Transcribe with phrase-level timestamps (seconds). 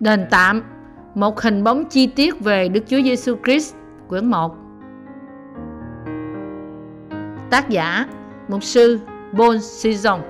[0.00, 0.62] Đền tạm,
[1.14, 3.74] một hình bóng chi tiết về Đức Chúa Giêsu Christ,
[4.08, 4.56] quyển 1.
[7.50, 8.06] Tác giả:
[8.48, 9.00] Mục sư
[9.32, 10.20] Bon Sison.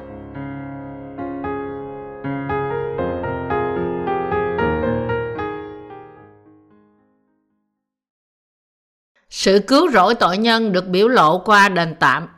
[9.30, 12.28] Sự cứu rỗi tội nhân được biểu lộ qua đền tạm.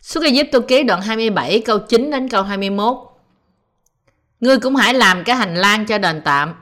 [0.00, 3.09] Xuất Ai Cập ký đoạn 27 câu 9 đến câu 21.
[4.40, 6.54] Ngươi cũng hãy làm cái hành lang cho đền tạm.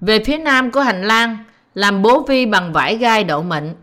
[0.00, 1.38] Về phía nam của hành lang,
[1.74, 3.74] làm bố vi bằng vải gai đậu mịn,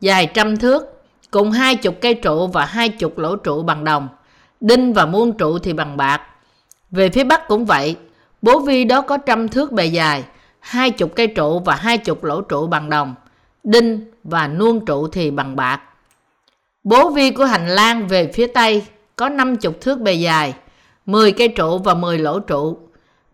[0.00, 4.08] dài trăm thước, cùng hai chục cây trụ và hai chục lỗ trụ bằng đồng.
[4.60, 6.20] Đinh và muôn trụ thì bằng bạc.
[6.90, 7.96] Về phía bắc cũng vậy,
[8.42, 10.24] bố vi đó có trăm thước bề dài,
[10.60, 13.14] hai chục cây trụ và hai chục lỗ trụ bằng đồng.
[13.64, 15.80] Đinh và nuông trụ thì bằng bạc.
[16.84, 20.54] Bố vi của hành lang về phía tây có năm chục thước bề dài,
[21.06, 22.78] 10 cây trụ và 10 lỗ trụ.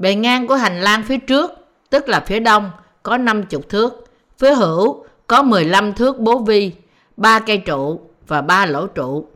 [0.01, 1.51] Bề ngang của hành lang phía trước,
[1.91, 2.71] tức là phía đông,
[3.03, 4.05] có 50 thước.
[4.39, 6.73] Phía hữu có 15 thước bố vi,
[7.17, 9.27] 3 cây trụ và 3 lỗ trụ.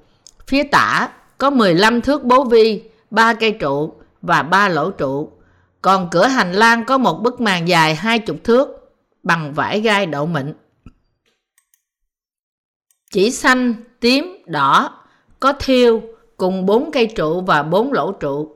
[0.46, 3.92] Phía tả có 15 thước bố vi, 3 cây trụ
[4.22, 5.32] và 3 lỗ trụ.
[5.82, 8.68] Còn cửa hành lang có một bức màn dài 20 thước
[9.22, 10.54] bằng vải gai đậu mịn.
[13.10, 14.90] Chỉ xanh, tím, đỏ,
[15.40, 16.02] có thiêu
[16.36, 18.53] cùng 4 cây trụ và 4 lỗ trụ.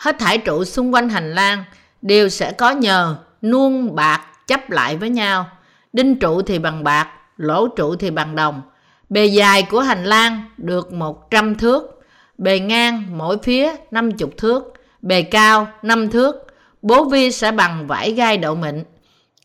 [0.00, 1.64] Hết thải trụ xung quanh hành lang
[2.02, 5.46] đều sẽ có nhờ, nuông bạc chấp lại với nhau.
[5.92, 8.62] Đinh trụ thì bằng bạc, lỗ trụ thì bằng đồng.
[9.08, 12.02] Bề dài của hành lang được 100 thước,
[12.38, 16.46] bề ngang mỗi phía 50 thước, bề cao 5 thước.
[16.82, 18.84] Bố vi sẽ bằng vải gai đậu mịn,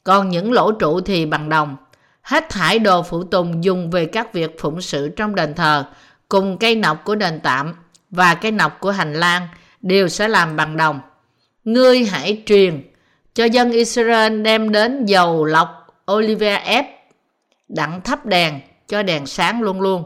[0.04, 1.78] còn những lỗ trụ thì bằng đồng.
[2.22, 5.86] Hết thải đồ phụ tùng dùng về các việc phụng sự trong đền thờ,
[6.30, 7.76] cùng cây nọc của đền tạm
[8.10, 9.48] và cây nọc của hành lang
[9.86, 11.00] đều sẽ làm bằng đồng.
[11.64, 12.82] Ngươi hãy truyền
[13.34, 16.86] cho dân Israel đem đến dầu lọc Oliver ép
[17.68, 20.04] đặng thắp đèn cho đèn sáng luôn luôn.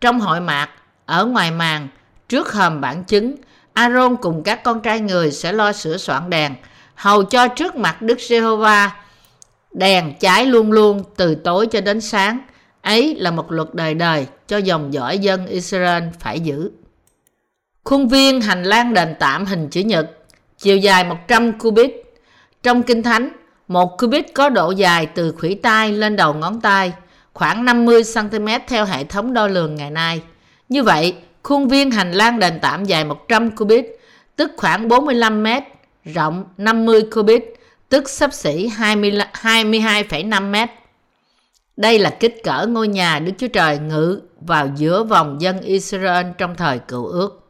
[0.00, 0.68] Trong hội mạc,
[1.06, 1.88] ở ngoài màn,
[2.28, 3.34] trước hòm bản chứng,
[3.72, 6.54] Aaron cùng các con trai người sẽ lo sửa soạn đèn,
[6.94, 8.96] hầu cho trước mặt Đức Giê-hô-va
[9.72, 12.40] đèn cháy luôn luôn từ tối cho đến sáng.
[12.82, 16.70] Ấy là một luật đời đời cho dòng dõi dân Israel phải giữ.
[17.88, 20.10] Khuôn viên hành lang đền tạm hình chữ nhật,
[20.58, 21.90] chiều dài 100 cubit.
[22.62, 23.28] Trong Kinh Thánh,
[23.68, 26.92] một cubit có độ dài từ khủy tay lên đầu ngón tay,
[27.32, 30.22] khoảng 50cm theo hệ thống đo lường ngày nay.
[30.68, 33.86] Như vậy, khuôn viên hành lang đền tạm dài 100 cubit,
[34.36, 35.46] tức khoảng 45 m,
[36.04, 37.44] rộng 50 cubit,
[37.88, 40.68] tức sắp xỉ 22,5 mét.
[41.76, 46.26] Đây là kích cỡ ngôi nhà Đức Chúa Trời ngự vào giữa vòng dân Israel
[46.38, 47.47] trong thời cựu ước.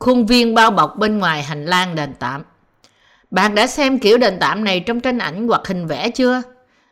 [0.00, 2.42] Khuôn viên bao bọc bên ngoài hành lang đền tạm.
[3.30, 6.42] Bạn đã xem kiểu đền tạm này trong tranh ảnh hoặc hình vẽ chưa?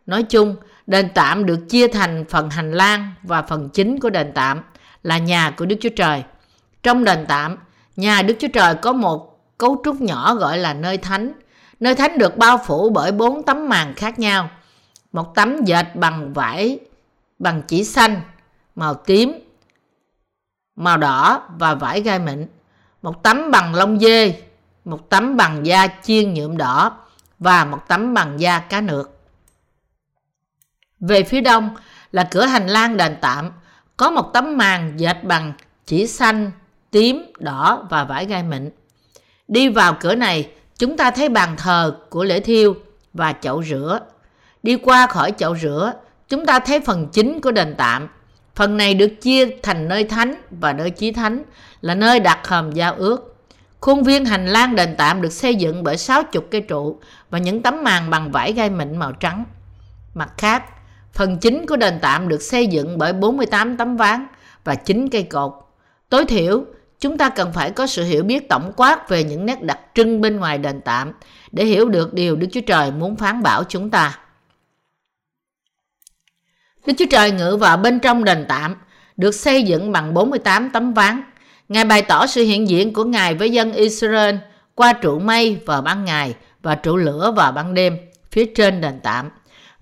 [0.06, 4.32] Nói chung, đền tạm được chia thành phần hành lang và phần chính của đền
[4.34, 4.62] tạm
[5.02, 6.22] là nhà của Đức Chúa Trời.
[6.82, 7.56] Trong đền tạm,
[7.96, 11.32] nhà Đức Chúa Trời có một cấu trúc nhỏ gọi là nơi thánh–
[11.80, 14.50] Nơi thánh được bao phủ bởi bốn tấm màn khác nhau.
[15.12, 16.78] Một tấm dệt bằng vải
[17.38, 18.20] bằng chỉ xanh,
[18.74, 19.32] màu tím,
[20.76, 22.46] màu đỏ và vải gai mịn.
[23.02, 24.42] Một tấm bằng lông dê,
[24.84, 26.96] một tấm bằng da chiên nhuộm đỏ
[27.38, 29.10] và một tấm bằng da cá nược.
[31.00, 31.76] Về phía đông
[32.12, 33.50] là cửa hành lang đền tạm,
[33.96, 35.52] có một tấm màn dệt bằng
[35.86, 36.50] chỉ xanh,
[36.90, 38.70] tím, đỏ và vải gai mịn.
[39.48, 42.74] Đi vào cửa này, chúng ta thấy bàn thờ của lễ thiêu
[43.12, 44.00] và chậu rửa.
[44.62, 45.92] Đi qua khỏi chậu rửa,
[46.28, 48.08] chúng ta thấy phần chính của đền tạm.
[48.58, 51.42] Phần này được chia thành nơi thánh và nơi chí thánh
[51.80, 53.36] là nơi đặt hòm giao ước.
[53.80, 56.98] Khuôn viên hành lang đền tạm được xây dựng bởi 60 cây trụ
[57.30, 59.44] và những tấm màn bằng vải gai mịn màu trắng.
[60.14, 60.64] Mặt khác,
[61.12, 64.26] phần chính của đền tạm được xây dựng bởi 48 tấm ván
[64.64, 65.52] và 9 cây cột.
[66.08, 66.64] Tối thiểu,
[67.00, 70.20] chúng ta cần phải có sự hiểu biết tổng quát về những nét đặc trưng
[70.20, 71.12] bên ngoài đền tạm
[71.52, 74.18] để hiểu được điều Đức Chúa Trời muốn phán bảo chúng ta.
[76.88, 78.76] Đức Chúa Trời ngự vào bên trong đền tạm,
[79.16, 81.22] được xây dựng bằng 48 tấm ván.
[81.68, 84.36] Ngài bày tỏ sự hiện diện của Ngài với dân Israel
[84.74, 87.98] qua trụ mây vào ban ngày và trụ lửa vào ban đêm
[88.30, 89.30] phía trên đền tạm.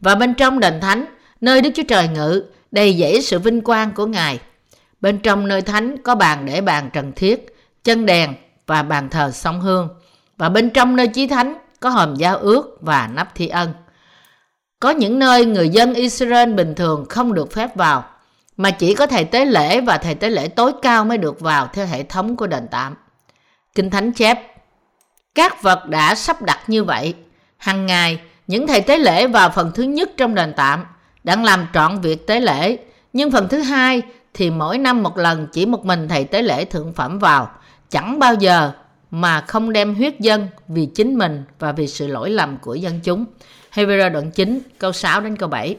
[0.01, 1.05] Và bên trong đền thánh,
[1.41, 4.39] nơi Đức Chúa Trời ngự, đầy dẫy sự vinh quang của Ngài–
[5.01, 8.35] Bên trong nơi thánh có bàn để bàn trần thiết, chân đèn
[8.67, 9.89] và bàn thờ song hương.
[10.37, 13.73] Và bên trong nơi chí thánh có hòm giao ước và nắp thi ân.
[14.81, 18.05] Có những nơi người dân Israel bình thường không được phép vào,
[18.57, 21.69] mà chỉ có thầy tế lễ và thầy tế lễ tối cao mới được vào
[21.73, 22.95] theo hệ thống của đền tạm.
[23.75, 24.39] Kinh Thánh chép,
[25.35, 27.15] các vật đã sắp đặt như vậy,
[27.57, 30.85] Hàng ngày, những thầy tế lễ vào phần thứ nhất trong đền tạm
[31.25, 32.77] đang làm trọn việc tế lễ,
[33.13, 34.03] nhưng phần thứ hai
[34.35, 37.51] thì mỗi năm một lần chỉ một mình thầy tế lễ thượng phẩm vào,
[37.91, 38.73] chẳng bao giờ
[39.11, 43.01] mà không đem huyết dân vì chính mình và vì sự lỗi lầm của dân
[43.03, 43.25] chúng.
[43.77, 45.77] Hebrew đoạn 9, câu 6 đến câu 7.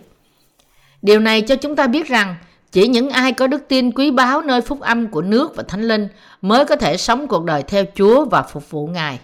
[1.02, 2.36] Điều này cho chúng ta biết rằng
[2.72, 5.82] chỉ những ai có đức tin quý báu nơi phúc âm của nước và thánh
[5.82, 6.08] linh
[6.42, 9.20] mới có thể sống cuộc đời theo Chúa và phục vụ Ngài.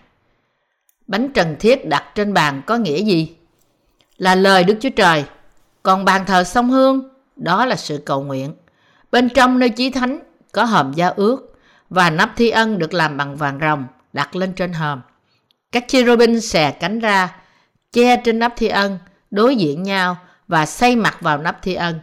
[1.08, 3.36] Bánh trần thiết đặt trên bàn có nghĩa gì?
[4.18, 5.24] Là lời Đức Chúa Trời.
[5.84, 8.54] Còn bàn thờ sông hương, đó là sự cầu nguyện.
[9.12, 10.20] Bên trong nơi chí thánh
[10.52, 11.56] có hòm gia ước
[11.90, 15.02] và nắp thi ân được làm bằng vàng rồng đặt lên trên hòm.
[15.72, 17.43] Các cherubim xè cánh ra,
[17.94, 19.00] che trên nắp thi ân,
[19.32, 20.18] đối diện nhau
[20.48, 22.00] và xây mặt vào nắp thi ân.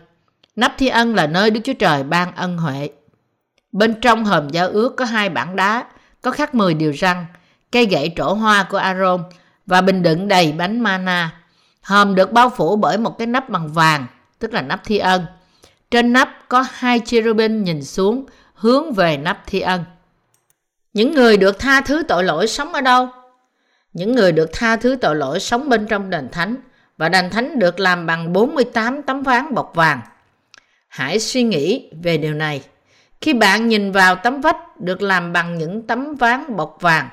[0.56, 2.90] Nắp thi ân là nơi Đức Chúa Trời ban ân huệ.
[3.72, 5.84] Bên trong hòm giao ước có hai bảng đá,
[6.22, 7.26] có khắc 10 điều răng,
[7.72, 9.22] cây gậy trổ hoa của Aaron
[9.66, 11.32] và bình đựng đầy bánh mana.
[11.82, 14.06] Hòm được bao phủ bởi một cái nắp bằng vàng,
[14.38, 15.26] tức là nắp thi ân.
[15.90, 19.84] Trên nắp có hai cherubim nhìn xuống, hướng về nắp thi ân.
[20.92, 23.08] Những người được tha thứ tội lỗi sống ở đâu?
[23.92, 26.56] Những người được tha thứ tội lỗi sống bên trong đền thánh
[26.96, 30.00] và đền thánh được làm bằng 48 tấm ván bọc vàng.
[30.88, 32.62] Hãy suy nghĩ về điều này.
[33.20, 37.08] Khi bạn nhìn vào tấm vách được làm bằng những tấm ván bọc vàng,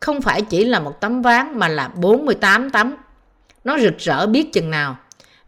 [0.00, 2.94] không phải chỉ là một tấm ván mà là 48 tấm.
[3.64, 4.96] Nó rực rỡ biết chừng nào.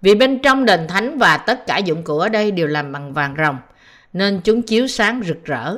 [0.01, 3.13] Vì bên trong đền thánh và tất cả dụng cụ ở đây đều làm bằng
[3.13, 3.57] vàng rồng,
[4.13, 5.77] nên chúng chiếu sáng rực rỡ.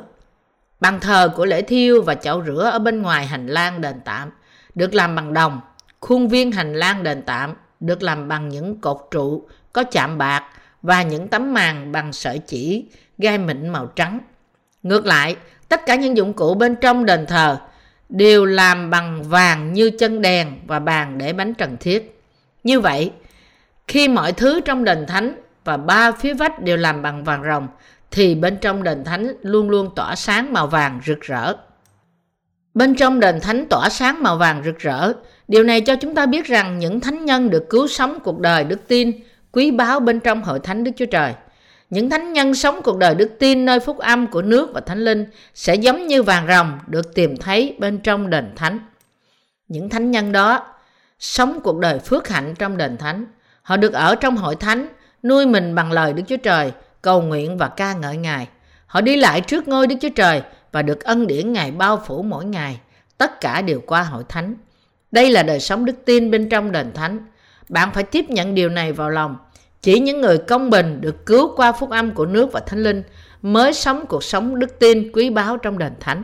[0.79, 4.29] Bàn thờ của lễ thiêu và chậu rửa ở bên ngoài hành lang đền tạm
[4.75, 5.61] được làm bằng đồng.
[5.99, 10.43] Khuôn viên hành lang đền tạm được làm bằng những cột trụ có chạm bạc
[10.81, 12.85] và những tấm màn bằng sợi chỉ
[13.17, 14.19] gai mịn màu trắng.
[14.83, 15.35] Ngược lại,
[15.69, 17.57] tất cả những dụng cụ bên trong đền thờ
[18.09, 22.21] đều làm bằng vàng như chân đèn và bàn để bánh trần thiết.
[22.63, 23.11] Như vậy,
[23.87, 27.67] khi mọi thứ trong đền thánh và ba phía vách đều làm bằng vàng rồng,
[28.11, 31.53] thì bên trong đền thánh luôn luôn tỏa sáng màu vàng rực rỡ.
[32.73, 35.13] Bên trong đền thánh tỏa sáng màu vàng rực rỡ,
[35.47, 38.63] điều này cho chúng ta biết rằng những thánh nhân được cứu sống cuộc đời
[38.63, 39.11] đức tin
[39.51, 41.33] quý báu bên trong hội thánh Đức Chúa Trời.
[41.89, 44.99] Những thánh nhân sống cuộc đời đức tin nơi phúc âm của nước và thánh
[44.99, 48.79] linh sẽ giống như vàng rồng được tìm thấy bên trong đền thánh.
[49.67, 50.67] Những thánh nhân đó
[51.19, 53.25] sống cuộc đời phước hạnh trong đền thánh.
[53.61, 54.87] Họ được ở trong hội thánh,
[55.23, 56.71] nuôi mình bằng lời Đức Chúa Trời,
[57.01, 58.47] cầu nguyện và ca ngợi Ngài.
[58.85, 62.21] Họ đi lại trước ngôi Đức Chúa Trời và được ân điển Ngài bao phủ
[62.21, 62.79] mỗi ngày.
[63.17, 64.55] Tất cả đều qua hội thánh.
[65.11, 67.19] Đây là đời sống đức tin bên trong đền thánh.
[67.69, 69.37] Bạn phải tiếp nhận điều này vào lòng.
[69.81, 73.03] Chỉ những người công bình được cứu qua phúc âm của nước và thánh linh
[73.41, 76.23] mới sống cuộc sống đức tin quý báu trong đền thánh.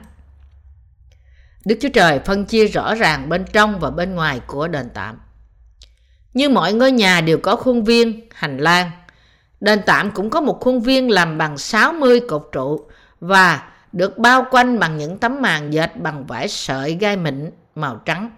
[1.65, 5.19] Đức Chúa Trời phân chia rõ ràng bên trong và bên ngoài của đền tạm.
[6.33, 8.91] Như mọi ngôi nhà đều có khuôn viên, hành lang.
[9.59, 12.87] Đền tạm cũng có một khuôn viên làm bằng 60 cột trụ
[13.19, 13.63] và
[13.95, 18.29] được bao quanh bằng những tấm màn dệt bằng vải sợi gai mịn màu trắng.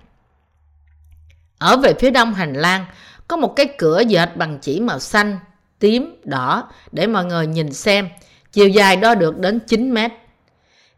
[1.58, 2.86] Ở về phía đông hành lang
[3.28, 5.38] có một cái cửa dệt bằng chỉ màu xanh,
[5.80, 8.10] tím, đỏ để mọi người nhìn xem.
[8.52, 10.12] Chiều dài đo được đến 9 mét.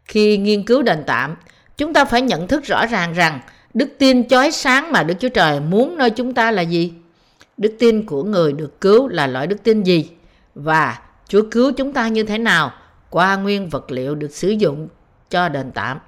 [0.04, 1.36] Khi nghiên cứu đền tạm,
[1.76, 3.40] chúng ta phải nhận thức rõ ràng rằng
[3.74, 6.92] đức tin chói sáng mà Đức Chúa Trời muốn nơi chúng ta là gì?
[7.56, 10.10] Đức tin của người được cứu là loại đức tin gì?
[10.54, 10.98] Và
[11.28, 12.72] Chúa cứu chúng ta như thế nào
[13.10, 14.88] qua nguyên vật liệu được sử dụng
[15.30, 15.98] cho đền tạm?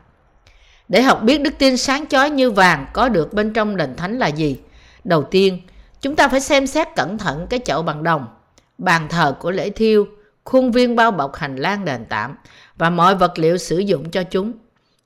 [0.89, 4.19] Để học biết đức tin sáng chói như vàng có được bên trong đền thánh
[4.19, 4.59] là gì?
[5.05, 5.61] Đầu tiên,
[6.01, 8.27] chúng ta phải xem xét cẩn thận cái chậu bằng đồng,
[8.79, 10.07] bàn thờ của lễ thiêu,
[10.45, 12.37] khuôn viên bao bọc hành lang đền tạm
[12.77, 14.53] và mọi vật liệu sử dụng cho chúng.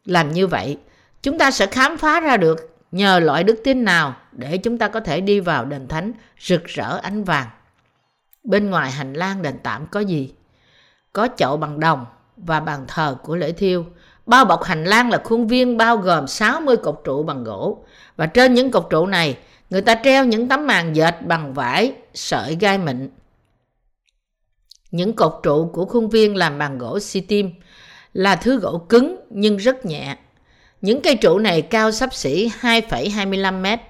[0.04, 0.78] Làm như vậy,
[1.22, 4.88] chúng ta sẽ khám phá ra được nhờ loại đức tin nào để chúng ta
[4.88, 7.46] có thể đi vào đền thánh rực rỡ ánh vàng.
[8.44, 10.34] Bên ngoài hành lang đền tạm có gì?
[11.16, 12.06] Có chậu bằng đồng
[12.36, 13.84] và bàn thờ của lễ thiêu,
[14.26, 17.84] Bao bọc hành lang là khuôn viên bao gồm 60 cột trụ bằng gỗ.
[18.16, 19.38] Và trên những cột trụ này,
[19.70, 23.10] người ta treo những tấm màn dệt bằng vải, sợi gai mịn.
[24.90, 27.50] Những cột trụ của khuôn viên làm bằng gỗ si tim
[28.12, 30.16] là thứ gỗ cứng nhưng rất nhẹ.
[30.80, 33.80] Những cây trụ này cao sắp xỉ 2,25 mét.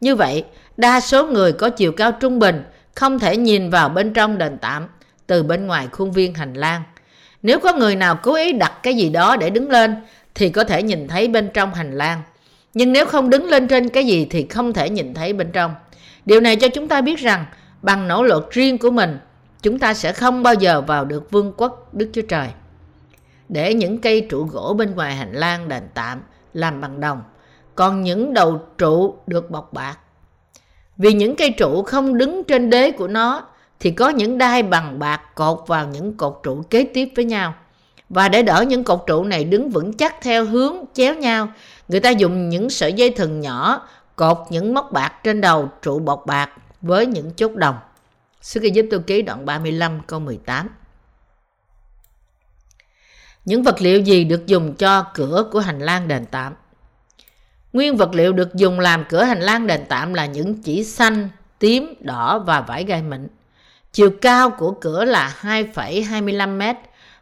[0.00, 0.44] Như vậy,
[0.76, 2.64] đa số người có chiều cao trung bình
[2.94, 4.88] không thể nhìn vào bên trong đền tạm
[5.32, 6.82] từ bên ngoài khuôn viên hành lang.
[7.42, 9.96] Nếu có người nào cố ý đặt cái gì đó để đứng lên
[10.34, 12.22] thì có thể nhìn thấy bên trong hành lang.
[12.74, 15.74] Nhưng nếu không đứng lên trên cái gì thì không thể nhìn thấy bên trong.
[16.24, 17.44] Điều này cho chúng ta biết rằng
[17.82, 19.18] bằng nỗ lực riêng của mình,
[19.62, 22.48] chúng ta sẽ không bao giờ vào được vương quốc Đức Chúa Trời.
[23.48, 26.22] Để những cây trụ gỗ bên ngoài hành lang đền tạm
[26.54, 27.22] làm bằng đồng,
[27.74, 29.96] còn những đầu trụ được bọc bạc.
[30.96, 33.48] Vì những cây trụ không đứng trên đế của nó
[33.82, 37.54] thì có những đai bằng bạc cột vào những cột trụ kế tiếp với nhau.
[38.08, 41.52] Và để đỡ những cột trụ này đứng vững chắc theo hướng chéo nhau,
[41.88, 45.98] người ta dùng những sợi dây thừng nhỏ cột những móc bạc trên đầu trụ
[45.98, 47.76] bọc bạc với những chốt đồng.
[48.40, 50.68] Sư Kỳ Giúp Tôi Ký đoạn 35 câu 18
[53.44, 56.54] Những vật liệu gì được dùng cho cửa của hành lang đền tạm?
[57.72, 61.28] Nguyên vật liệu được dùng làm cửa hành lang đền tạm là những chỉ xanh,
[61.58, 63.28] tím, đỏ và vải gai mịn.
[63.92, 66.62] Chiều cao của cửa là 2,25 m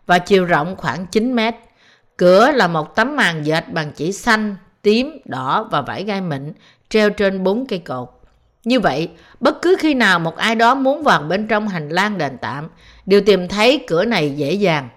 [0.06, 1.40] và chiều rộng khoảng 9 m.
[2.16, 6.52] Cửa là một tấm màn dệt bằng chỉ xanh, tím, đỏ và vải gai mịn
[6.88, 8.08] treo trên bốn cây cột.
[8.64, 9.08] Như vậy,
[9.40, 12.68] bất cứ khi nào một ai đó muốn vào bên trong hành lang đền tạm,
[13.06, 14.88] đều tìm thấy cửa này dễ dàng.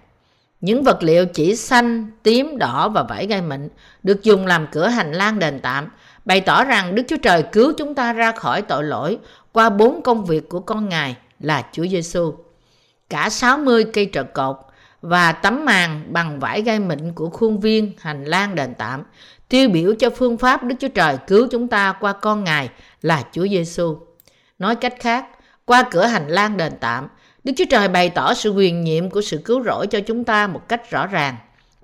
[0.62, 3.70] Những vật liệu chỉ xanh, tím, đỏ và vải gai mịn
[4.04, 5.90] được dùng làm cửa hành lang đền tạm,
[6.26, 9.18] bày tỏ rằng Đức Chúa Trời cứu chúng ta ra khỏi tội lỗi
[9.52, 12.34] qua bốn công việc của con Ngài là Chúa Giêsu.
[13.10, 14.56] Cả 60 cây trợ cột
[15.02, 19.04] và tấm màn bằng vải gai mịn của khuôn viên hành lang đền tạm
[19.54, 22.70] tiêu biểu cho phương pháp Đức Chúa Trời cứu chúng ta qua con Ngài
[23.02, 23.98] là Chúa Giêsu.
[24.60, 25.26] Nói cách khác,
[25.66, 27.08] qua cửa hành lang đền tạm,
[27.44, 30.48] Đức Chúa Trời bày tỏ sự quyền nhiệm của sự cứu rỗi cho chúng ta
[30.48, 31.36] một cách rõ ràng.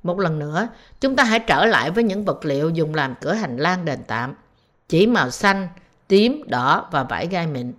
[0.04, 0.68] Một lần nữa,
[1.02, 4.00] chúng ta hãy trở lại với những vật liệu dùng làm cửa hành lang đền
[4.08, 4.34] tạm.
[4.90, 5.68] Chỉ màu xanh,
[6.08, 7.74] tím, đỏ và vải gai mịn.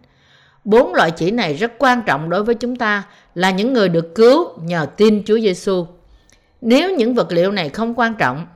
[0.65, 3.03] Bốn loại chỉ này rất quan trọng đối với chúng ta
[3.35, 5.87] là những người được cứu nhờ tin Chúa Giêsu.
[6.61, 8.47] Nếu những vật liệu này không quan trọng,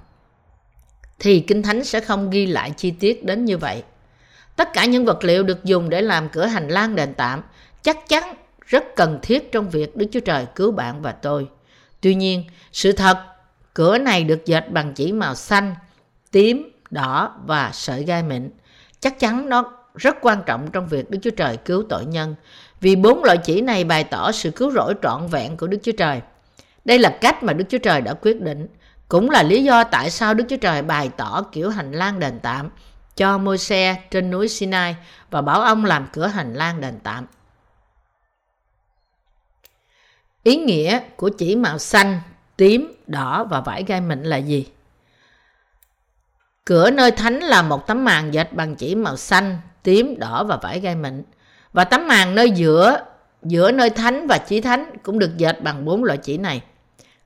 [1.19, 3.83] thì Kinh Thánh sẽ không ghi lại chi tiết đến như vậy.
[4.57, 7.43] Tất cả những vật liệu được dùng để làm cửa hành lang đền tạm
[7.83, 8.35] chắc chắn
[8.67, 11.49] rất cần thiết trong việc Đức Chúa Trời cứu bạn và tôi.
[12.01, 13.25] Tuy nhiên, sự thật,
[13.75, 15.75] cửa này được dệt bằng chỉ màu xanh,
[16.31, 18.51] tím, đỏ và sợi gai mịn.
[19.01, 22.35] Chắc chắn nó rất quan trọng trong việc Đức Chúa Trời cứu tội nhân,
[22.81, 25.93] vì bốn loại chỉ này bày tỏ sự cứu rỗi trọn vẹn của Đức Chúa
[25.93, 26.21] Trời.
[26.85, 28.67] Đây là cách mà Đức Chúa Trời đã quyết định,
[29.09, 32.41] cũng là lý do tại sao Đức Chúa Trời bày tỏ kiểu hành lang đền
[32.43, 32.71] tạm
[33.17, 34.97] cho môi xe trên núi Sinai
[35.31, 37.27] và bảo ông làm cửa hành lang đền tạm.
[40.43, 42.21] Ý nghĩa của chỉ màu xanh,
[42.57, 44.67] tím, đỏ và vải gai mịn là gì?
[46.65, 50.57] Cửa nơi thánh là một tấm màn dệt bằng chỉ màu xanh, tím, đỏ và
[50.57, 51.23] vải gai mịn.
[51.73, 52.99] Và tấm màn nơi giữa,
[53.43, 56.63] giữa nơi thánh và chỉ thánh cũng được dệt bằng bốn loại chỉ này.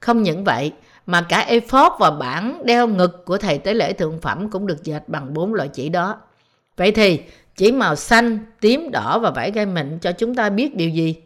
[0.01, 0.73] Không những vậy,
[1.07, 4.85] mà cả ephod và bản đeo ngực của thầy tế lễ thượng phẩm cũng được
[4.85, 6.21] dệt bằng bốn loại chỉ đó.
[6.77, 7.21] Vậy thì,
[7.57, 11.17] chỉ màu xanh, tím, đỏ và vải gai mịn cho chúng ta biết điều gì?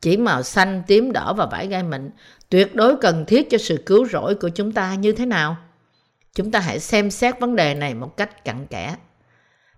[0.00, 2.10] Chỉ màu xanh, tím, đỏ và vải gai mịn
[2.48, 5.56] tuyệt đối cần thiết cho sự cứu rỗi của chúng ta như thế nào?
[6.34, 8.96] Chúng ta hãy xem xét vấn đề này một cách cặn kẽ.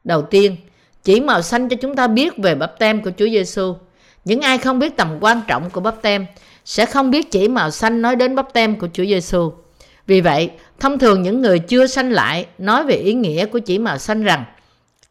[0.05, 0.57] Đầu tiên,
[1.05, 3.75] chỉ màu xanh cho chúng ta biết về bắp tem của Chúa Giêsu.
[4.25, 6.27] Những ai không biết tầm quan trọng của bắp tem
[6.65, 9.53] sẽ không biết chỉ màu xanh nói đến bắp tem của Chúa Giêsu.
[10.07, 10.51] Vì vậy,
[10.81, 14.23] thông thường những người chưa sanh lại nói về ý nghĩa của chỉ màu xanh
[14.23, 14.45] rằng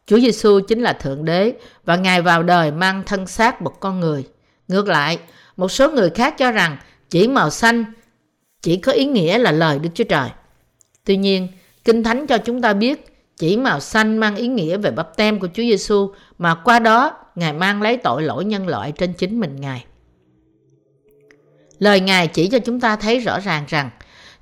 [0.06, 1.52] Chúa Giêsu chính là Thượng Đế
[1.84, 4.24] và Ngài vào đời mang thân xác một con người.
[4.68, 5.18] Ngược lại,
[5.56, 6.76] một số người khác cho rằng
[7.10, 7.84] chỉ màu xanh
[8.62, 10.28] chỉ có ý nghĩa là lời Đức Chúa Trời.
[11.04, 11.48] Tuy nhiên,
[11.84, 13.07] Kinh Thánh cho chúng ta biết
[13.38, 17.16] chỉ màu xanh mang ý nghĩa về bắp tem của Chúa Giêsu mà qua đó,
[17.34, 19.84] Ngài mang lấy tội lỗi nhân loại trên chính mình Ngài.
[21.78, 23.90] Lời Ngài chỉ cho chúng ta thấy rõ ràng rằng,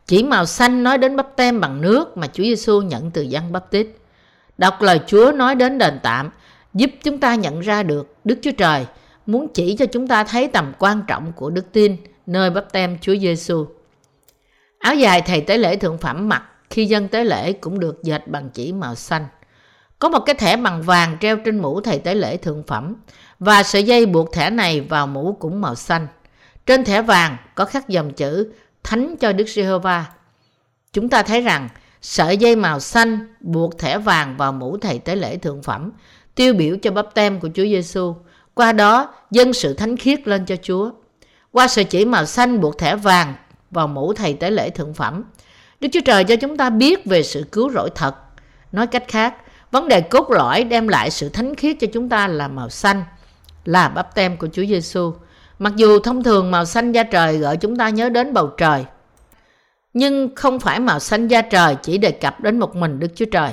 [0.06, 3.52] chỉ màu xanh nói đến bắp tem bằng nước mà Chúa Giêsu nhận từ dân
[3.52, 3.86] bắp tít.
[4.58, 6.30] Đọc lời Chúa nói đến đền tạm,
[6.74, 8.86] giúp chúng ta nhận ra được Đức Chúa Trời
[9.26, 12.98] muốn chỉ cho chúng ta thấy tầm quan trọng của đức tin nơi bắp tem
[13.00, 13.66] Chúa Giêsu.
[14.78, 18.28] Áo dài thầy tế lễ thượng phẩm mặc khi dân tế lễ cũng được dệt
[18.28, 19.26] bằng chỉ màu xanh.
[19.98, 22.94] Có một cái thẻ bằng vàng treo trên mũ thầy tế lễ thượng phẩm
[23.38, 26.06] và sợi dây buộc thẻ này vào mũ cũng màu xanh.
[26.66, 30.04] Trên thẻ vàng có khắc dòng chữ Thánh cho Đức Giê-hô-va.
[30.92, 31.68] Chúng ta thấy rằng
[32.02, 35.92] sợi dây màu xanh buộc thẻ vàng vào mũ thầy tế lễ thượng phẩm,
[36.34, 38.14] tiêu biểu cho bắp tem của Chúa Giêsu.
[38.54, 40.90] Qua đó, dân sự thánh khiết lên cho Chúa.
[41.52, 43.34] Qua sợi chỉ màu xanh buộc thẻ vàng
[43.70, 45.24] vào mũ thầy tế lễ thượng phẩm,
[45.80, 48.14] Đức Chúa Trời cho chúng ta biết về sự cứu rỗi thật.
[48.72, 49.34] Nói cách khác,
[49.70, 53.04] vấn đề cốt lõi đem lại sự thánh khiết cho chúng ta là màu xanh,
[53.64, 55.14] là bắp tem của Chúa Giêsu.
[55.58, 58.84] Mặc dù thông thường màu xanh da trời gợi chúng ta nhớ đến bầu trời,
[59.92, 63.24] nhưng không phải màu xanh da trời chỉ đề cập đến một mình Đức Chúa
[63.24, 63.52] Trời.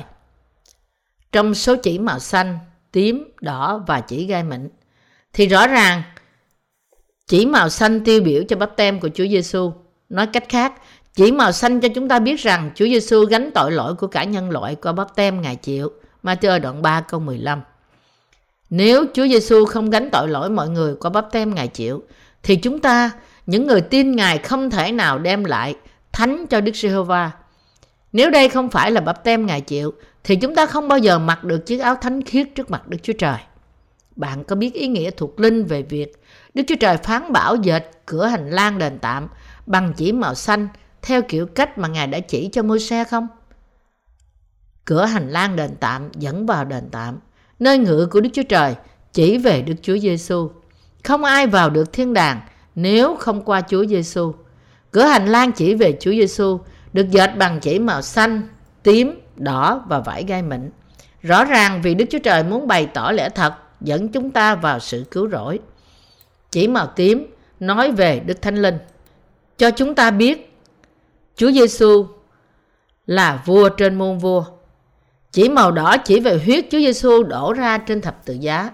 [1.32, 2.60] Trong số chỉ màu xanh,
[2.92, 4.70] tím, đỏ và chỉ gai mịn,
[5.34, 6.04] thì rõ ràng
[7.28, 9.72] chỉ màu xanh tiêu biểu cho bắp tem của Chúa Giêsu.
[10.10, 10.74] Nói cách khác,
[11.16, 14.24] chỉ màu xanh cho chúng ta biết rằng Chúa Giêsu gánh tội lỗi của cả
[14.24, 15.92] nhân loại qua bắp tem Ngài chịu.
[16.24, 17.62] Matthew đoạn 3 câu 15.
[18.70, 22.04] Nếu Chúa Giêsu không gánh tội lỗi mọi người qua bắp tem Ngài chịu,
[22.44, 23.12] thì chúng ta,
[23.46, 25.76] những người tin Ngài không thể nào đem lại
[26.12, 27.32] thánh cho Đức Giê-hô-va.
[28.12, 29.94] Nếu đây không phải là bắp tem Ngài chịu,
[30.24, 32.98] thì chúng ta không bao giờ mặc được chiếc áo thánh khiết trước mặt Đức
[33.04, 33.38] Chúa Trời.
[34.16, 37.90] Bạn có biết ý nghĩa thuộc linh về việc Đức Chúa Trời phán bảo dệt
[38.06, 39.28] cửa hành lang đền tạm
[39.66, 40.68] bằng chỉ màu xanh
[41.04, 43.28] theo kiểu cách mà Ngài đã chỉ cho môi xe không?
[44.86, 47.20] Cửa hành lang đền tạm dẫn vào đền tạm,
[47.60, 48.76] nơi ngự của Đức Chúa Trời
[49.14, 50.52] chỉ về Đức Chúa Giêsu.
[51.04, 52.42] Không ai vào được thiên đàng
[52.76, 54.34] nếu không qua Chúa Giêsu.
[54.92, 56.60] Cửa hành lang chỉ về Chúa Giêsu
[56.94, 58.48] được dệt bằng chỉ màu xanh,
[58.84, 60.70] tím, đỏ và vải gai mịn.
[61.22, 64.80] Rõ ràng vì Đức Chúa Trời muốn bày tỏ lẽ thật dẫn chúng ta vào
[64.80, 65.60] sự cứu rỗi.
[66.52, 67.26] Chỉ màu tím
[67.60, 68.78] nói về Đức Thánh Linh.
[69.58, 70.53] Cho chúng ta biết
[71.36, 72.06] Chúa Giêsu
[73.08, 74.46] là vua trên muôn vua.
[75.32, 78.70] Chỉ màu đỏ chỉ về huyết Chúa Giêsu đổ ra trên thập tự giá.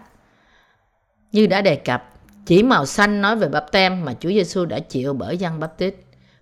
[1.31, 2.09] Như đã đề cập,
[2.45, 5.77] chỉ màu xanh nói về bắp tem mà Chúa Giêsu đã chịu bởi dân bắp
[5.77, 5.95] tít.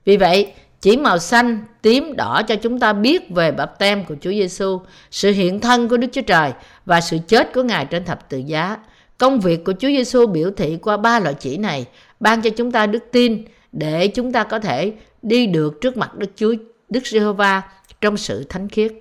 [0.06, 4.16] Vì vậy, chỉ màu xanh, tím, đỏ cho chúng ta biết về bắp tem của
[4.22, 4.82] Chúa Giêsu,
[5.12, 6.52] sự hiện thân của Đức Chúa Trời
[6.86, 8.78] và sự chết của Ngài trên thập tự giá.
[9.18, 11.86] Công việc của Chúa Giêsu biểu thị qua ba loại chỉ này,
[12.20, 16.16] ban cho chúng ta đức tin để chúng ta có thể đi được trước mặt
[16.16, 16.54] Đức Chúa
[16.90, 17.62] Đức Giê-hô-va
[18.02, 18.94] trong sự thánh khiết.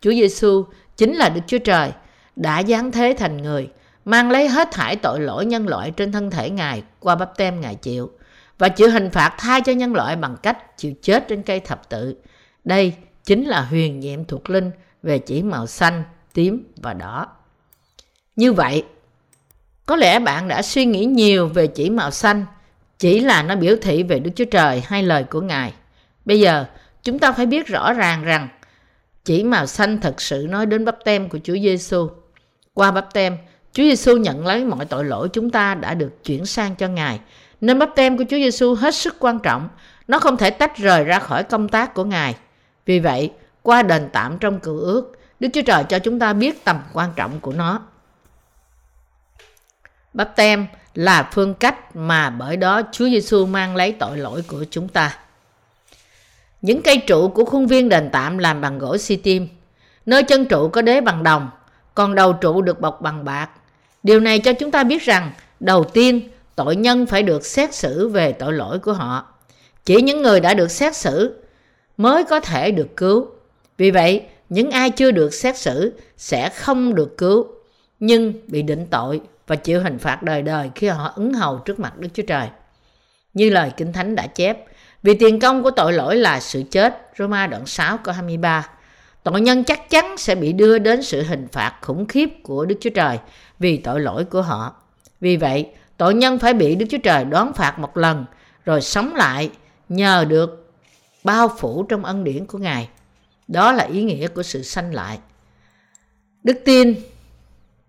[0.00, 0.64] Chúa Giêsu
[0.96, 1.92] chính là Đức Chúa Trời
[2.36, 3.68] đã giáng thế thành người,
[4.04, 7.60] mang lấy hết thải tội lỗi nhân loại trên thân thể Ngài qua bắp tem
[7.60, 8.10] Ngài chịu
[8.58, 11.88] và chịu hình phạt thay cho nhân loại bằng cách chịu chết trên cây thập
[11.88, 12.16] tự.
[12.64, 12.92] Đây
[13.24, 14.70] chính là huyền nhiệm thuộc linh
[15.02, 17.26] về chỉ màu xanh, tím và đỏ.
[18.36, 18.84] Như vậy,
[19.86, 22.46] có lẽ bạn đã suy nghĩ nhiều về chỉ màu xanh,
[23.02, 25.72] chỉ là nó biểu thị về Đức Chúa Trời hay lời của Ngài.
[26.24, 26.64] Bây giờ,
[27.02, 28.48] chúng ta phải biết rõ ràng rằng
[29.24, 32.10] chỉ màu xanh thật sự nói đến bắp tem của Chúa Giêsu.
[32.74, 33.36] Qua bắp tem,
[33.72, 37.20] Chúa Giêsu nhận lấy mọi tội lỗi chúng ta đã được chuyển sang cho Ngài
[37.60, 39.68] nên bắp tem của Chúa Giêsu hết sức quan trọng.
[40.08, 42.36] Nó không thể tách rời ra khỏi công tác của Ngài.
[42.86, 46.64] Vì vậy, qua đền tạm trong cựu ước, Đức Chúa Trời cho chúng ta biết
[46.64, 47.82] tầm quan trọng của nó.
[50.12, 54.64] Bắp tem là phương cách mà bởi đó Chúa Giêsu mang lấy tội lỗi của
[54.70, 55.18] chúng ta.
[56.62, 59.48] Những cây trụ của khuôn viên đền tạm làm bằng gỗ xi tim.
[60.06, 61.50] Nơi chân trụ có đế bằng đồng,
[61.94, 63.48] còn đầu trụ được bọc bằng bạc.
[64.02, 68.08] Điều này cho chúng ta biết rằng, đầu tiên, tội nhân phải được xét xử
[68.08, 69.26] về tội lỗi của họ.
[69.84, 71.42] Chỉ những người đã được xét xử
[71.96, 73.26] mới có thể được cứu.
[73.78, 77.46] Vì vậy, những ai chưa được xét xử sẽ không được cứu,
[78.00, 81.80] nhưng bị định tội và chịu hình phạt đời đời khi họ ứng hầu trước
[81.80, 82.48] mặt Đức Chúa Trời.
[83.34, 84.58] Như lời Kinh Thánh đã chép,
[85.02, 88.68] vì tiền công của tội lỗi là sự chết, Roma đoạn 6 câu 23.
[89.22, 92.76] Tội nhân chắc chắn sẽ bị đưa đến sự hình phạt khủng khiếp của Đức
[92.80, 93.18] Chúa Trời
[93.58, 94.74] vì tội lỗi của họ.
[95.20, 98.24] Vì vậy, tội nhân phải bị Đức Chúa Trời đón phạt một lần
[98.64, 99.50] rồi sống lại
[99.88, 100.72] nhờ được
[101.24, 102.88] bao phủ trong ân điển của Ngài.
[103.48, 105.18] Đó là ý nghĩa của sự sanh lại.
[106.42, 106.94] Đức tin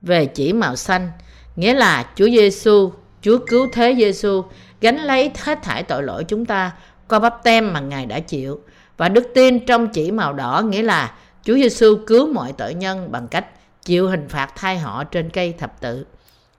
[0.01, 1.11] về chỉ màu xanh
[1.55, 4.43] nghĩa là Chúa Giêsu, Chúa cứu thế Giêsu
[4.81, 6.71] gánh lấy hết thải tội lỗi chúng ta
[7.07, 8.61] qua bắp tem mà Ngài đã chịu.
[8.97, 11.13] Và đức tin trong chỉ màu đỏ nghĩa là
[11.43, 13.45] Chúa Giêsu cứu mọi tội nhân bằng cách
[13.81, 16.05] chịu hình phạt thay họ trên cây thập tự.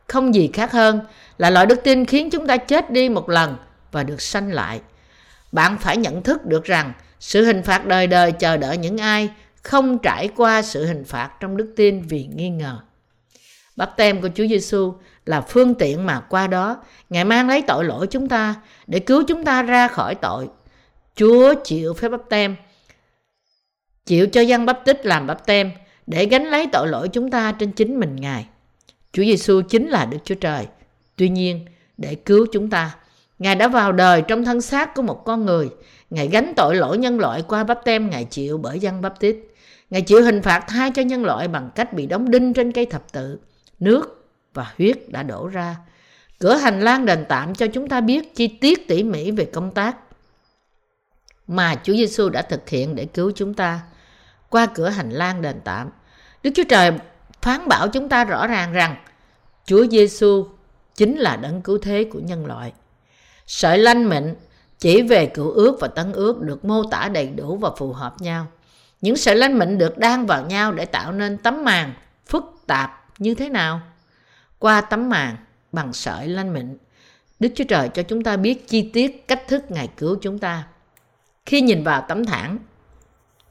[0.09, 1.00] Không gì khác hơn
[1.38, 3.57] là loại đức tin khiến chúng ta chết đi một lần
[3.92, 4.80] và được sanh lại.
[5.52, 9.30] Bạn phải nhận thức được rằng sự hình phạt đời đời chờ đợi những ai
[9.62, 12.78] không trải qua sự hình phạt trong đức tin vì nghi ngờ.
[13.76, 14.94] Bắp tem của Chúa Giêsu
[15.26, 16.76] là phương tiện mà qua đó
[17.10, 18.54] Ngài mang lấy tội lỗi chúng ta
[18.87, 20.48] để cứu chúng ta ra khỏi tội.
[21.16, 22.56] Chúa chịu phép bắp tem,
[24.06, 25.70] chịu cho dân bắp tích làm bắp tem
[26.06, 28.46] để gánh lấy tội lỗi chúng ta trên chính mình Ngài.
[29.12, 30.66] Chúa Giêsu chính là Đức Chúa Trời.
[31.16, 32.96] Tuy nhiên, để cứu chúng ta,
[33.38, 35.68] Ngài đã vào đời trong thân xác của một con người.
[36.10, 39.37] Ngài gánh tội lỗi nhân loại qua bắp tem Ngài chịu bởi dân bắp tít.
[39.90, 42.87] Ngài chịu hình phạt thay cho nhân loại bằng cách bị đóng đinh trên cây
[42.87, 43.38] thập tự.
[43.80, 45.76] Nước và huyết đã đổ ra.
[46.38, 49.70] Cửa hành lang đền tạm cho chúng ta biết chi tiết tỉ mỉ về công
[49.70, 49.96] tác
[51.46, 53.80] mà Chúa Giêsu đã thực hiện để cứu chúng ta
[54.50, 55.90] qua cửa hành lang đền tạm.
[56.42, 56.92] Đức Chúa Trời
[57.42, 58.96] phán bảo chúng ta rõ ràng rằng
[59.64, 60.46] Chúa Giêsu
[60.94, 62.72] chính là đấng cứu thế của nhân loại.
[63.46, 64.34] Sợi lanh mịn
[64.78, 68.14] chỉ về cựu ước và tân ước được mô tả đầy đủ và phù hợp
[68.20, 68.46] nhau.
[69.00, 71.94] Những sợi lanh mịn được đan vào nhau để tạo nên tấm màn
[72.26, 73.81] phức tạp như thế nào?
[74.59, 75.37] Qua tấm màn
[75.72, 76.77] bằng sợi lanh mịn,
[77.40, 80.64] Đức Chúa Trời cho chúng ta biết chi tiết cách thức Ngài cứu chúng ta.
[81.46, 82.59] Khi nhìn vào tấm thảm,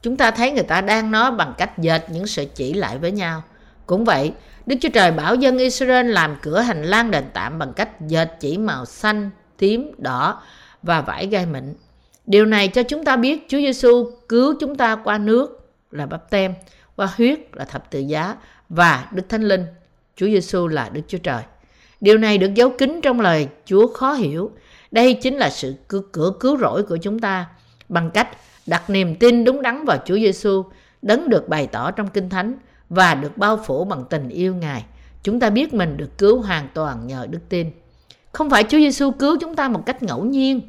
[0.02, 3.12] chúng ta thấy người ta đang nói bằng cách dệt những sợi chỉ lại với
[3.12, 3.42] nhau
[3.86, 4.32] Cũng vậy,
[4.66, 8.28] Đức Chúa Trời bảo dân Israel làm cửa hành lang đền tạm bằng cách dệt
[8.40, 10.42] chỉ màu xanh, tím, đỏ
[10.82, 11.74] và vải gai mịn.
[12.26, 16.30] Điều này cho chúng ta biết Chúa Giêsu cứu chúng ta qua nước là bắp
[16.30, 16.54] tem,
[16.96, 18.36] qua huyết là thập tự giá
[18.68, 19.64] và Đức Thánh Linh.
[20.16, 21.42] Chúa Giêsu là Đức Chúa Trời.
[22.00, 24.50] Điều này được giấu kín trong lời Chúa khó hiểu.
[24.90, 27.46] Đây chính là sự cửa, cửa cứu rỗi của chúng ta
[27.88, 28.28] bằng cách
[28.66, 30.64] đặt niềm tin đúng đắn vào Chúa Giêsu,
[31.02, 32.54] đấng được bày tỏ trong Kinh Thánh
[32.88, 34.84] và được bao phủ bằng tình yêu Ngài.
[35.22, 37.70] Chúng ta biết mình được cứu hoàn toàn nhờ đức tin.
[38.32, 40.60] Không phải Chúa Giêsu cứu chúng ta một cách ngẫu nhiên.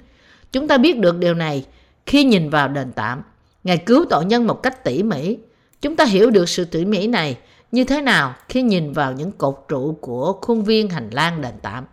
[0.51, 1.65] Chúng ta biết được điều này
[2.05, 3.21] khi nhìn vào đền tạm.
[3.63, 5.38] Ngài cứu tội nhân một cách tỉ mỉ.
[5.81, 7.38] Chúng ta hiểu được sự tỉ mỉ này
[7.71, 11.54] như thế nào khi nhìn vào những cột trụ của khuôn viên hành lang đền
[11.62, 11.86] tạm.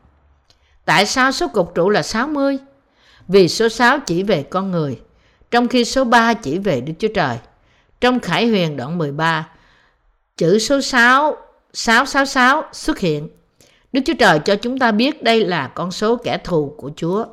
[0.85, 2.59] Tại sao số cột trụ là 60?
[3.29, 5.01] Vì số 6 chỉ về con người,
[5.51, 7.39] trong khi số 3 chỉ về Đức Chúa Trời.
[8.01, 9.49] Trong Khải Huyền đoạn 13,
[10.37, 11.37] chữ số 6,
[11.73, 13.29] 666 xuất hiện.
[13.93, 17.25] Đức Chúa Trời cho chúng ta biết đây là con số kẻ thù của Chúa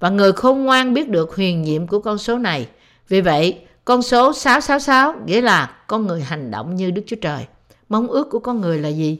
[0.00, 2.68] và người khôn ngoan biết được huyền nhiệm của con số này.
[3.08, 7.46] Vì vậy, con số 666 nghĩa là con người hành động như Đức Chúa Trời.
[7.88, 9.18] Mong ước của con người là gì?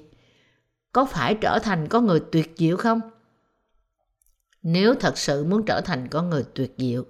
[0.93, 3.01] Có phải trở thành con người tuyệt diệu không?
[4.63, 7.05] Nếu thật sự muốn trở thành con người tuyệt diệu,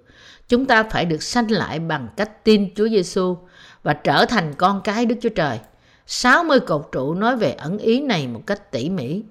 [0.47, 3.37] chúng ta phải được sanh lại bằng cách tin Chúa Giêsu
[3.83, 5.59] và trở thành con cái Đức Chúa Trời.
[6.05, 9.23] 60 cột trụ nói về ẩn ý này một cách tỉ mỉ.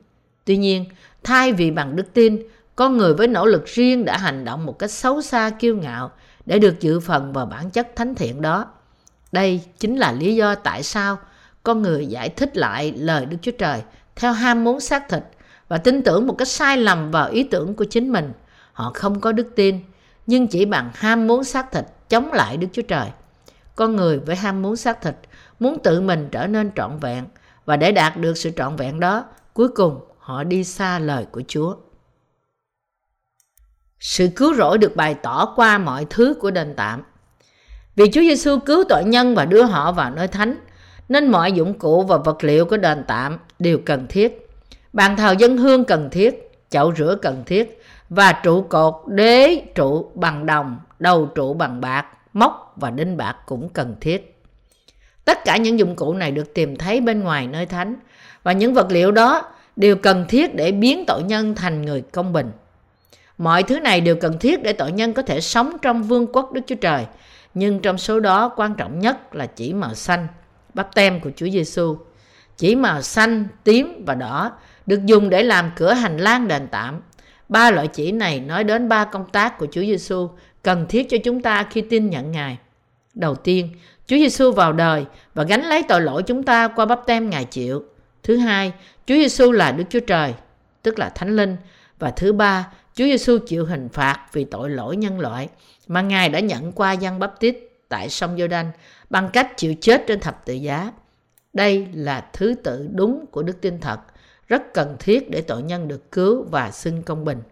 [0.44, 0.84] Tuy nhiên,
[1.24, 2.42] thay vì bằng đức tin,
[2.76, 6.10] con người với nỗ lực riêng đã hành động một cách xấu xa kiêu ngạo
[6.46, 8.66] để được dự phần vào bản chất thánh thiện đó.
[9.32, 11.18] Đây chính là lý do tại sao
[11.68, 13.82] con người giải thích lại lời Đức Chúa Trời
[14.16, 15.22] theo ham muốn xác thịt
[15.68, 18.32] và tin tưởng một cách sai lầm vào ý tưởng của chính mình.
[18.72, 19.80] Họ không có đức tin,
[20.26, 23.08] nhưng chỉ bằng ham muốn xác thịt chống lại Đức Chúa Trời.
[23.76, 25.14] Con người với ham muốn xác thịt
[25.60, 27.24] muốn tự mình trở nên trọn vẹn
[27.64, 31.42] và để đạt được sự trọn vẹn đó, cuối cùng họ đi xa lời của
[31.48, 31.76] Chúa.
[34.00, 37.02] Sự cứu rỗi được bày tỏ qua mọi thứ của đền tạm.
[37.96, 40.58] Vì Chúa Giêsu cứu tội nhân và đưa họ vào nơi thánh,
[41.08, 44.48] nên mọi dụng cụ và vật liệu của đền tạm đều cần thiết.
[44.92, 50.10] Bàn thờ dân hương cần thiết, chậu rửa cần thiết và trụ cột đế trụ
[50.14, 54.34] bằng đồng, đầu trụ bằng bạc, móc và đinh bạc cũng cần thiết.
[55.24, 57.96] Tất cả những dụng cụ này được tìm thấy bên ngoài nơi thánh
[58.42, 59.42] và những vật liệu đó
[59.76, 62.50] đều cần thiết để biến tội nhân thành người công bình.
[63.38, 66.52] Mọi thứ này đều cần thiết để tội nhân có thể sống trong vương quốc
[66.52, 67.06] Đức Chúa Trời.
[67.54, 70.26] Nhưng trong số đó quan trọng nhất là chỉ màu xanh,
[70.74, 71.96] bắp tem của Chúa Giêsu.
[72.56, 74.52] Chỉ màu xanh, tím và đỏ
[74.86, 77.00] được dùng để làm cửa hành lang đền tạm.
[77.48, 80.28] Ba loại chỉ này nói đến ba công tác của Chúa Giêsu
[80.62, 82.58] cần thiết cho chúng ta khi tin nhận Ngài.
[83.14, 83.68] Đầu tiên,
[84.06, 85.04] Chúa Giêsu vào đời
[85.34, 87.84] và gánh lấy tội lỗi chúng ta qua bắp tem Ngài chịu.
[88.22, 88.72] Thứ hai,
[89.06, 90.34] Chúa Giêsu là Đức Chúa Trời,
[90.82, 91.56] tức là Thánh Linh.
[91.98, 95.48] Và thứ ba, Chúa Giêsu chịu hình phạt vì tội lỗi nhân loại
[95.88, 98.70] mà Ngài đã nhận qua dân bắp tít tại sông Giô-đanh
[99.10, 100.92] bằng cách chịu chết trên thập tự giá.
[101.52, 104.00] Đây là thứ tự đúng của đức tin thật,
[104.48, 107.42] rất cần thiết để tội nhân được cứu và xưng công bình.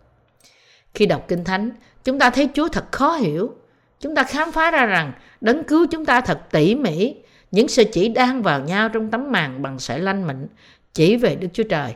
[0.95, 1.71] Khi đọc Kinh Thánh,
[2.05, 3.55] chúng ta thấy Chúa thật khó hiểu.
[4.01, 7.15] Chúng ta khám phá ra rằng đấng cứu chúng ta thật tỉ mỉ,
[7.51, 10.47] những sợi chỉ đang vào nhau trong tấm màn bằng sợi lanh mịn,
[10.93, 11.95] chỉ về Đức Chúa Trời.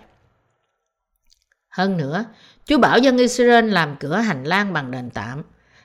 [1.68, 2.24] Hơn nữa,
[2.64, 5.42] Chúa bảo dân Israel làm cửa hành lang bằng đền tạm.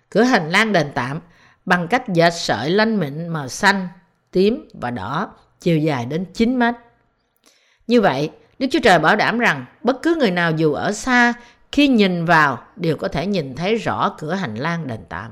[0.09, 1.19] Cửa hành lang đền tạm
[1.65, 3.87] bằng cách dệt sợi lanh mịn màu xanh,
[4.31, 6.75] tím và đỏ, chiều dài đến 9 mét.
[7.87, 11.33] Như vậy, Đức Chúa Trời bảo đảm rằng bất cứ người nào dù ở xa
[11.71, 15.31] khi nhìn vào đều có thể nhìn thấy rõ cửa hành lang đền tạm.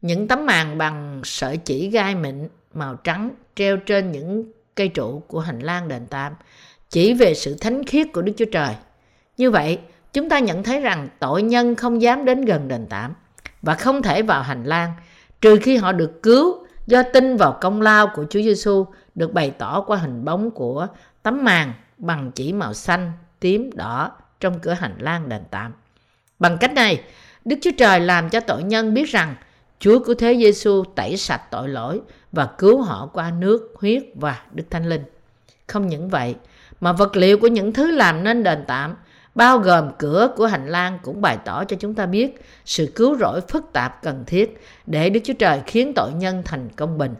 [0.00, 5.22] Những tấm màn bằng sợi chỉ gai mịn màu trắng treo trên những cây trụ
[5.26, 6.32] của hành lang đền tạm
[6.90, 8.74] chỉ về sự thánh khiết của Đức Chúa Trời.
[9.36, 9.78] Như vậy,
[10.12, 13.14] chúng ta nhận thấy rằng tội nhân không dám đến gần đền tạm
[13.62, 14.92] và không thể vào hành lang
[15.40, 19.50] trừ khi họ được cứu do tin vào công lao của Chúa Giêsu được bày
[19.50, 20.86] tỏ qua hình bóng của
[21.22, 25.72] tấm màn bằng chỉ màu xanh, tím, đỏ trong cửa hành lang đền tạm.
[26.38, 27.02] Bằng cách này,
[27.44, 29.34] Đức Chúa Trời làm cho tội nhân biết rằng
[29.78, 32.00] Chúa của Thế Giêsu tẩy sạch tội lỗi
[32.32, 35.02] và cứu họ qua nước, huyết và Đức Thánh Linh.
[35.66, 36.34] Không những vậy,
[36.80, 38.94] mà vật liệu của những thứ làm nên đền tạm
[39.36, 43.18] bao gồm cửa của hành lang cũng bày tỏ cho chúng ta biết sự cứu
[43.18, 47.14] rỗi phức tạp cần thiết để Đức Chúa Trời khiến tội nhân thành công bình.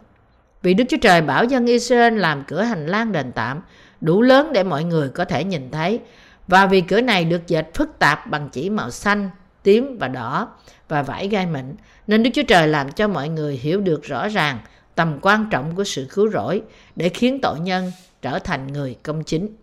[0.61, 3.61] Vì Đức Chúa Trời bảo dân Israel làm cửa hành lang đền tạm
[4.01, 5.99] đủ lớn để mọi người có thể nhìn thấy
[6.47, 9.29] và vì cửa này được dệt phức tạp bằng chỉ màu xanh,
[9.63, 10.47] tím và đỏ
[10.87, 11.75] và vải gai mịn
[12.07, 14.59] nên Đức Chúa Trời làm cho mọi người hiểu được rõ ràng
[14.95, 16.61] tầm quan trọng của sự cứu rỗi
[16.95, 19.55] để khiến tội nhân trở thành người công chính.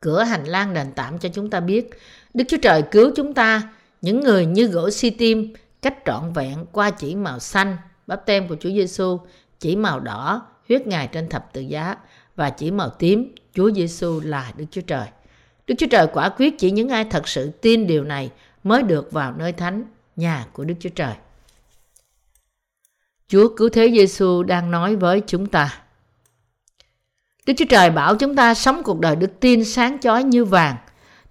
[0.00, 1.90] Cửa hành lang đền tạm cho chúng ta biết
[2.34, 3.62] Đức Chúa Trời cứu chúng ta,
[4.02, 8.48] những người như gỗ si tim, cách trọn vẹn qua chỉ màu xanh, bắp tem
[8.48, 9.20] của Chúa Giêsu,
[9.58, 11.96] chỉ màu đỏ, huyết Ngài trên thập tự giá
[12.36, 15.06] và chỉ màu tím, Chúa Giêsu là Đức Chúa Trời.
[15.66, 18.30] Đức Chúa Trời quả quyết chỉ những ai thật sự tin điều này
[18.64, 19.84] mới được vào nơi thánh,
[20.16, 21.14] nhà của Đức Chúa Trời.
[23.28, 25.82] Chúa cứu thế Giêsu đang nói với chúng ta.
[27.50, 30.76] Đức Chúa Trời bảo chúng ta sống cuộc đời đức tin sáng chói như vàng.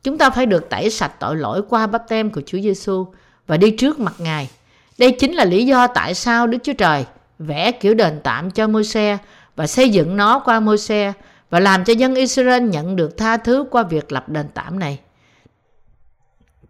[0.04, 3.06] Chúng ta phải được tẩy sạch tội lỗi qua bắp tem của Chúa Giêsu
[3.48, 4.50] và đi trước mặt Ngài.
[4.98, 7.06] Đây chính là lý do tại sao Đức Chúa Trời
[7.40, 9.18] vẽ kiểu đền tạm cho Môi-se
[9.56, 11.14] và xây dựng nó qua Môi-se
[11.50, 15.00] và làm cho dân Israel nhận được tha thứ qua việc lập đền tạm này.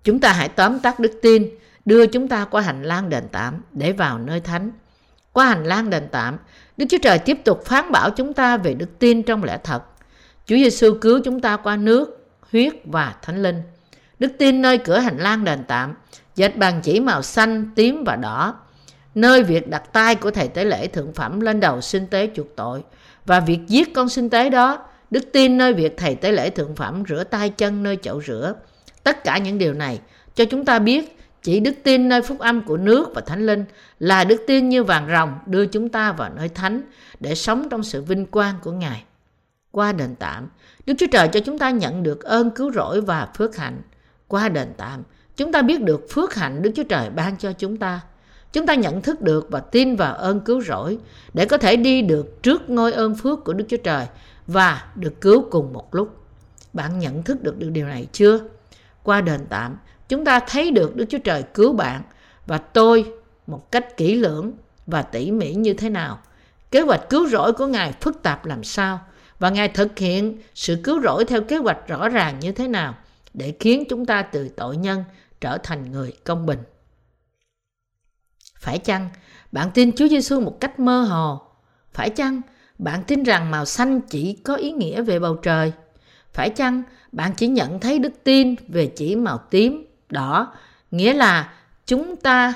[0.04, 1.50] Chúng ta hãy tóm tắt đức tin,
[1.86, 4.72] đưa chúng ta qua hành lang đền tạm để vào nơi thánh.
[5.34, 6.38] Qua hành lang đền tạm,
[6.80, 9.84] Đức Chúa Trời tiếp tục phán bảo chúng ta về đức tin trong lẽ thật.
[10.46, 13.62] Chúa Giêsu cứu chúng ta qua nước, huyết và thánh linh.
[14.20, 15.96] Đức tin nơi cửa hành lang đền tạm,
[16.36, 18.56] dệt bằng chỉ màu xanh, tím và đỏ.
[19.16, 22.56] Nơi việc đặt tay của thầy tế lễ thượng phẩm lên đầu sinh tế chuộc
[22.56, 22.84] tội
[23.26, 26.76] và việc giết con sinh tế đó, đức tin nơi việc thầy tế lễ thượng
[26.76, 28.54] phẩm rửa tay chân nơi chậu rửa.
[29.04, 30.00] Tất cả những điều này
[30.36, 33.66] cho chúng ta biết chỉ đức tin nơi phúc âm của nước và thánh linh
[34.00, 36.82] là đức tin như vàng rồng đưa chúng ta vào nơi thánh
[37.20, 39.04] để sống trong sự vinh quang của Ngài.
[39.72, 40.50] Qua đền tạm,
[40.86, 43.82] Đức Chúa Trời cho chúng ta nhận được ơn cứu rỗi và phước hạnh.
[44.28, 45.04] Qua đền tạm,
[45.36, 48.02] chúng ta biết được phước hạnh Đức Chúa Trời ban cho chúng ta.
[48.54, 50.98] Chúng ta nhận thức được và tin vào ơn cứu rỗi
[51.34, 54.06] để có thể đi được trước ngôi ơn phước của Đức Chúa Trời
[54.48, 56.24] và được cứu cùng một lúc.
[56.74, 58.40] Bạn nhận thức được điều này chưa?
[59.04, 59.78] Qua đền tạm,
[60.10, 62.02] chúng ta thấy được Đức Chúa Trời cứu bạn
[62.46, 63.12] và tôi
[63.48, 64.52] một cách kỹ lưỡng
[64.88, 66.20] và tỉ mỉ như thế nào.
[66.72, 69.00] Kế hoạch cứu rỗi của Ngài phức tạp làm sao
[69.40, 72.96] và Ngài thực hiện sự cứu rỗi theo kế hoạch rõ ràng như thế nào
[73.34, 75.04] để khiến chúng ta từ tội nhân
[75.42, 76.60] trở thành người công bình.
[78.60, 79.10] Phải chăng
[79.52, 81.42] bạn tin Chúa Giêsu một cách mơ hồ?
[81.92, 82.42] Phải chăng
[82.78, 85.72] bạn tin rằng màu xanh chỉ có ý nghĩa về bầu trời?
[86.34, 90.54] Phải chăng bạn chỉ nhận thấy đức tin về chỉ màu tím đỏ
[90.92, 91.54] nghĩa là
[91.86, 92.54] chúng ta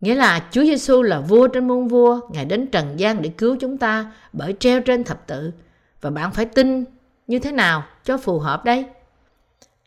[0.00, 3.56] nghĩa là Chúa Giêsu là vua trên muôn vua, Ngài đến trần gian để cứu
[3.60, 5.52] chúng ta bởi treo trên thập tự
[6.00, 6.84] và bạn phải tin
[7.26, 8.84] như thế nào cho phù hợp đây?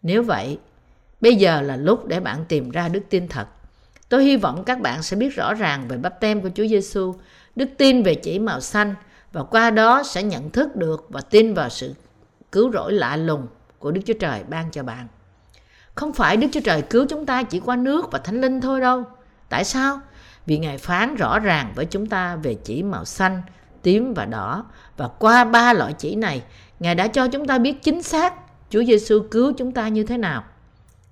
[0.02, 0.60] Nếu vậy,
[1.22, 3.48] bây giờ là lúc để bạn tìm ra đức tin thật.
[4.10, 7.16] Tôi hy vọng các bạn sẽ biết rõ ràng về bắp tem của Chúa Giêsu,
[7.56, 8.96] đức tin về chỉ màu xanh
[9.32, 11.94] và qua đó sẽ nhận thức được và tin vào sự
[12.52, 13.48] cứu rỗi lạ lùng
[13.80, 15.08] của Đức Chúa Trời ban cho bạn.
[15.96, 18.82] Không phải Đức Chúa Trời cứu chúng ta chỉ qua nước và thánh linh thôi
[18.82, 19.04] đâu.
[19.50, 20.00] Tại sao?
[20.46, 23.42] Vì Ngài phán rõ ràng với chúng ta về chỉ màu xanh,
[23.82, 24.66] tím và đỏ.
[24.98, 26.44] Và qua ba loại chỉ này,
[26.80, 28.34] Ngài đã cho chúng ta biết chính xác
[28.70, 30.44] Chúa Giêsu cứu chúng ta như thế nào.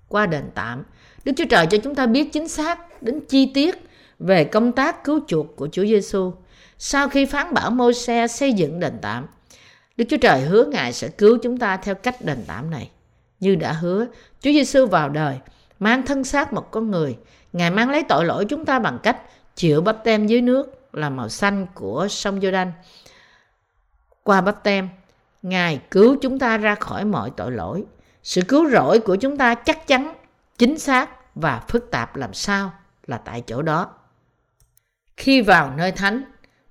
[0.07, 0.83] Qua đền tạm,
[1.25, 5.03] Đức Chúa Trời cho chúng ta biết chính xác đến chi tiết về công tác
[5.03, 6.33] cứu chuộc của Chúa Giêsu.
[6.77, 9.25] Sau khi phán bảo Môi-se xây dựng đền tạm,
[9.97, 12.89] Đức Chúa Trời hứa Ngài sẽ cứu chúng ta theo cách đền tạm này.
[13.39, 14.05] Như đã hứa,
[14.39, 15.39] Chúa Giêsu vào đời,
[15.79, 17.17] mang thân xác một con người.
[17.53, 19.21] Ngài mang lấy tội lỗi chúng ta bằng cách
[19.55, 22.71] chịu bắp tem dưới nước là màu xanh của sông Giô-đanh.
[24.23, 24.89] Qua bắp tem,
[25.41, 27.85] Ngài cứu chúng ta ra khỏi mọi tội lỗi.
[28.23, 30.13] Sự cứu rỗi của chúng ta chắc chắn,
[30.57, 32.73] chính xác và phức tạp làm sao
[33.07, 33.93] là tại chỗ đó.
[35.17, 36.23] Khi vào nơi thánh,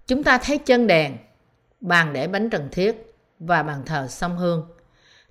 [0.07, 1.17] chúng ta thấy chân đèn,
[1.81, 4.67] bàn để bánh trần thiết và bàn thờ sông hương.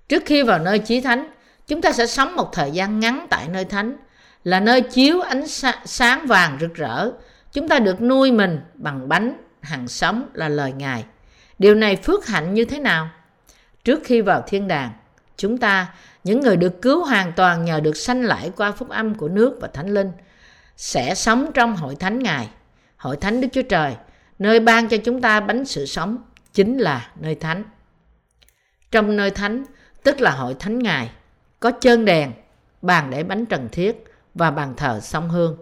[0.08, 1.30] Trước khi vào nơi chí thánh,
[1.66, 3.96] chúng ta sẽ sống một thời gian ngắn tại nơi thánh,
[4.44, 5.46] là nơi chiếu ánh
[5.84, 7.10] sáng vàng rực rỡ.
[7.52, 11.04] Chúng ta được nuôi mình bằng bánh hàng sống là lời Ngài.
[11.58, 13.08] Điều này phước hạnh như thế nào?
[13.84, 14.90] Trước khi vào thiên đàng,
[15.36, 19.14] chúng ta, những người được cứu hoàn toàn nhờ được sanh lại qua phúc âm
[19.14, 20.12] của nước và thánh linh,
[20.76, 22.48] sẽ sống trong hội thánh Ngài,
[22.96, 23.96] hội thánh Đức Chúa Trời,
[24.38, 26.18] nơi ban cho chúng ta bánh sự sống,
[26.52, 27.64] chính là nơi thánh.
[28.90, 29.64] Trong nơi thánh,
[30.06, 31.10] tức là hội thánh ngài,
[31.60, 32.32] có chân đèn,
[32.82, 35.56] bàn để bánh trần thiết và bàn thờ song hương.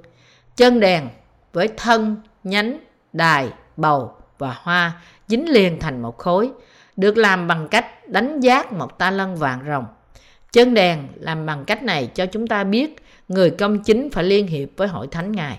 [0.57, 1.09] Chân đèn
[1.53, 2.79] với thân, nhánh,
[3.13, 6.51] đài, bầu và hoa dính liền thành một khối,
[6.97, 9.87] được làm bằng cách đánh giác một ta lân vàng rồng.
[10.53, 12.97] Chân đèn làm bằng cách này cho chúng ta biết
[13.29, 15.59] người công chính phải liên hiệp với hội thánh ngài.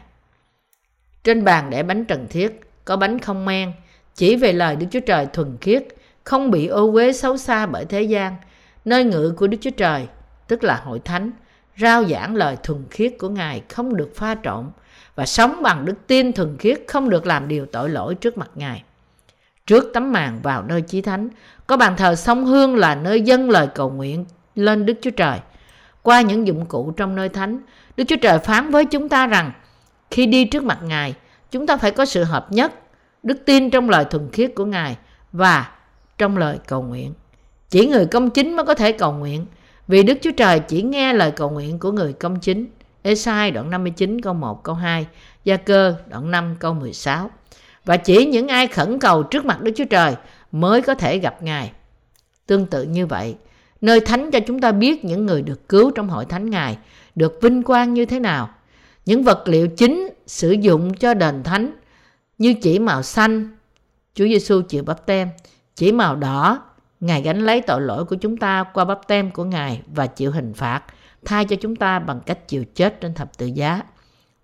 [1.23, 3.71] Trên bàn để bánh trần thiết, có bánh không men,
[4.15, 5.87] chỉ về lời Đức Chúa Trời thuần khiết,
[6.23, 8.35] không bị ô uế xấu xa bởi thế gian,
[8.85, 10.07] nơi ngự của Đức Chúa Trời,
[10.47, 11.31] tức là hội thánh,
[11.77, 14.65] rao giảng lời thuần khiết của Ngài không được pha trộn
[15.15, 18.49] và sống bằng đức tin thuần khiết không được làm điều tội lỗi trước mặt
[18.55, 18.83] Ngài.
[19.67, 21.29] Trước tấm màn vào nơi chí thánh,
[21.67, 25.39] có bàn thờ sông hương là nơi dân lời cầu nguyện lên Đức Chúa Trời.
[26.01, 27.59] Qua những dụng cụ trong nơi thánh,
[27.97, 29.51] Đức Chúa Trời phán với chúng ta rằng
[30.11, 31.15] khi đi trước mặt Ngài,
[31.51, 32.73] chúng ta phải có sự hợp nhất,
[33.23, 34.97] đức tin trong lời thuần khiết của Ngài
[35.31, 35.71] và
[36.17, 37.13] trong lời cầu nguyện.
[37.69, 39.45] Chỉ người công chính mới có thể cầu nguyện,
[39.87, 42.65] vì Đức Chúa Trời chỉ nghe lời cầu nguyện của người công chính.
[43.01, 45.07] Esai đoạn 59 câu 1 câu 2,
[45.43, 47.31] Gia Cơ đoạn 5 câu 16.
[47.85, 50.15] Và chỉ những ai khẩn cầu trước mặt Đức Chúa Trời
[50.51, 51.71] mới có thể gặp Ngài.
[52.47, 53.35] Tương tự như vậy,
[53.81, 56.77] nơi thánh cho chúng ta biết những người được cứu trong hội thánh Ngài
[57.15, 58.49] được vinh quang như thế nào.
[59.05, 61.71] Những vật liệu chính sử dụng cho đền thánh
[62.37, 63.57] như chỉ màu xanh,
[64.13, 65.29] Chúa Giêsu chịu bắp tem,
[65.75, 66.61] chỉ màu đỏ,
[66.99, 70.31] Ngài gánh lấy tội lỗi của chúng ta qua bắp tem của Ngài và chịu
[70.31, 70.83] hình phạt,
[71.25, 73.81] thay cho chúng ta bằng cách chịu chết trên thập tự giá.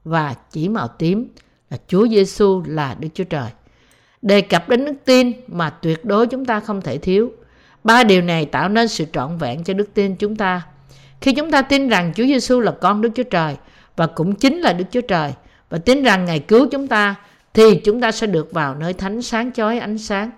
[0.03, 1.27] Và chỉ màu tím
[1.69, 3.49] là Chúa Giêsu là Đức Chúa Trời.
[4.21, 7.31] Đề cập đến đức tin mà tuyệt đối chúng ta không thể thiếu.
[7.83, 10.61] Ba điều này tạo nên sự trọn vẹn cho đức tin chúng ta.
[11.21, 13.55] Khi chúng ta tin rằng Chúa Giêsu là con Đức Chúa Trời
[13.95, 15.33] và cũng chính là Đức Chúa Trời
[15.69, 17.15] và tin rằng Ngài cứu chúng ta
[17.53, 20.31] thì chúng ta sẽ được vào nơi thánh sáng chói ánh sáng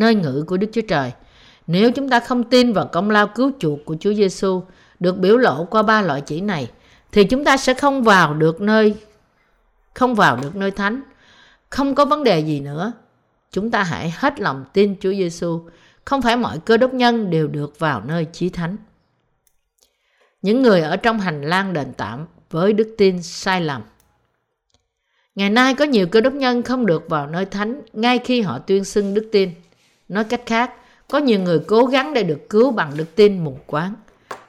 [0.00, 1.12] nơi ngự của Đức Chúa Trời.
[1.66, 4.62] Nếu chúng ta không tin vào công lao cứu chuộc của Chúa Giêsu
[5.00, 6.70] được biểu lộ qua ba loại chỉ này,
[7.12, 8.94] thì chúng ta sẽ không vào được nơi,
[9.94, 11.02] không vào được nơi thánh.
[11.70, 12.92] Không có vấn đề gì nữa.
[13.50, 15.60] Chúng ta hãy hết lòng tin Chúa Giêsu.
[16.04, 18.76] Không phải mọi cơ đốc nhân đều được vào nơi chí thánh.
[20.42, 23.82] Những người ở trong hành lang đền tạm với đức tin sai lầm.
[25.34, 28.58] Ngày nay có nhiều cơ đốc nhân không được vào nơi thánh ngay khi họ
[28.58, 29.50] tuyên xưng đức tin.
[30.10, 30.72] Nói cách khác,
[31.08, 33.94] có nhiều người cố gắng để được cứu bằng đức tin mù quáng.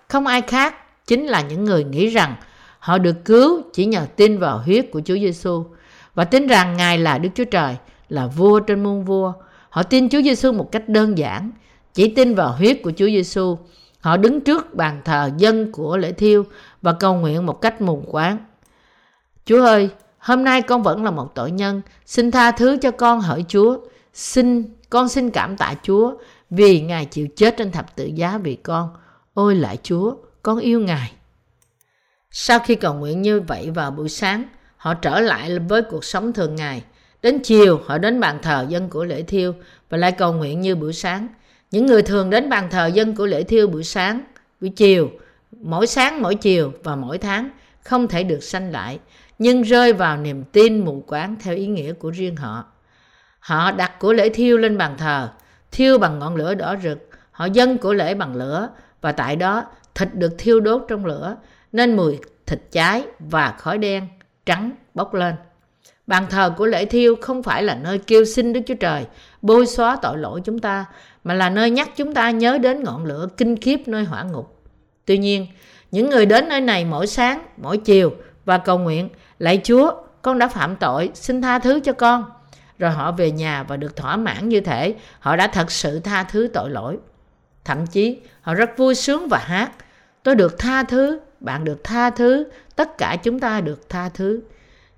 [0.08, 0.76] Không ai khác
[1.08, 2.36] chính là những người nghĩ rằng
[2.80, 5.64] họ được cứu chỉ nhờ tin vào huyết của Chúa Giêsu
[6.16, 7.76] và tin rằng Ngài là Đức Chúa Trời,
[8.10, 9.34] là vua trên muôn vua.
[9.70, 11.52] Họ tin Chúa Giêsu một cách đơn giản,
[11.94, 13.58] chỉ tin vào huyết của Chúa Giêsu.
[14.00, 16.46] Họ đứng trước bàn thờ dân của lễ thiêu
[16.82, 18.38] và cầu nguyện một cách mù quáng.
[19.46, 23.22] Chúa ơi, hôm nay con vẫn là một tội nhân, xin tha thứ cho con
[23.22, 23.78] hỡi Chúa.
[24.14, 26.14] Xin con xin cảm tạ Chúa
[26.50, 28.90] vì Ngài chịu chết trên thập tự giá vì con.
[29.34, 31.12] Ôi lại Chúa, con yêu Ngài.
[32.32, 34.44] Sau khi cầu nguyện như vậy vào buổi sáng,
[34.78, 36.84] họ trở lại với cuộc sống thường ngày.
[37.22, 39.54] Đến chiều, họ đến bàn thờ dân của lễ thiêu
[39.90, 41.28] và lại cầu nguyện như buổi sáng.
[41.72, 44.22] Những người thường đến bàn thờ dân của lễ thiêu buổi sáng,
[44.62, 45.12] buổi chiều,
[45.52, 47.50] mỗi sáng, mỗi chiều và mỗi tháng
[47.84, 49.00] không thể được sanh lại,
[49.40, 52.66] nhưng rơi vào niềm tin mù quáng theo ý nghĩa của riêng họ.
[53.42, 55.30] Họ đặt của lễ thiêu lên bàn thờ,
[55.72, 57.10] thiêu bằng ngọn lửa đỏ rực.
[57.32, 58.70] Họ dâng của lễ bằng lửa
[59.02, 59.64] và tại đó
[59.96, 61.36] thịt được thiêu đốt trong lửa
[61.72, 64.08] nên mùi thịt cháy và khói đen
[64.46, 65.36] trắng bốc lên.
[66.08, 69.06] Bàn thờ của lễ thiêu không phải là nơi kêu xin Đức Chúa Trời
[69.42, 70.86] bôi xóa tội lỗi chúng ta,
[71.24, 74.62] mà là nơi nhắc chúng ta nhớ đến ngọn lửa kinh khiếp nơi hỏa ngục.
[75.06, 75.48] Tuy nhiên,
[75.92, 78.12] những người đến nơi này mỗi sáng, mỗi chiều
[78.46, 82.26] và cầu nguyện, lạy Chúa, con đã phạm tội, xin tha thứ cho con
[82.82, 86.24] rồi họ về nhà và được thỏa mãn như thể họ đã thật sự tha
[86.24, 86.98] thứ tội lỗi.
[87.66, 89.72] Thậm chí họ rất vui sướng và hát.
[90.24, 92.44] Tôi được tha thứ, bạn được tha thứ,
[92.76, 94.40] tất cả chúng ta được tha thứ.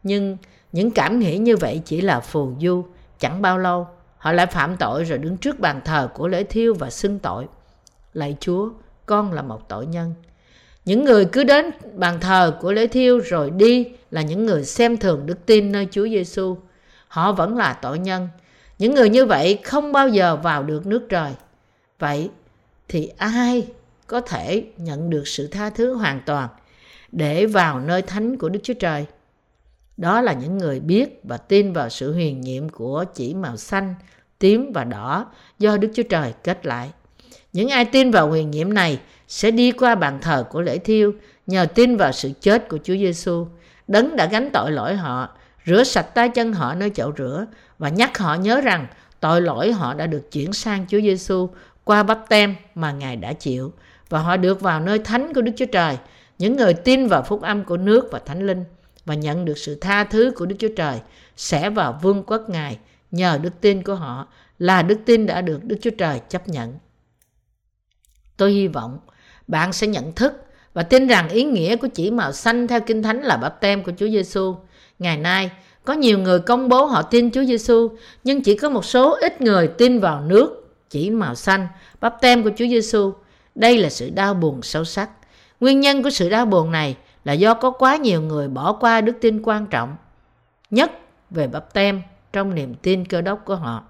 [0.03, 0.37] Nhưng
[0.71, 2.85] những cảm nghĩ như vậy chỉ là phù du,
[3.19, 6.73] chẳng bao lâu họ lại phạm tội rồi đứng trước bàn thờ của lễ thiêu
[6.79, 7.47] và xưng tội.
[8.13, 8.69] Lạy Chúa,
[9.05, 10.13] con là một tội nhân.
[10.85, 14.97] Những người cứ đến bàn thờ của lễ thiêu rồi đi là những người xem
[14.97, 16.57] thường đức tin nơi Chúa Giêsu
[17.13, 18.27] họ vẫn là tội nhân.
[18.79, 21.31] Những người như vậy không bao giờ vào được nước trời.
[21.99, 22.29] Vậy
[22.87, 23.67] thì ai
[24.07, 26.49] có thể nhận được sự tha thứ hoàn toàn
[27.11, 29.05] để vào nơi thánh của Đức Chúa Trời?
[29.97, 33.95] Đó là những người biết và tin vào sự huyền nhiệm của chỉ màu xanh,
[34.39, 35.25] tím và đỏ
[35.59, 36.91] do Đức Chúa Trời kết lại.
[37.53, 41.13] Những ai tin vào huyền nhiệm này sẽ đi qua bàn thờ của lễ thiêu
[41.47, 43.47] nhờ tin vào sự chết của Chúa Giêsu,
[43.87, 45.29] đấng đã gánh tội lỗi họ
[45.65, 47.45] rửa sạch tay chân họ nơi chậu rửa
[47.79, 48.87] và nhắc họ nhớ rằng
[49.19, 51.49] tội lỗi họ đã được chuyển sang Chúa Giêsu
[51.83, 53.73] qua bắp tem mà Ngài đã chịu.
[54.09, 55.97] Và họ được vào nơi thánh của Đức Chúa Trời,
[56.39, 58.63] những người tin vào phúc âm của nước và thánh linh
[59.05, 60.99] và nhận được sự tha thứ của Đức Chúa Trời
[61.35, 62.79] sẽ vào vương quốc Ngài
[63.11, 64.27] nhờ đức tin của họ
[64.59, 66.77] là đức tin đã được Đức Chúa Trời chấp nhận.
[68.37, 68.99] Tôi hy vọng
[69.47, 73.03] bạn sẽ nhận thức và tin rằng ý nghĩa của chỉ màu xanh theo Kinh
[73.03, 74.55] Thánh là bắp tem của Chúa Giêsu.
[74.99, 75.51] Ngày nay,
[75.83, 77.89] có nhiều người công bố họ tin Chúa Giêsu,
[78.23, 81.67] nhưng chỉ có một số ít người tin vào nước chỉ màu xanh,
[82.01, 83.13] bắp tem của Chúa Giêsu.
[83.55, 85.09] Đây là sự đau buồn sâu sắc.
[85.59, 89.01] Nguyên nhân của sự đau buồn này là do có quá nhiều người bỏ qua
[89.01, 89.95] đức tin quan trọng
[90.69, 90.91] nhất
[91.29, 92.01] về bắp tem
[92.33, 93.83] trong niềm tin cơ đốc của họ.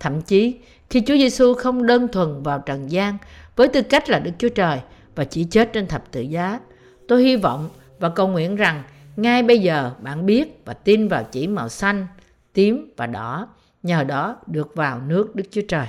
[0.00, 0.56] Thậm chí,
[0.90, 3.18] khi Chúa Giêsu không đơn thuần vào trần gian
[3.56, 4.80] với tư cách là Đức Chúa Trời
[5.14, 6.60] và chỉ chết trên thập tự giá,
[7.08, 8.82] tôi hy vọng và cầu nguyện rằng
[9.18, 12.06] ngay bây giờ bạn biết và tin vào chỉ màu xanh,
[12.52, 13.48] tím và đỏ,
[13.82, 15.86] nhờ đó được vào nước Đức Chúa Trời.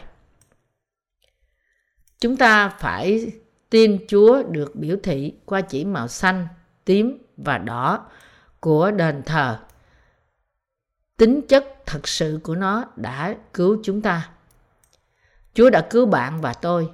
[2.19, 3.31] Chúng ta phải
[3.69, 6.47] tin Chúa được biểu thị qua chỉ màu xanh,
[6.85, 8.05] tím và đỏ
[8.59, 9.59] của đền thờ.
[11.17, 14.29] Tính chất thật sự của nó đã cứu chúng ta.
[15.53, 16.89] Chúa đã cứu bạn và tôi.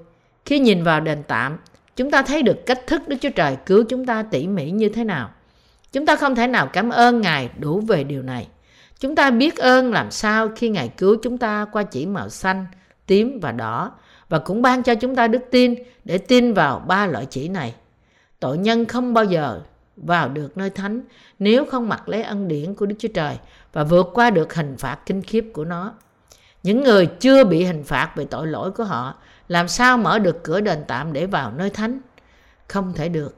[0.46, 1.58] Khi nhìn vào đền tạm,
[1.96, 4.90] chúng ta thấy được cách thức Đức Chúa Trời cứu chúng ta tỉ mỉ như
[4.90, 5.35] thế nào.
[5.96, 8.48] Chúng ta không thể nào cảm ơn Ngài đủ về điều này.
[9.00, 12.66] Chúng ta biết ơn làm sao khi Ngài cứu chúng ta qua chỉ màu xanh,
[13.06, 13.92] tím và đỏ
[14.30, 15.76] và cũng ban cho chúng ta đức tin
[16.06, 17.76] để tin vào ba loại chỉ này.
[18.40, 19.62] Tội nhân không bao giờ
[19.98, 21.02] vào được nơi thánh
[21.40, 23.38] nếu không mặc lấy ân điển của Đức Chúa Trời
[23.74, 25.94] và vượt qua được hình phạt kinh khiếp của nó.
[26.64, 29.16] Những người chưa bị hình phạt về tội lỗi của họ
[29.48, 32.00] làm sao mở được cửa đền tạm để vào nơi thánh?
[32.68, 33.36] Không thể được.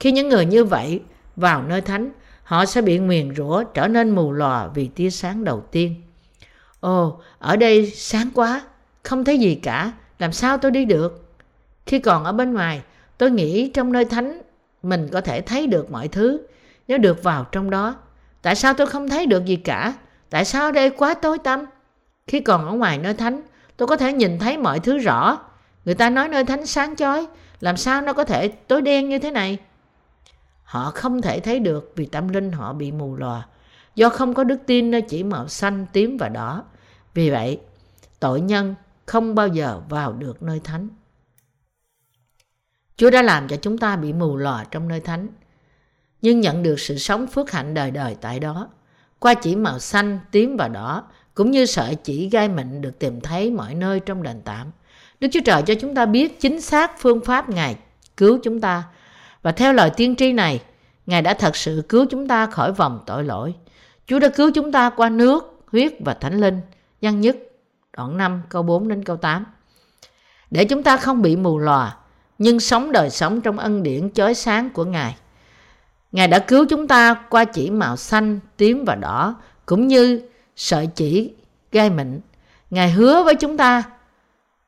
[0.00, 1.00] Khi những người như vậy
[1.36, 2.10] vào nơi thánh,
[2.42, 5.94] họ sẽ bị nguyền rủa trở nên mù lòa vì tia sáng đầu tiên.
[6.80, 8.62] Ồ, ở đây sáng quá,
[9.02, 11.34] không thấy gì cả, làm sao tôi đi được?
[11.86, 12.82] Khi còn ở bên ngoài,
[13.18, 14.40] tôi nghĩ trong nơi thánh
[14.82, 16.40] mình có thể thấy được mọi thứ
[16.88, 17.96] nếu được vào trong đó.
[18.42, 19.94] Tại sao tôi không thấy được gì cả?
[20.30, 21.66] Tại sao ở đây quá tối tăm?
[22.26, 23.42] Khi còn ở ngoài nơi thánh,
[23.76, 25.38] tôi có thể nhìn thấy mọi thứ rõ.
[25.84, 27.26] Người ta nói nơi thánh sáng chói,
[27.60, 29.58] làm sao nó có thể tối đen như thế này?
[30.70, 33.46] Họ không thể thấy được vì tâm linh họ bị mù lòa,
[33.94, 36.64] do không có đức tin nơi chỉ màu xanh, tím và đỏ.
[37.14, 37.60] Vì vậy,
[38.20, 38.74] tội nhân
[39.06, 40.88] không bao giờ vào được nơi thánh.
[42.96, 45.28] Chúa đã làm cho chúng ta bị mù lòa trong nơi thánh,
[46.22, 48.68] nhưng nhận được sự sống phước hạnh đời đời tại đó.
[49.18, 51.04] Qua chỉ màu xanh, tím và đỏ,
[51.34, 54.70] cũng như sợi chỉ gai mịn được tìm thấy mọi nơi trong đền tạm.
[55.20, 57.76] Đức Chúa Trời cho chúng ta biết chính xác phương pháp Ngài
[58.16, 58.84] cứu chúng ta.
[59.42, 60.60] Và theo lời tiên tri này,
[61.06, 63.54] Ngài đã thật sự cứu chúng ta khỏi vòng tội lỗi.
[64.06, 66.60] Chúa đã cứu chúng ta qua nước, huyết và thánh linh.
[67.02, 67.36] Văn nhất,
[67.96, 69.44] đoạn 5, câu 4 đến câu 8.
[70.50, 71.96] Để chúng ta không bị mù lòa,
[72.38, 75.16] nhưng sống đời sống trong ân điển chói sáng của Ngài.
[76.12, 79.34] Ngài đã cứu chúng ta qua chỉ màu xanh, tím và đỏ,
[79.66, 80.22] cũng như
[80.56, 81.34] sợi chỉ
[81.72, 82.20] gai mịn.
[82.70, 83.82] Ngài hứa với chúng ta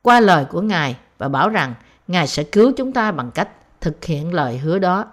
[0.03, 1.75] qua lời của Ngài và bảo rằng
[2.09, 3.49] Ngài sẽ cứu chúng ta bằng cách
[3.83, 5.05] thực hiện lời hứa đó.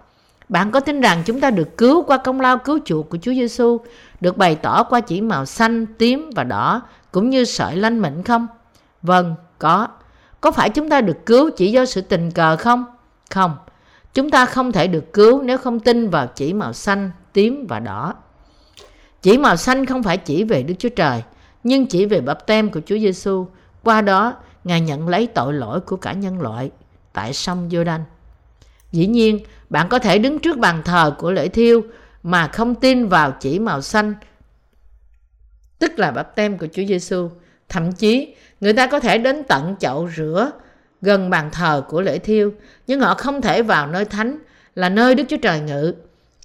[0.50, 3.34] Bạn có tin rằng chúng ta được cứu qua công lao cứu chuộc của Chúa
[3.34, 3.82] Giêsu,
[4.22, 8.24] được bày tỏ qua chỉ màu xanh, tím và đỏ, cũng như sợi lanh mịn
[8.24, 8.48] không?
[9.02, 9.88] Vâng, có.
[10.42, 12.86] Có phải chúng ta được cứu chỉ do sự tình cờ không?
[13.30, 13.58] Không.
[14.14, 17.80] Chúng ta không thể được cứu nếu không tin vào chỉ màu xanh, tím và
[17.80, 18.14] đỏ.
[19.22, 21.24] Chỉ màu xanh không phải chỉ về Đức Chúa Trời,
[21.64, 23.48] nhưng chỉ về bắp tem của Chúa Giêsu.
[23.84, 26.72] Qua đó, Ngài nhận lấy tội lỗi của cả nhân loại
[27.14, 28.02] tại sông Giô-đanh.
[28.92, 31.82] Dĩ nhiên, bạn có thể đứng trước bàn thờ của lễ thiêu
[32.24, 34.14] mà không tin vào chỉ màu xanh,
[35.80, 37.30] tức là bắp tem của Chúa Giêsu.
[37.70, 40.52] Thậm chí, người ta có thể đến tận chậu rửa
[41.02, 42.54] gần bàn thờ của lễ thiêu,
[42.88, 44.38] nhưng họ không thể vào nơi thánh
[44.76, 45.94] là nơi Đức Chúa Trời ngự.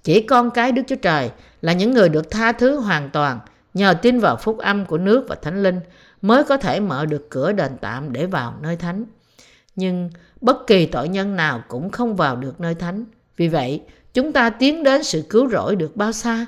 [0.03, 1.31] Chỉ con cái Đức Chúa Trời
[1.63, 3.39] là những người được tha thứ hoàn toàn
[3.75, 5.81] nhờ tin vào phúc âm của nước và thánh linh
[6.23, 9.05] mới có thể mở được cửa đền tạm để vào nơi thánh.
[9.77, 10.11] Nhưng
[10.41, 13.05] bất kỳ tội nhân nào cũng không vào được nơi thánh.
[13.37, 13.83] Vì vậy,
[14.15, 16.47] chúng ta tiến đến sự cứu rỗi được bao xa?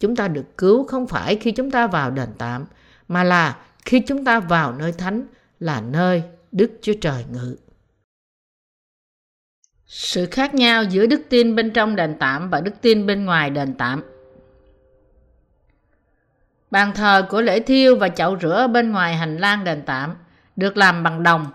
[0.00, 2.64] Chúng ta được cứu không phải khi chúng ta vào đền tạm,
[3.08, 5.26] mà là khi chúng ta vào nơi thánh
[5.60, 7.56] là nơi Đức Chúa Trời ngự.
[9.86, 13.50] Sự khác nhau giữa đức tin bên trong đền tạm và đức tin bên ngoài
[13.50, 14.02] đền tạm.
[16.70, 20.14] Bàn thờ của lễ thiêu và chậu rửa bên ngoài hành lang đền tạm
[20.56, 21.46] được làm bằng đồng,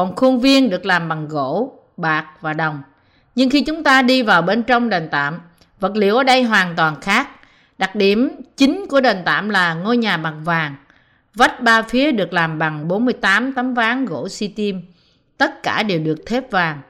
[0.00, 2.82] còn khuôn viên được làm bằng gỗ, bạc và đồng.
[3.34, 5.38] Nhưng khi chúng ta đi vào bên trong đền tạm,
[5.80, 7.28] vật liệu ở đây hoàn toàn khác.
[7.78, 10.74] Đặc điểm chính của đền tạm là ngôi nhà bằng vàng.
[11.34, 14.82] Vách ba phía được làm bằng 48 tấm ván gỗ xi tim.
[15.38, 16.80] Tất cả đều được thép vàng.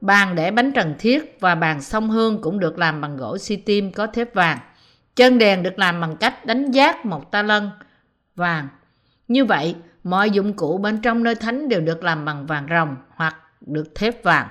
[0.00, 3.56] Bàn để bánh trần thiết và bàn sông hương cũng được làm bằng gỗ xi
[3.56, 4.58] tim có thép vàng.
[5.16, 7.70] Chân đèn được làm bằng cách đánh giác một ta lân
[8.36, 8.68] vàng.
[9.28, 9.74] Như vậy,
[10.06, 13.94] mọi dụng cụ bên trong nơi thánh đều được làm bằng vàng rồng hoặc được
[13.94, 14.48] thép vàng.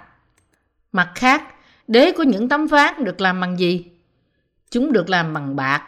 [0.92, 1.44] Mặt khác,
[1.88, 3.86] đế của những tấm ván được làm bằng gì?
[4.70, 5.82] Chúng được làm bằng bạc.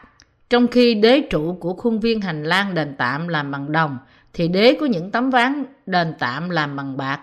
[0.50, 3.98] Trong khi đế trụ của khuôn viên hành lang đền tạm làm bằng đồng,
[4.34, 7.20] thì đế của những tấm ván đền tạm làm bằng bạc.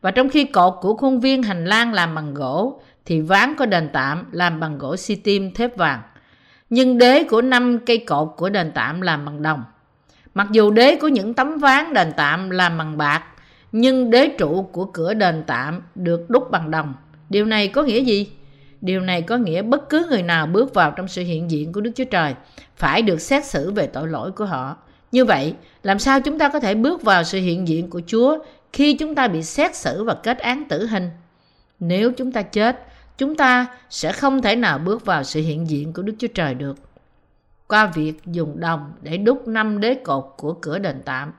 [0.00, 3.66] Và trong khi cột của khuôn viên hành lang làm bằng gỗ, thì ván của
[3.66, 6.02] đền tạm làm bằng gỗ xi tim thép vàng
[6.70, 9.64] nhưng đế của năm cây cột của đền tạm làm bằng đồng.
[10.38, 13.22] Mặc dù đế có những tấm ván đền tạm làm bằng bạc,
[13.72, 16.94] nhưng đế trụ của cửa đền tạm được đúc bằng đồng.
[17.30, 18.30] Điều này có nghĩa gì?
[18.80, 21.80] Điều này có nghĩa bất cứ người nào bước vào trong sự hiện diện của
[21.80, 22.34] Đức Chúa Trời
[22.76, 24.76] phải được xét xử về tội lỗi của họ.
[25.12, 28.38] Như vậy, làm sao chúng ta có thể bước vào sự hiện diện của Chúa
[28.72, 31.10] khi chúng ta bị xét xử và kết án tử hình?
[31.80, 32.86] Nếu chúng ta chết,
[33.18, 36.54] chúng ta sẽ không thể nào bước vào sự hiện diện của Đức Chúa Trời
[36.54, 36.76] được.
[37.68, 41.32] Qua việc dùng đồng để đúc năm đế cột của cửa đền tạm,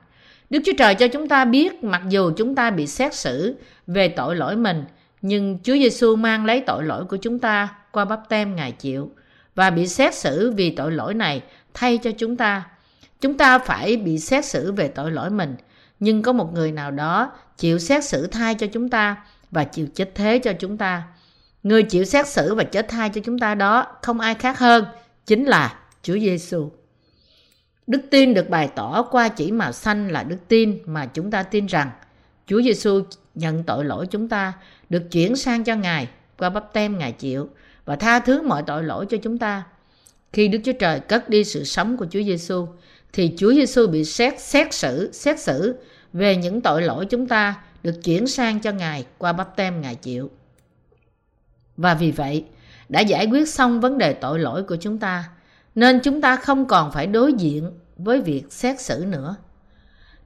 [0.50, 3.56] Đức Chúa Trời cho chúng ta biết mặc dù chúng ta bị xét xử
[3.86, 4.84] về tội lỗi mình,
[5.22, 9.10] nhưng Chúa Giêsu mang lấy tội lỗi của chúng ta qua bắp tem Ngài chịu
[9.54, 11.42] và bị xét xử vì tội lỗi này
[11.74, 12.62] thay cho chúng ta.
[13.20, 15.56] Chúng ta phải bị xét xử về tội lỗi mình,
[16.00, 19.16] nhưng có một người nào đó chịu xét xử thay cho chúng ta
[19.50, 21.02] và chịu chết thế cho chúng ta.
[21.62, 24.84] Người chịu xét xử và chết thay cho chúng ta đó không ai khác hơn,
[25.26, 26.70] chính là Chúa Giêsu.
[27.86, 31.42] Đức tin được bày tỏ qua chỉ màu xanh là đức tin mà chúng ta
[31.42, 31.90] tin rằng
[32.46, 33.02] Chúa Giêsu
[33.34, 34.52] nhận tội lỗi chúng ta
[34.88, 37.48] được chuyển sang cho Ngài qua bắp tem Ngài chịu
[37.84, 39.62] và tha thứ mọi tội lỗi cho chúng ta.
[40.32, 42.66] Khi Đức Chúa Trời cất đi sự sống của Chúa Giêsu
[43.12, 45.74] thì Chúa Giêsu bị xét xét xử xét xử
[46.12, 49.94] về những tội lỗi chúng ta được chuyển sang cho Ngài qua bắp tem Ngài
[49.94, 50.30] chịu.
[51.76, 52.44] Và vì vậy,
[52.88, 55.24] đã giải quyết xong vấn đề tội lỗi của chúng ta,
[55.74, 59.36] nên chúng ta không còn phải đối diện với việc xét xử nữa.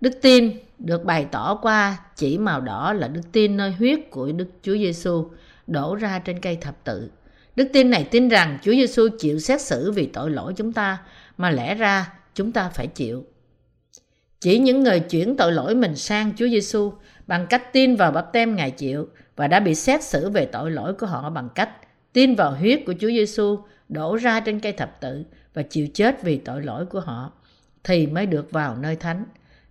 [0.00, 4.32] Đức tin được bày tỏ qua chỉ màu đỏ là đức tin nơi huyết của
[4.32, 5.30] Đức Chúa Giêsu
[5.66, 7.10] đổ ra trên cây thập tự.
[7.56, 10.98] Đức tin này tin rằng Chúa Giêsu chịu xét xử vì tội lỗi chúng ta,
[11.36, 13.24] mà lẽ ra chúng ta phải chịu.
[14.40, 16.92] Chỉ những người chuyển tội lỗi mình sang Chúa Giêsu
[17.26, 20.70] bằng cách tin vào bắp tem Ngài chịu và đã bị xét xử về tội
[20.70, 21.70] lỗi của họ bằng cách
[22.12, 23.58] tin vào huyết của Chúa Giêsu
[23.88, 25.24] đổ ra trên cây thập tự
[25.54, 27.32] và chịu chết vì tội lỗi của họ
[27.84, 29.24] thì mới được vào nơi thánh.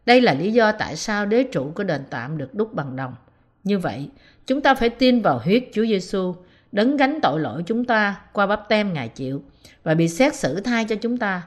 [0.05, 3.15] Đây là lý do tại sao đế trụ của đền tạm được đúc bằng đồng.
[3.63, 4.09] Như vậy,
[4.47, 6.35] chúng ta phải tin vào huyết Chúa Giêsu
[6.71, 9.43] đấng gánh tội lỗi chúng ta qua bắp tem Ngài chịu
[9.83, 11.41] và bị xét xử thay cho chúng ta.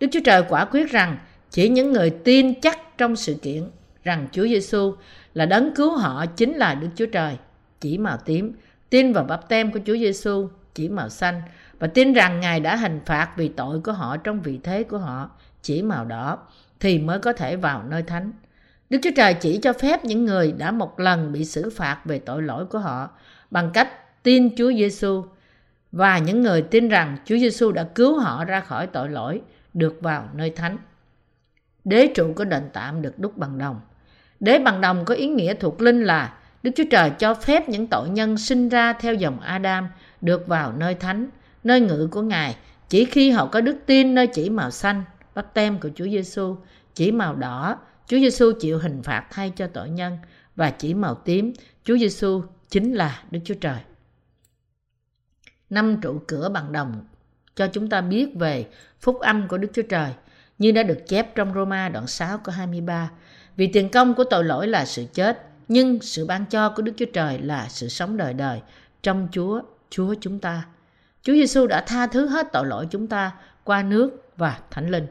[0.00, 1.18] Đức Chúa Trời quả quyết rằng
[1.50, 3.62] chỉ những người tin chắc trong sự kiện
[4.04, 4.94] rằng Chúa Giêsu
[5.34, 7.36] là đấng cứu họ chính là Đức Chúa Trời,
[7.80, 8.52] chỉ màu tím,
[8.90, 11.42] tin vào bắp tem của Chúa Giêsu chỉ màu xanh
[11.78, 14.98] và tin rằng Ngài đã hình phạt vì tội của họ trong vị thế của
[14.98, 15.30] họ
[15.62, 16.38] chỉ màu đỏ
[16.80, 18.32] thì mới có thể vào nơi thánh.
[18.90, 22.18] Đức Chúa Trời chỉ cho phép những người đã một lần bị xử phạt về
[22.18, 23.10] tội lỗi của họ
[23.50, 25.24] bằng cách tin Chúa Giêsu
[25.92, 29.40] và những người tin rằng Chúa Giêsu đã cứu họ ra khỏi tội lỗi
[29.74, 30.78] được vào nơi thánh.
[31.84, 33.80] Đế trụ của đền tạm được đúc bằng đồng.
[34.40, 37.86] Đế bằng đồng có ý nghĩa thuộc linh là Đức Chúa Trời cho phép những
[37.86, 39.88] tội nhân sinh ra theo dòng Adam
[40.20, 41.26] được vào nơi thánh,
[41.66, 42.56] nơi ngự của Ngài,
[42.88, 45.04] chỉ khi họ có đức tin nơi chỉ màu xanh,
[45.34, 46.56] bắt tem của Chúa Giêsu,
[46.94, 50.18] chỉ màu đỏ, Chúa Giêsu chịu hình phạt thay cho tội nhân
[50.56, 51.52] và chỉ màu tím,
[51.84, 53.78] Chúa Giêsu chính là Đức Chúa Trời.
[55.70, 57.04] Năm trụ cửa bằng đồng
[57.54, 58.66] cho chúng ta biết về
[59.00, 60.10] phúc âm của Đức Chúa Trời
[60.58, 63.10] như đã được chép trong Roma đoạn 6 câu 23.
[63.56, 66.92] Vì tiền công của tội lỗi là sự chết, nhưng sự ban cho của Đức
[66.96, 68.60] Chúa Trời là sự sống đời đời
[69.02, 69.60] trong Chúa,
[69.90, 70.66] Chúa chúng ta.
[71.26, 73.32] Chúa Giêsu đã tha thứ hết tội lỗi chúng ta
[73.64, 75.06] qua nước và Thánh Linh.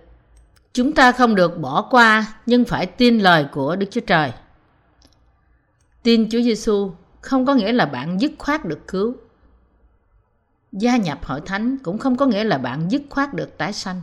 [0.73, 4.31] Chúng ta không được bỏ qua, nhưng phải tin lời của Đức Chúa Trời.
[6.03, 6.91] Tin Chúa Giêsu
[7.21, 9.15] không có nghĩa là bạn dứt khoát được cứu.
[10.71, 14.01] Gia nhập hội thánh cũng không có nghĩa là bạn dứt khoát được tái sanh.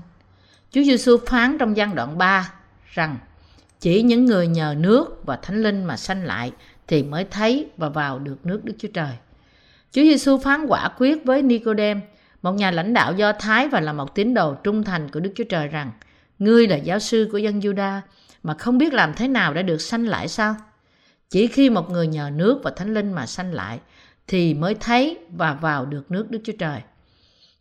[0.70, 2.52] Chúa Giêsu phán trong gian đoạn 3
[2.92, 3.18] rằng,
[3.80, 6.52] chỉ những người nhờ nước và thánh linh mà sanh lại
[6.86, 9.16] thì mới thấy và vào được nước Đức Chúa Trời.
[9.92, 12.00] Chúa Giêsu phán quả quyết với Nicodem,
[12.42, 15.32] một nhà lãnh đạo Do Thái và là một tín đồ trung thành của Đức
[15.34, 15.90] Chúa Trời rằng
[16.38, 18.00] Ngươi là giáo sư của dân Juda
[18.42, 20.56] mà không biết làm thế nào để được sanh lại sao?
[21.30, 23.80] Chỉ khi một người nhờ nước và thánh linh mà sanh lại
[24.26, 26.80] thì mới thấy và vào được nước Đức Chúa Trời.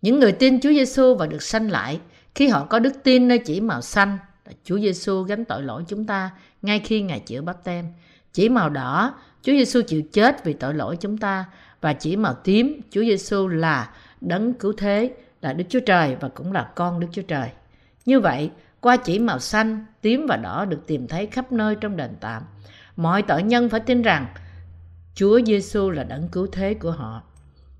[0.02, 2.00] Những người tin Chúa Giêsu và được sanh lại
[2.36, 5.84] khi họ có đức tin nơi chỉ màu xanh là Chúa Giêsu gánh tội lỗi
[5.88, 6.30] chúng ta
[6.62, 7.86] ngay khi Ngài chịu bắp tem.
[8.34, 11.46] Chỉ màu đỏ, Chúa Giêsu chịu chết vì tội lỗi chúng ta
[11.82, 13.90] và chỉ màu tím, Chúa Giêsu là
[14.22, 15.12] đấng cứu thế,
[15.42, 17.50] là Đức Chúa Trời và cũng là con Đức Chúa Trời.
[18.06, 18.50] Như vậy,
[18.82, 22.44] qua chỉ màu xanh, tím và đỏ được tìm thấy khắp nơi trong đền tạm.
[22.96, 24.26] Mọi tội nhân phải tin rằng
[25.16, 27.22] Chúa Giêsu là đấng cứu thế của họ.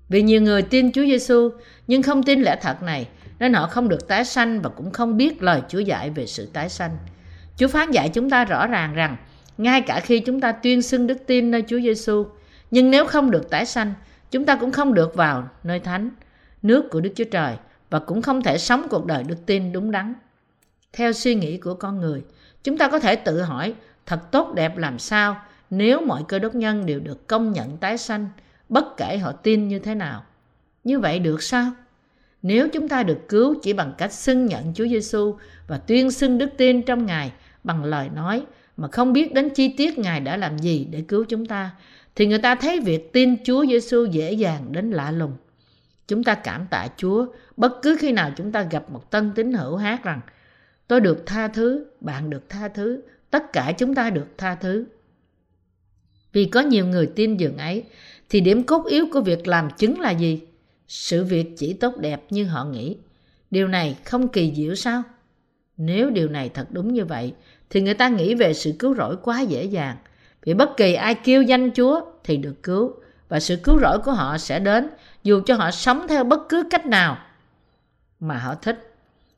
[0.08, 1.50] Vì nhiều người tin Chúa Giêsu
[1.86, 5.16] nhưng không tin lẽ thật này, nên họ không được tái sanh và cũng không
[5.16, 6.96] biết lời Chúa dạy về sự tái sanh.
[7.56, 9.16] Chúa phán dạy chúng ta rõ ràng rằng
[9.58, 12.26] ngay cả khi chúng ta tuyên xưng đức tin nơi Chúa Giêsu,
[12.72, 13.94] nhưng nếu không được tái sanh,
[14.30, 16.10] chúng ta cũng không được vào nơi thánh,
[16.62, 17.56] nước của Đức Chúa Trời
[17.90, 20.14] và cũng không thể sống cuộc đời đức tin đúng đắn.
[20.92, 22.22] theo suy nghĩ của con người.
[22.64, 23.74] Chúng ta có thể tự hỏi
[24.06, 25.36] thật tốt đẹp làm sao
[25.70, 28.28] nếu mọi cơ đốc nhân đều được công nhận tái sanh,
[28.68, 30.24] bất kể họ tin như thế nào.
[30.84, 31.72] Như vậy được sao?
[32.42, 35.36] Nếu chúng ta được cứu chỉ bằng cách xưng nhận Chúa Giêsu
[35.68, 37.32] và tuyên xưng đức tin trong Ngài
[37.64, 38.44] bằng lời nói
[38.76, 41.70] mà không biết đến chi tiết Ngài đã làm gì để cứu chúng ta,
[42.16, 45.32] thì người ta thấy việc tin Chúa Giêsu dễ dàng đến lạ lùng.
[46.08, 49.52] Chúng ta cảm tạ Chúa bất cứ khi nào chúng ta gặp một tân tín
[49.52, 50.20] hữu hát rằng
[50.88, 54.84] tôi được tha thứ, bạn được tha thứ, tất cả chúng ta được tha thứ.
[56.32, 57.84] Vì có nhiều người tin dường ấy,
[58.28, 60.40] thì điểm cốt yếu của việc làm chứng là gì?
[60.88, 62.96] Sự việc chỉ tốt đẹp như họ nghĩ.
[63.50, 65.02] Điều này không kỳ diệu sao?
[65.76, 67.34] Nếu điều này thật đúng như vậy,
[67.70, 69.96] thì người ta nghĩ về sự cứu rỗi quá dễ dàng.
[70.42, 72.94] Vì bất kỳ ai kêu danh Chúa thì được cứu,
[73.28, 74.90] và sự cứu rỗi của họ sẽ đến
[75.22, 77.18] dù cho họ sống theo bất cứ cách nào
[78.20, 78.94] mà họ thích.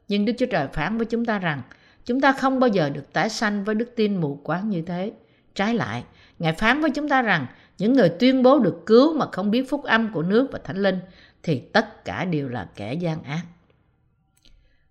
[0.09, 1.62] Nhưng Đức Chúa Trời phán với chúng ta rằng
[2.05, 5.12] chúng ta không bao giờ được tái sanh với đức tin mù quáng như thế.
[5.55, 6.05] Trái lại,
[6.38, 7.46] Ngài phán với chúng ta rằng
[7.78, 10.76] những người tuyên bố được cứu mà không biết phúc âm của nước và thánh
[10.76, 11.00] linh
[11.42, 13.42] thì tất cả đều là kẻ gian ác.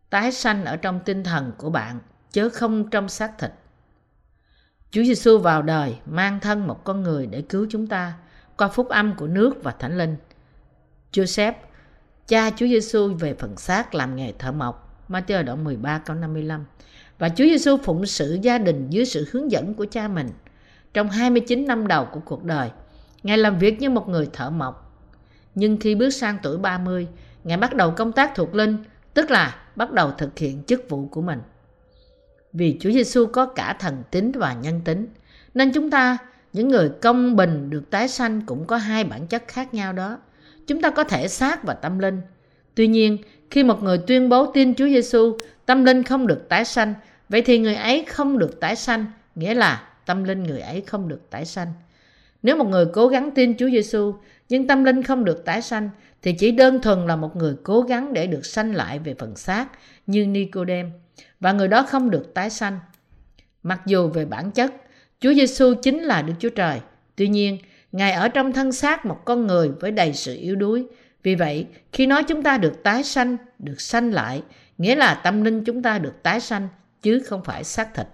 [0.09, 1.99] Tái sanh ở trong tinh thần của bạn
[2.31, 3.51] chớ không trong xác thịt.
[4.93, 8.13] Chúa Giêsu vào đời mang thân một con người để cứu chúng ta
[8.57, 10.15] qua phúc âm của nước và thánh linh.
[11.13, 11.53] Joseph,
[12.27, 16.65] cha Chúa Giêsu về phần xác làm nghề thợ mộc, Matthew đoạn 13 câu 55.
[17.19, 20.29] Và Chúa Giêsu phụng sự gia đình dưới sự hướng dẫn của cha mình.
[20.93, 22.69] Trong 29 năm đầu của cuộc đời,
[23.23, 25.01] Ngài làm việc như một người thợ mộc.
[25.55, 27.07] Nhưng khi bước sang tuổi 30,
[27.43, 28.77] Ngài bắt đầu công tác thuộc linh,
[29.13, 31.39] tức là bắt đầu thực hiện chức vụ của mình.
[32.53, 35.07] Vì Chúa Giêsu có cả thần tính và nhân tính,
[35.53, 36.17] nên chúng ta,
[36.53, 40.17] những người công bình được tái sanh cũng có hai bản chất khác nhau đó.
[40.67, 42.21] Chúng ta có thể xác và tâm linh.
[42.75, 43.17] Tuy nhiên,
[43.51, 46.93] khi một người tuyên bố tin Chúa Giêsu, tâm linh không được tái sanh,
[47.29, 51.07] vậy thì người ấy không được tái sanh, nghĩa là tâm linh người ấy không
[51.07, 51.67] được tái sanh.
[52.43, 54.13] Nếu một người cố gắng tin Chúa Giêsu
[54.49, 55.89] nhưng tâm linh không được tái sanh
[56.21, 59.35] thì chỉ đơn thuần là một người cố gắng để được sanh lại về phần
[59.35, 59.67] xác
[60.07, 60.91] như Nicodem
[61.43, 62.79] và người đó không được tái sanh.
[63.63, 64.73] Mặc dù về bản chất,
[65.19, 66.79] Chúa Giêsu chính là Đức Chúa Trời,
[67.15, 67.57] tuy nhiên
[67.91, 70.85] Ngài ở trong thân xác một con người với đầy sự yếu đuối.
[71.23, 74.43] Vì vậy, khi nói chúng ta được tái sanh, được sanh lại,
[74.77, 76.67] nghĩa là tâm linh chúng ta được tái sanh
[77.01, 78.07] chứ không phải xác thịt.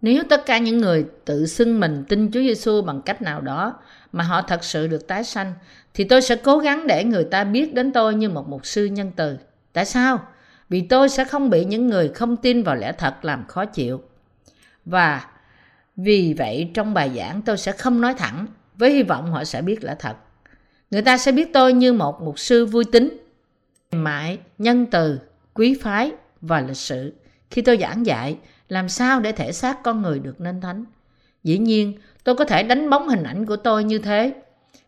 [0.00, 3.78] Nếu tất cả những người tự xưng mình tin Chúa Giêsu bằng cách nào đó
[4.12, 5.54] mà họ thật sự được tái sanh,
[5.94, 8.84] thì tôi sẽ cố gắng để người ta biết đến tôi như một mục sư
[8.84, 9.36] nhân từ.
[9.72, 10.20] Tại sao?
[10.72, 14.02] Vì tôi sẽ không bị những người không tin vào lẽ thật làm khó chịu.
[14.84, 15.26] Và
[15.96, 19.62] vì vậy trong bài giảng tôi sẽ không nói thẳng, với hy vọng họ sẽ
[19.62, 20.16] biết lẽ thật.
[20.90, 23.16] Người ta sẽ biết tôi như một mục sư vui tính,
[23.90, 25.20] mại, nhân từ,
[25.54, 27.14] quý phái và lịch sự.
[27.50, 28.36] Khi tôi giảng dạy,
[28.68, 30.84] làm sao để thể xác con người được nên thánh.
[31.44, 31.94] Dĩ nhiên,
[32.24, 34.34] tôi có thể đánh bóng hình ảnh của tôi như thế,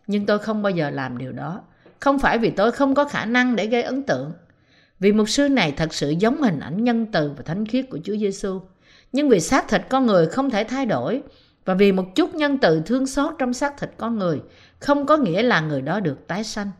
[0.07, 1.61] nhưng tôi không bao giờ làm điều đó.
[1.99, 4.31] Không phải vì tôi không có khả năng để gây ấn tượng,
[4.99, 7.99] vì mục sư này thật sự giống hình ảnh nhân từ và thánh khiết của
[8.03, 8.61] Chúa Giêsu.
[9.11, 11.23] Nhưng vì xác thịt con người không thể thay đổi,
[11.65, 14.41] và vì một chút nhân từ thương xót trong xác thịt con người,
[14.79, 16.71] không có nghĩa là người đó được tái sanh.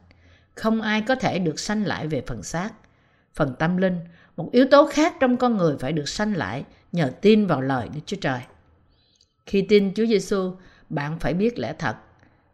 [0.56, 2.70] Không ai có thể được sanh lại về phần xác.
[3.34, 4.00] Phần tâm linh,
[4.38, 7.90] một yếu tố khác trong con người phải được sanh lại nhờ tin vào lời
[7.94, 8.40] Đức Chúa Trời.
[9.46, 10.52] Khi tin Chúa Giêsu,
[10.90, 11.96] bạn phải biết lẽ thật.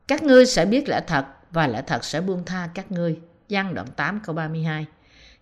[0.07, 3.19] Các ngươi sẽ biết lẽ thật và lẽ thật sẽ buông tha các ngươi.
[3.47, 4.85] Giăng đoạn 8 câu 32.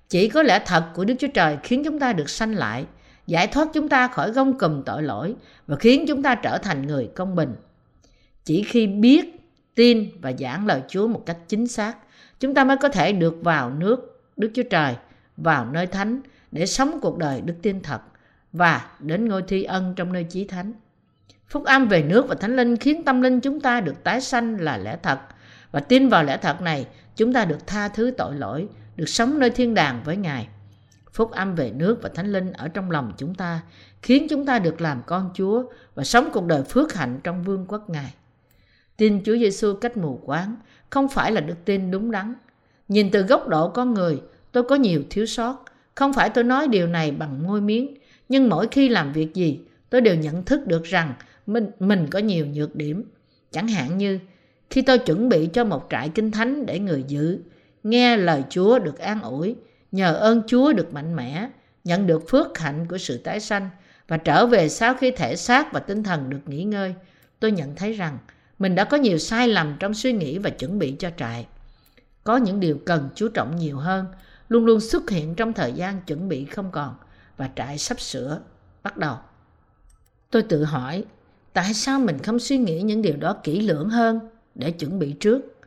[0.10, 2.86] Chỉ có lẽ thật của Đức Chúa Trời khiến chúng ta được sanh lại,
[3.28, 5.36] giải thoát chúng ta khỏi gông cùm tội lỗi
[5.68, 7.56] và khiến chúng ta trở thành người công bình.
[8.46, 9.36] Chỉ khi biết,
[9.76, 11.98] tin và giảng lời Chúa một cách chính xác,
[12.40, 14.96] chúng ta mới có thể được vào nước Đức Chúa Trời,
[15.38, 18.02] vào nơi thánh để sống cuộc đời đức tin thật
[18.54, 20.74] và đến ngôi thi ân trong nơi chí thánh.
[21.48, 24.62] Phúc âm về nước và thánh linh khiến tâm linh chúng ta được tái sanh
[24.62, 25.20] là lẽ thật
[25.72, 28.68] và tin vào lẽ thật này chúng ta được tha thứ tội lỗi,
[29.00, 30.48] được sống nơi thiên đàng với Ngài.
[31.14, 33.62] Phúc âm về nước và thánh linh ở trong lòng chúng ta
[34.02, 35.64] khiến chúng ta được làm con Chúa
[35.96, 38.14] và sống cuộc đời phước hạnh trong vương quốc Ngài.
[38.98, 40.56] Tin Chúa Giêsu cách mù quáng
[40.90, 42.34] không phải là đức tin đúng đắn.
[42.88, 44.22] Nhìn từ góc độ con người,
[44.52, 45.66] tôi có nhiều thiếu sót.
[45.96, 47.98] Không phải tôi nói điều này bằng môi miếng,
[48.30, 51.14] nhưng mỗi khi làm việc gì, tôi đều nhận thức được rằng
[51.48, 53.04] mình, mình có nhiều nhược điểm.
[53.52, 54.20] Chẳng hạn như
[54.70, 57.40] khi tôi chuẩn bị cho một trại kinh thánh để người giữ,
[57.84, 59.56] nghe lời Chúa được an ủi,
[59.92, 61.50] nhờ ơn Chúa được mạnh mẽ,
[61.84, 63.70] nhận được phước hạnh của sự tái sanh
[64.08, 66.96] và trở về sau khi thể xác và tinh thần được nghỉ ngơi,
[67.40, 68.18] tôi nhận thấy rằng
[68.60, 71.48] mình đã có nhiều sai lầm trong suy nghĩ và chuẩn bị cho trại.
[72.24, 74.06] Có những điều cần chú trọng nhiều hơn,
[74.50, 76.96] luôn luôn xuất hiện trong thời gian chuẩn bị không còn
[77.38, 78.42] và trại sắp sửa
[78.84, 79.16] bắt đầu.
[80.32, 81.04] Tôi tự hỏi,
[81.54, 84.20] tại sao mình không suy nghĩ những điều đó kỹ lưỡng hơn
[84.56, 85.59] để chuẩn bị trước?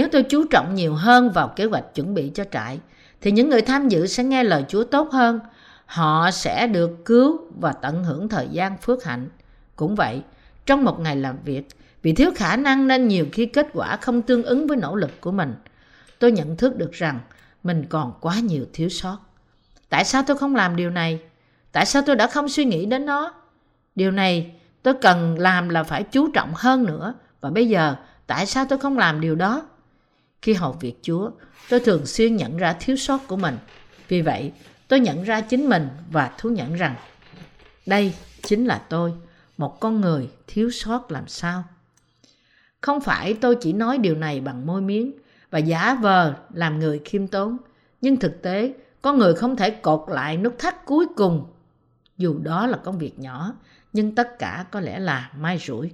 [0.00, 2.80] Nếu tôi chú trọng nhiều hơn vào kế hoạch chuẩn bị cho trại,
[3.20, 5.40] thì những người tham dự sẽ nghe lời Chúa tốt hơn.
[5.86, 9.28] Họ sẽ được cứu và tận hưởng thời gian phước hạnh.
[9.76, 10.22] Cũng vậy,
[10.66, 11.68] trong một ngày làm việc,
[12.02, 15.20] vì thiếu khả năng nên nhiều khi kết quả không tương ứng với nỗ lực
[15.20, 15.54] của mình.
[16.18, 17.20] Tôi nhận thức được rằng
[17.62, 19.18] mình còn quá nhiều thiếu sót.
[19.88, 21.20] Tại sao tôi không làm điều này?
[21.72, 23.34] Tại sao tôi đã không suy nghĩ đến nó?
[23.94, 27.14] Điều này tôi cần làm là phải chú trọng hơn nữa.
[27.40, 27.94] Và bây giờ,
[28.26, 29.62] tại sao tôi không làm điều đó?
[30.42, 31.30] Khi học việc Chúa,
[31.68, 33.56] tôi thường xuyên nhận ra thiếu sót của mình.
[34.08, 34.52] Vì vậy,
[34.88, 36.94] tôi nhận ra chính mình và thú nhận rằng
[37.86, 39.12] đây chính là tôi,
[39.56, 41.64] một con người thiếu sót làm sao.
[42.80, 45.12] Không phải tôi chỉ nói điều này bằng môi miếng
[45.50, 47.56] và giả vờ làm người khiêm tốn,
[48.00, 51.46] nhưng thực tế con người không thể cột lại nút thắt cuối cùng.
[52.18, 53.54] Dù đó là công việc nhỏ,
[53.92, 55.90] nhưng tất cả có lẽ là mai rủi.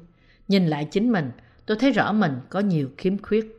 [0.49, 1.31] Nhìn lại chính mình,
[1.67, 3.56] tôi thấy rõ mình có nhiều khiếm khuyết.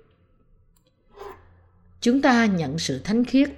[2.07, 3.49] Chúng ta nhận sự thánh khiết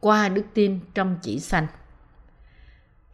[0.00, 1.66] qua đức tin trong chỉ sanh.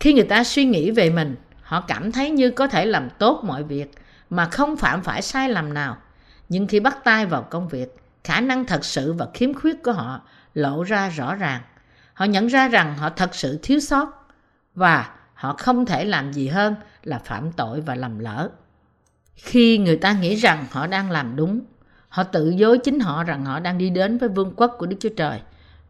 [0.01, 3.43] Khi người ta suy nghĩ về mình, họ cảm thấy như có thể làm tốt
[3.45, 3.91] mọi việc
[4.31, 5.97] mà không phạm phải sai lầm nào.
[6.49, 9.93] Nhưng khi bắt tay vào công việc, khả năng thật sự và khiếm khuyết của
[9.93, 10.21] họ
[10.55, 11.61] lộ ra rõ ràng.
[12.15, 14.29] Họ nhận ra rằng họ thật sự thiếu sót
[14.75, 18.51] và họ không thể làm gì hơn là phạm tội và lầm lỡ.
[19.37, 21.61] Khi người ta nghĩ rằng họ đang làm đúng,
[22.11, 24.97] họ tự dối chính họ rằng họ đang đi đến với vương quốc của Đức
[25.01, 25.41] Chúa Trời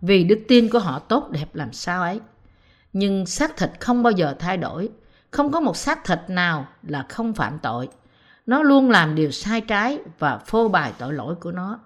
[0.01, 2.21] vì đức tin của họ tốt đẹp làm sao ấy.
[2.93, 4.89] Nhưng xác thịt không bao giờ thay đổi,
[5.31, 7.89] không có một xác thịt nào là không phạm tội.
[8.47, 11.79] Nó luôn làm điều sai trái và phô bày tội lỗi của nó.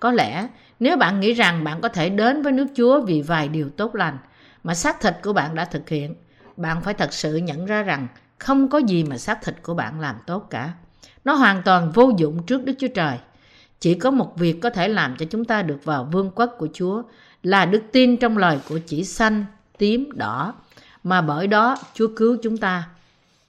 [0.00, 0.48] Có lẽ
[0.80, 3.94] nếu bạn nghĩ rằng bạn có thể đến với nước Chúa vì vài điều tốt
[3.94, 4.18] lành
[4.64, 6.14] mà xác thịt của bạn đã thực hiện,
[6.56, 8.08] bạn phải thật sự nhận ra rằng
[8.38, 10.72] không có gì mà xác thịt của bạn làm tốt cả.
[11.24, 13.18] Nó hoàn toàn vô dụng trước Đức Chúa Trời.
[13.84, 16.68] Chỉ có một việc có thể làm cho chúng ta được vào vương quốc của
[16.72, 17.02] Chúa
[17.42, 19.44] là đức tin trong lời của chỉ xanh,
[19.78, 20.54] tím, đỏ
[21.02, 22.88] mà bởi đó Chúa cứu chúng ta.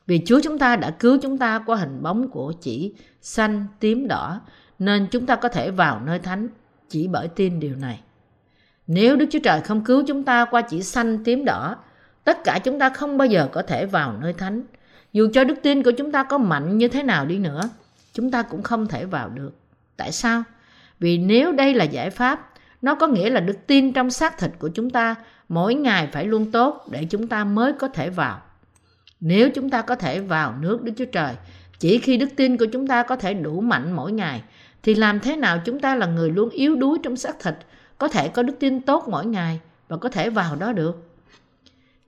[0.07, 4.07] Vì Chúa chúng ta đã cứu chúng ta qua hình bóng của chỉ xanh, tím,
[4.07, 4.41] đỏ
[4.79, 6.47] nên chúng ta có thể vào nơi thánh
[6.89, 7.99] chỉ bởi tin điều này.
[8.87, 11.75] Nếu Đức Chúa Trời không cứu chúng ta qua chỉ xanh, tím, đỏ,
[12.23, 14.63] tất cả chúng ta không bao giờ có thể vào nơi thánh.
[15.13, 17.61] Dù cho đức tin của chúng ta có mạnh như thế nào đi nữa,
[18.13, 19.51] chúng ta cũng không thể vào được.
[19.97, 20.43] Tại sao?
[20.99, 22.49] Vì nếu đây là giải pháp,
[22.81, 25.15] nó có nghĩa là đức tin trong xác thịt của chúng ta
[25.49, 28.41] mỗi ngày phải luôn tốt để chúng ta mới có thể vào.
[29.19, 31.33] Nếu chúng ta có thể vào nước Đức Chúa Trời,
[31.79, 34.43] chỉ khi đức tin của chúng ta có thể đủ mạnh mỗi ngày,
[34.83, 37.55] thì làm thế nào chúng ta là người luôn yếu đuối trong xác thịt,
[37.97, 41.11] có thể có đức tin tốt mỗi ngày và có thể vào đó được?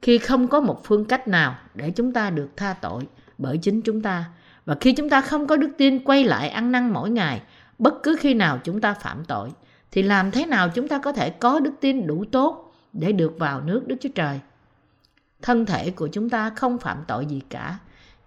[0.02, 3.04] Khi không có một phương cách nào để chúng ta được tha tội
[3.38, 4.26] bởi chính chúng ta,
[4.66, 7.42] và khi chúng ta không có đức tin quay lại ăn năn mỗi ngày,
[7.80, 9.52] bất cứ khi nào chúng ta phạm tội,
[9.92, 13.40] thì làm thế nào chúng ta có thể có đức tin đủ tốt để được
[13.40, 14.40] vào nước Đức Chúa Trời?
[15.42, 17.80] Thân thể của chúng ta không phạm tội gì cả.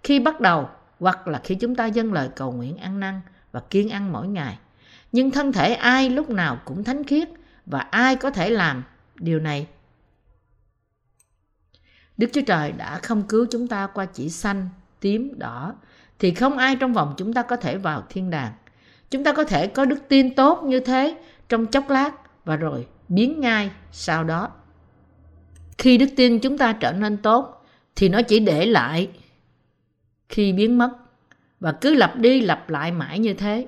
[0.03, 3.21] Khi bắt đầu hoặc là khi chúng ta dâng lời cầu nguyện ăn năn
[3.51, 4.59] và kiên ăn mỗi ngày.
[5.11, 7.29] Nhưng thân thể ai lúc nào cũng thánh khiết
[7.65, 8.83] và ai có thể làm
[9.15, 9.67] điều này?
[12.17, 15.75] Đức Chúa Trời đã không cứu chúng ta qua chỉ xanh, tím, đỏ
[16.19, 18.53] thì không ai trong vòng chúng ta có thể vào thiên đàng.
[19.11, 21.15] Chúng ta có thể có đức tin tốt như thế
[21.49, 22.11] trong chốc lát
[22.45, 24.49] và rồi biến ngay sau đó.
[25.77, 29.09] Khi đức tin chúng ta trở nên tốt thì nó chỉ để lại
[30.29, 30.89] khi biến mất
[31.59, 33.67] và cứ lặp đi lặp lại mãi như thế.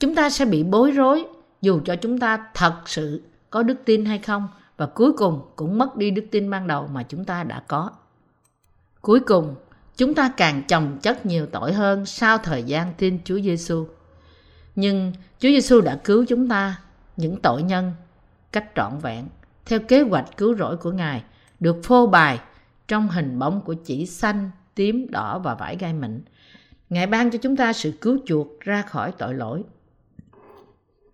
[0.00, 1.24] Chúng ta sẽ bị bối rối
[1.62, 5.78] dù cho chúng ta thật sự có đức tin hay không và cuối cùng cũng
[5.78, 7.90] mất đi đức tin ban đầu mà chúng ta đã có.
[9.00, 9.54] Cuối cùng,
[9.96, 13.86] chúng ta càng chồng chất nhiều tội hơn sau thời gian tin Chúa Giêsu.
[14.80, 16.80] Nhưng Chúa Giêsu đã cứu chúng ta
[17.16, 17.92] những tội nhân
[18.52, 19.24] cách trọn vẹn
[19.66, 21.22] theo kế hoạch cứu rỗi của Ngài
[21.60, 22.40] được phô bày
[22.88, 26.20] trong hình bóng của chỉ xanh, tím, đỏ và vải gai mịn.
[26.90, 29.62] Ngài ban cho chúng ta sự cứu chuộc ra khỏi tội lỗi.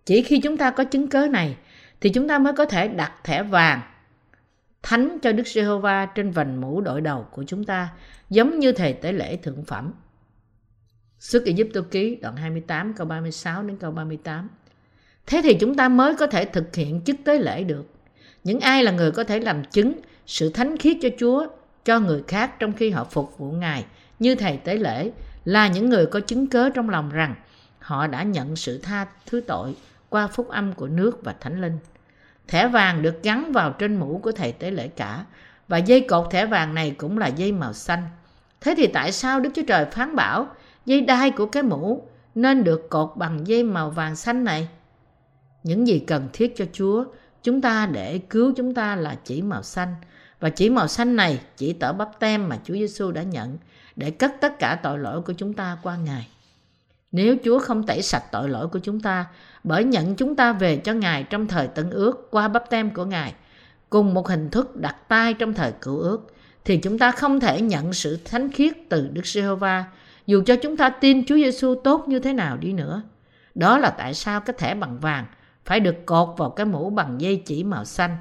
[0.05, 1.57] Chỉ khi chúng ta có chứng cớ này
[2.01, 3.81] thì chúng ta mới có thể đặt thẻ vàng
[4.83, 7.89] thánh cho Đức Giê-hô-va trên vành mũ đội đầu của chúng ta
[8.29, 9.93] giống như thầy tế lễ thượng phẩm.
[11.25, 14.49] Xuất Ai Cập ký, đoạn 28 câu 36 đến câu 38.
[15.25, 17.85] Thế thì chúng ta mới có thể thực hiện chức tế lễ được.
[18.43, 19.93] Những ai là người có thể làm chứng
[20.25, 21.47] sự thánh khiết cho Chúa,
[21.85, 23.85] cho người khác trong khi họ phục vụ Ngài
[24.19, 25.11] như thầy tế lễ,
[25.45, 27.35] là những người có chứng cớ trong lòng rằng
[27.79, 29.75] họ đã nhận sự tha thứ tội
[30.09, 31.77] qua phúc âm của nước và thánh linh.
[32.47, 35.25] Thẻ vàng được gắn vào trên mũ của thầy tế lễ cả,
[35.67, 38.03] và dây cột thẻ vàng này cũng là dây màu xanh.
[38.61, 40.47] Thế thì tại sao Đức Chúa Trời phán bảo
[40.85, 44.67] dây đai của cái mũ nên được cột bằng dây màu vàng xanh này?
[45.63, 47.05] Những gì cần thiết cho Chúa
[47.43, 49.95] chúng ta để cứu chúng ta là chỉ màu xanh
[50.39, 53.57] và chỉ màu xanh này chỉ tở bắp tem mà Chúa Giêsu đã nhận
[53.95, 56.27] để cất tất cả tội lỗi của chúng ta qua Ngài.
[57.11, 59.25] Nếu Chúa không tẩy sạch tội lỗi của chúng ta
[59.63, 63.05] bởi nhận chúng ta về cho Ngài trong thời Tân Ước qua bắp tem của
[63.05, 63.33] Ngài,
[63.89, 66.33] cùng một hình thức đặt tay trong thời Cựu Ước,
[66.65, 69.85] thì chúng ta không thể nhận sự thánh khiết từ Đức Giê-hô-va
[70.25, 73.01] dù cho chúng ta tin Chúa Giêsu tốt như thế nào đi nữa.
[73.55, 75.25] Đó là tại sao cái thẻ bằng vàng
[75.65, 78.17] phải được cột vào cái mũ bằng dây chỉ màu xanh.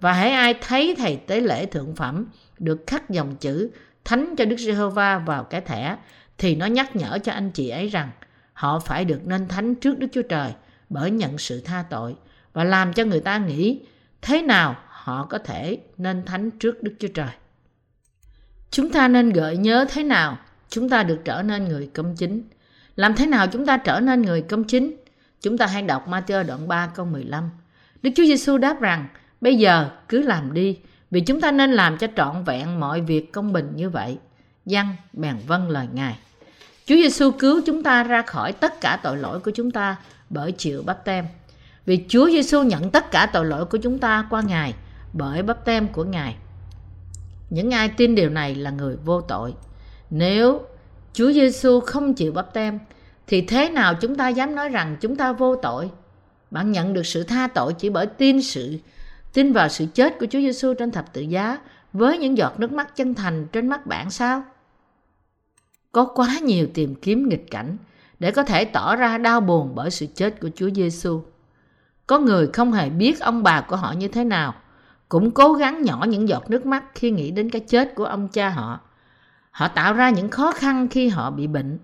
[0.00, 2.26] Và hãy ai thấy thầy tế lễ thượng phẩm
[2.58, 3.70] được khắc dòng chữ
[4.04, 5.96] thánh cho Đức Giê-hô-va vào cái thẻ,
[6.38, 8.10] thì nó nhắc nhở cho anh chị ấy rằng
[8.52, 10.52] họ phải được nên thánh trước Đức Chúa Trời
[10.88, 12.16] bởi nhận sự tha tội
[12.52, 13.86] và làm cho người ta nghĩ
[14.22, 17.30] thế nào họ có thể nên thánh trước Đức Chúa Trời.
[18.70, 20.38] Chúng ta nên gợi nhớ thế nào
[20.68, 22.42] chúng ta được trở nên người công chính.
[22.96, 24.96] Làm thế nào chúng ta trở nên người công chính?
[25.40, 27.50] Chúng ta hãy đọc Matthew đoạn 3 câu 15.
[28.02, 29.06] Đức Chúa Giêsu đáp rằng,
[29.40, 30.78] bây giờ cứ làm đi,
[31.10, 34.18] vì chúng ta nên làm cho trọn vẹn mọi việc công bình như vậy.
[34.64, 36.18] Văn bèn vâng lời Ngài.
[36.86, 39.96] Chúa Giêsu cứu chúng ta ra khỏi tất cả tội lỗi của chúng ta
[40.30, 41.24] bởi chịu bắp tem.
[41.86, 44.74] Vì Chúa Giêsu nhận tất cả tội lỗi của chúng ta qua Ngài
[45.12, 46.36] bởi bắp tem của Ngài.
[47.50, 49.54] Những ai tin điều này là người vô tội.
[50.10, 50.60] Nếu
[51.12, 52.78] Chúa Giêsu không chịu bắp tem
[53.26, 55.90] thì thế nào chúng ta dám nói rằng chúng ta vô tội?
[56.50, 58.78] Bạn nhận được sự tha tội chỉ bởi tin sự
[59.32, 61.58] tin vào sự chết của Chúa Giêsu trên thập tự giá
[61.92, 64.42] với những giọt nước mắt chân thành trên mắt bạn sao?
[65.92, 67.76] Có quá nhiều tìm kiếm nghịch cảnh
[68.18, 71.20] để có thể tỏ ra đau buồn bởi sự chết của Chúa Giêsu.
[72.06, 74.54] Có người không hề biết ông bà của họ như thế nào,
[75.08, 78.28] cũng cố gắng nhỏ những giọt nước mắt khi nghĩ đến cái chết của ông
[78.28, 78.80] cha họ.
[79.56, 81.78] Họ tạo ra những khó khăn khi họ bị bệnh,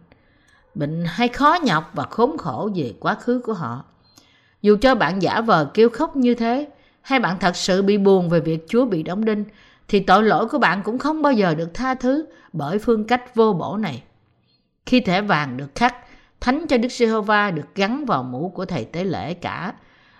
[0.74, 3.84] bệnh hay khó nhọc và khốn khổ về quá khứ của họ.
[4.62, 6.68] Dù cho bạn giả vờ kêu khóc như thế,
[7.02, 9.44] hay bạn thật sự bị buồn về việc Chúa bị đóng đinh,
[9.88, 13.34] thì tội lỗi của bạn cũng không bao giờ được tha thứ bởi phương cách
[13.34, 14.02] vô bổ này.
[14.86, 15.96] Khi thẻ vàng được khắc,
[16.40, 19.72] thánh cho Đức Giê-hô-va được gắn vào mũ của thầy tế lễ cả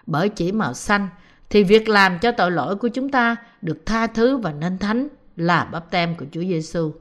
[0.07, 1.09] bởi chỉ màu xanh,
[1.50, 5.09] thì việc làm cho tội lỗi của chúng ta được tha thứ và nên thánh
[5.36, 6.92] là bắp tem của Chúa Giêsu.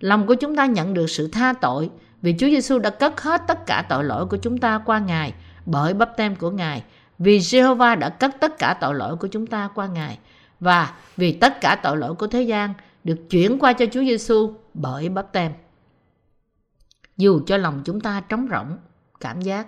[0.00, 1.90] Lòng của chúng ta nhận được sự tha tội
[2.22, 5.34] vì Chúa Giêsu đã cất hết tất cả tội lỗi của chúng ta qua Ngài
[5.66, 6.84] bởi bắp tem của Ngài.
[7.18, 10.18] Vì Jehovah đã cất tất cả tội lỗi của chúng ta qua Ngài
[10.60, 12.74] và vì tất cả tội lỗi của thế gian
[13.04, 15.52] được chuyển qua cho Chúa Giêsu bởi bắp tem.
[17.16, 18.78] Dù cho lòng chúng ta trống rỗng,
[19.20, 19.66] cảm giác,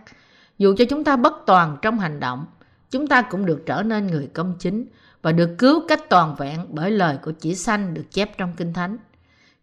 [0.58, 2.46] dù cho chúng ta bất toàn trong hành động,
[2.90, 4.86] chúng ta cũng được trở nên người công chính
[5.22, 8.72] và được cứu cách toàn vẹn bởi lời của chỉ sanh được chép trong Kinh
[8.72, 8.96] Thánh.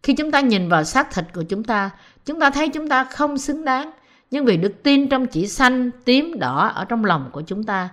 [0.06, 1.90] Khi chúng ta nhìn vào xác thịt của chúng ta,
[2.24, 3.90] chúng ta thấy chúng ta không xứng đáng.
[4.30, 7.88] Nhưng vì đức tin trong chỉ xanh, tím, đỏ ở trong lòng của chúng ta,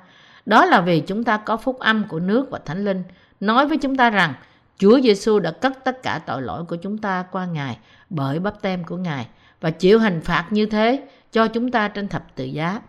[0.46, 3.04] đó là vì chúng ta có phúc âm của nước và thánh linh,
[3.40, 4.34] nói với chúng ta rằng
[4.78, 7.78] Chúa Giêsu đã cất tất cả tội lỗi của chúng ta qua Ngài
[8.10, 9.28] bởi bắp tem của Ngài
[9.62, 12.82] và chịu hình phạt như thế cho chúng ta trên thập tự giá.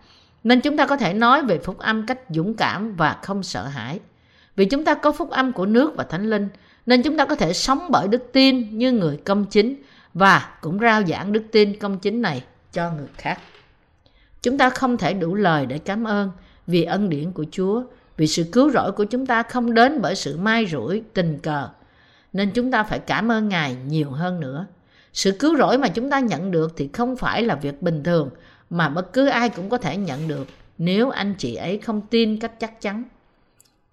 [0.43, 3.67] Nên chúng ta có thể nói về phúc âm cách dũng cảm và không sợ
[3.67, 3.99] hãi.
[4.55, 6.49] Vì chúng ta có phúc âm của nước và thánh linh,
[6.85, 9.75] nên chúng ta có thể sống bởi đức tin như người công chính
[10.13, 13.39] và cũng rao giảng đức tin công chính này cho người khác.
[14.41, 16.31] Chúng ta không thể đủ lời để cảm ơn
[16.67, 17.83] vì ân điển của Chúa,
[18.17, 21.69] vì sự cứu rỗi của chúng ta không đến bởi sự may rủi, tình cờ.
[22.33, 24.65] Nên chúng ta phải cảm ơn Ngài nhiều hơn nữa.
[25.13, 28.29] Sự cứu rỗi mà chúng ta nhận được thì không phải là việc bình thường
[28.69, 32.39] mà bất cứ ai cũng có thể nhận được nếu anh chị ấy không tin
[32.39, 33.03] cách chắc chắn.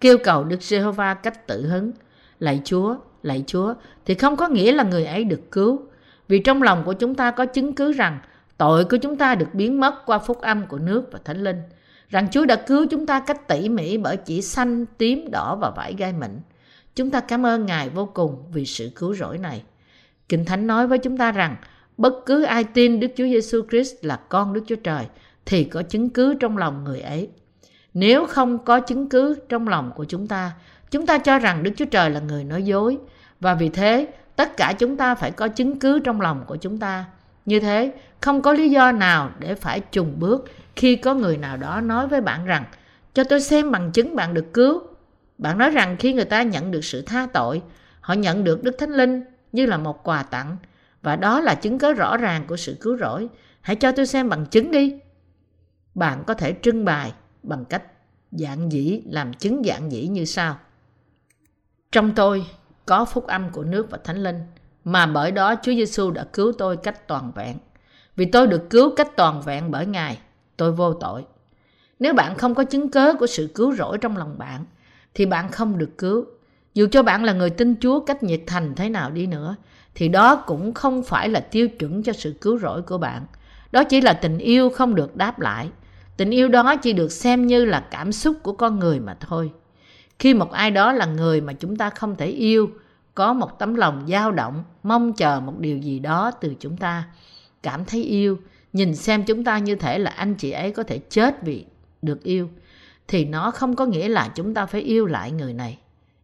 [0.01, 1.93] Kêu cầu Đức Giê-hô-va cách tự hứng,
[2.43, 3.75] lạy Chúa, lạy Chúa
[4.07, 5.81] thì không có nghĩa là người ấy được cứu.
[6.29, 8.19] Vì trong lòng của chúng ta có chứng cứ rằng
[8.59, 11.63] tội của chúng ta được biến mất qua phúc âm của nước và thánh linh.
[12.09, 15.71] Rằng Chúa đã cứu chúng ta cách tỉ mỉ bởi chỉ xanh, tím, đỏ và
[15.71, 16.31] vải gai mịn.
[16.95, 19.63] Chúng ta cảm ơn Ngài vô cùng vì sự cứu rỗi này.
[20.29, 21.57] Kinh Thánh nói với chúng ta rằng
[21.97, 25.07] bất cứ ai tin Đức Chúa Giêsu Christ là con Đức Chúa Trời
[25.47, 27.29] thì có chứng cứ trong lòng người ấy.
[27.95, 30.53] Nếu không có chứng cứ trong lòng của chúng ta
[30.93, 32.99] Chúng ta cho rằng Đức Chúa Trời là người nói dối
[33.41, 36.79] và vì thế tất cả chúng ta phải có chứng cứ trong lòng của chúng
[36.79, 37.05] ta.
[37.47, 40.45] Như thế, không có lý do nào để phải trùng bước
[40.77, 42.65] khi có người nào đó nói với bạn rằng
[43.15, 44.83] cho tôi xem bằng chứng bạn được cứu.
[45.39, 47.63] Bạn nói rằng khi người ta nhận được sự tha tội,
[48.01, 49.23] họ nhận được Đức Thánh Linh
[49.53, 50.57] như là một quà tặng
[51.03, 53.29] và đó là chứng cớ rõ ràng của sự cứu rỗi.
[53.61, 54.99] Hãy cho tôi xem bằng chứng đi.
[55.95, 57.13] Bạn có thể trưng bày
[57.43, 57.83] bằng cách
[58.31, 60.59] dạng dĩ làm chứng dạng dĩ như sau.
[61.93, 62.47] Trong tôi
[62.87, 64.41] có phúc âm của nước và thánh linh,
[64.85, 67.57] mà bởi đó Chúa Giêsu đã cứu tôi cách toàn vẹn.
[68.17, 70.19] Vì tôi được cứu cách toàn vẹn bởi Ngài,
[70.57, 71.25] tôi vô tội.
[71.99, 74.65] Nếu bạn không có chứng cớ của sự cứu rỗi trong lòng bạn,
[75.15, 76.25] thì bạn không được cứu.
[76.75, 79.57] Dù cho bạn là người tin Chúa cách nhiệt thành thế nào đi nữa,
[79.95, 83.27] thì đó cũng không phải là tiêu chuẩn cho sự cứu rỗi của bạn.
[83.73, 85.69] Đó chỉ là tình yêu không được đáp lại.
[86.17, 89.53] Tình yêu đó chỉ được xem như là cảm xúc của con người mà thôi.
[90.23, 92.71] Khi một ai đó là người mà chúng ta không thể yêu,
[93.15, 97.05] có một tấm lòng dao động, mong chờ một điều gì đó từ chúng ta,
[97.63, 98.39] cảm thấy yêu,
[98.73, 101.65] nhìn xem chúng ta như thể là anh chị ấy có thể chết vì
[102.03, 102.49] được yêu,
[103.09, 105.79] thì nó không có nghĩa là chúng ta phải yêu lại người này.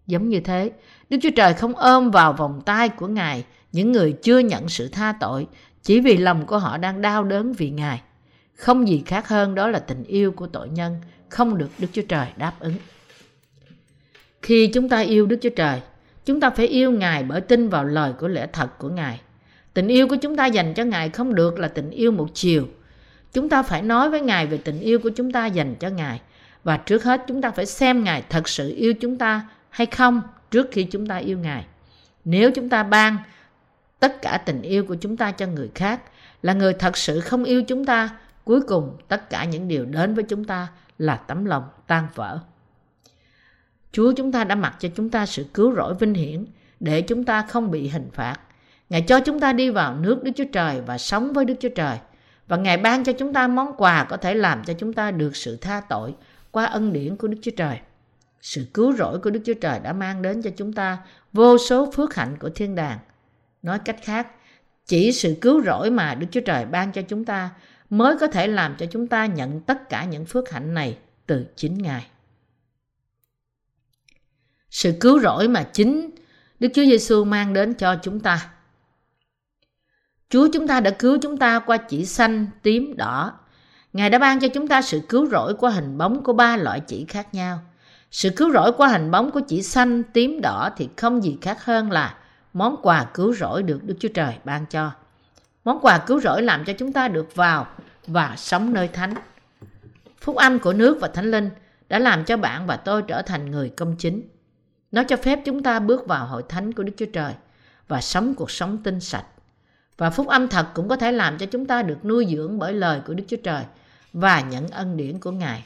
[0.07, 0.71] Giống như thế,
[1.11, 4.89] Đức Chúa Trời không ôm vào vòng tay của Ngài những người chưa nhận sự
[4.89, 5.47] tha tội
[5.83, 8.03] chỉ vì lòng của họ đang đau đớn vì Ngài.
[8.55, 10.97] Không gì khác hơn đó là tình yêu của tội nhân
[11.29, 12.75] không được Đức Chúa Trời đáp ứng.
[14.49, 15.81] Khi chúng ta yêu Đức Chúa Trời,
[16.25, 19.21] chúng ta phải yêu Ngài bởi tin vào lời của lẽ thật của Ngài.
[19.75, 22.67] Tình yêu của chúng ta dành cho Ngài không được là tình yêu một chiều.
[23.33, 26.21] Chúng ta phải nói với Ngài về tình yêu của chúng ta dành cho Ngài.
[26.65, 30.23] Và trước hết chúng ta phải xem Ngài thật sự yêu chúng ta hay không
[30.51, 31.67] trước khi chúng ta yêu Ngài.
[32.25, 33.17] Nếu chúng ta ban
[34.01, 36.01] tất cả tình yêu của chúng ta cho người khác,
[36.43, 38.09] là người thật sự không yêu chúng ta,
[38.45, 40.69] cuối cùng tất cả những điều đến với chúng ta
[40.99, 42.39] là tấm lòng tan vỡ.
[43.93, 46.47] Chúa chúng ta đã mặc cho chúng ta sự cứu rỗi vinh hiển
[46.81, 48.37] để chúng ta không bị hình phạt.
[48.91, 51.69] Ngài cho chúng ta đi vào nước Đức Chúa Trời và sống với Đức Chúa
[51.69, 51.99] Trời.
[52.49, 55.37] Và Ngài ban cho chúng ta món quà có thể làm cho chúng ta được
[55.37, 56.15] sự tha tội
[56.51, 57.79] qua ân điển của Đức Chúa Trời.
[58.41, 60.99] Sự cứu rỗi của Đức Chúa Trời đã mang đến cho chúng ta
[61.33, 62.99] vô số phước hạnh của thiên đàng.
[63.63, 64.27] Nói cách khác,
[64.87, 67.51] chỉ sự cứu rỗi mà Đức Chúa Trời ban cho chúng ta
[67.91, 71.47] mới có thể làm cho chúng ta nhận tất cả những phước hạnh này từ
[71.57, 72.07] chính Ngài.
[74.71, 76.11] Sự cứu rỗi mà chính
[76.61, 78.51] Đức Chúa Giêsu mang đến cho chúng ta.
[80.31, 83.33] Chúa chúng ta đã cứu chúng ta qua chỉ xanh, tím, đỏ.
[83.93, 86.81] Ngài đã ban cho chúng ta sự cứu rỗi qua hình bóng của ba loại
[86.81, 87.61] chỉ khác nhau.
[88.11, 91.65] Sự cứu rỗi qua hình bóng của chỉ xanh, tím, đỏ thì không gì khác
[91.65, 92.15] hơn là
[92.53, 94.91] món quà cứu rỗi được Đức Chúa Trời ban cho.
[95.65, 97.67] Món quà cứu rỗi làm cho chúng ta được vào
[98.07, 99.15] và sống nơi thánh.
[100.21, 101.51] Phúc âm của nước và thánh linh
[101.89, 104.29] đã làm cho bạn và tôi trở thành người công chính.
[104.93, 107.35] Nó cho phép chúng ta bước vào hội thánh của Đức Chúa Trời
[107.89, 109.25] và sống cuộc sống tinh sạch.
[109.97, 112.73] Và phúc âm thật cũng có thể làm cho chúng ta được nuôi dưỡng bởi
[112.73, 113.65] lời của Đức Chúa Trời
[114.13, 115.65] và nhận ân điển của Ngài.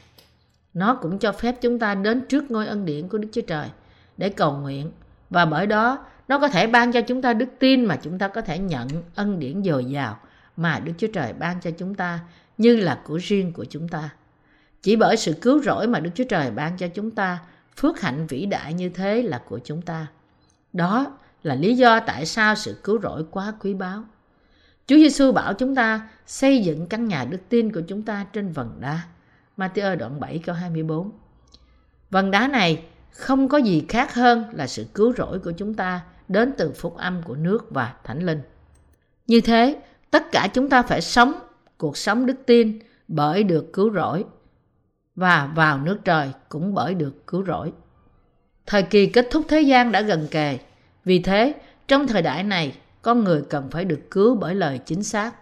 [0.75, 3.69] Nó cũng cho phép chúng ta đến trước ngôi ân điển của Đức Chúa Trời
[4.17, 4.91] để cầu nguyện
[5.31, 8.29] và bởi đó nó có thể ban cho chúng ta đức tin mà chúng ta
[8.29, 10.19] có thể nhận ân điển dồi dào
[10.57, 12.21] mà Đức Chúa Trời ban cho chúng ta
[12.59, 14.11] như là của riêng của chúng ta.
[14.83, 17.39] Chỉ bởi sự cứu rỗi mà Đức Chúa Trời ban cho chúng ta,
[17.77, 20.07] phước hạnh vĩ đại như thế là của chúng ta.
[20.73, 24.05] Đó là lý do tại sao sự cứu rỗi quá quý báu.
[24.87, 28.53] Chúa Giêsu bảo chúng ta xây dựng căn nhà đức tin của chúng ta trên
[28.53, 29.01] vần đá.
[29.57, 31.11] Matthew đoạn 7 câu 24.
[32.11, 36.01] Vần đá này không có gì khác hơn là sự cứu rỗi của chúng ta
[36.29, 38.41] đến từ phúc âm của nước và thánh linh.
[39.27, 41.33] Như thế, tất cả chúng ta phải sống
[41.79, 44.25] cuộc sống đức tin bởi được cứu rỗi
[45.17, 47.73] và vào nước trời cũng bởi được cứu rỗi.
[48.67, 50.59] Thời kỳ kết thúc thế gian đã gần kề.
[51.05, 51.55] Vì thế,
[51.89, 55.35] trong thời đại này, con người cần phải được cứu bởi lời chính xác.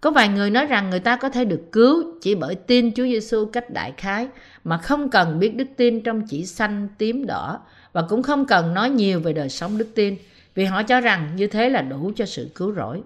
[0.00, 3.04] Có vài người nói rằng người ta có thể được cứu chỉ bởi tin Chúa
[3.04, 4.28] Giêsu cách đại khái
[4.64, 7.60] mà không cần biết đức tin trong chỉ xanh, tím, đỏ
[7.92, 10.16] và cũng không cần nói nhiều về đời sống đức tin
[10.54, 13.02] vì họ cho rằng như thế là đủ cho sự cứu rỗi.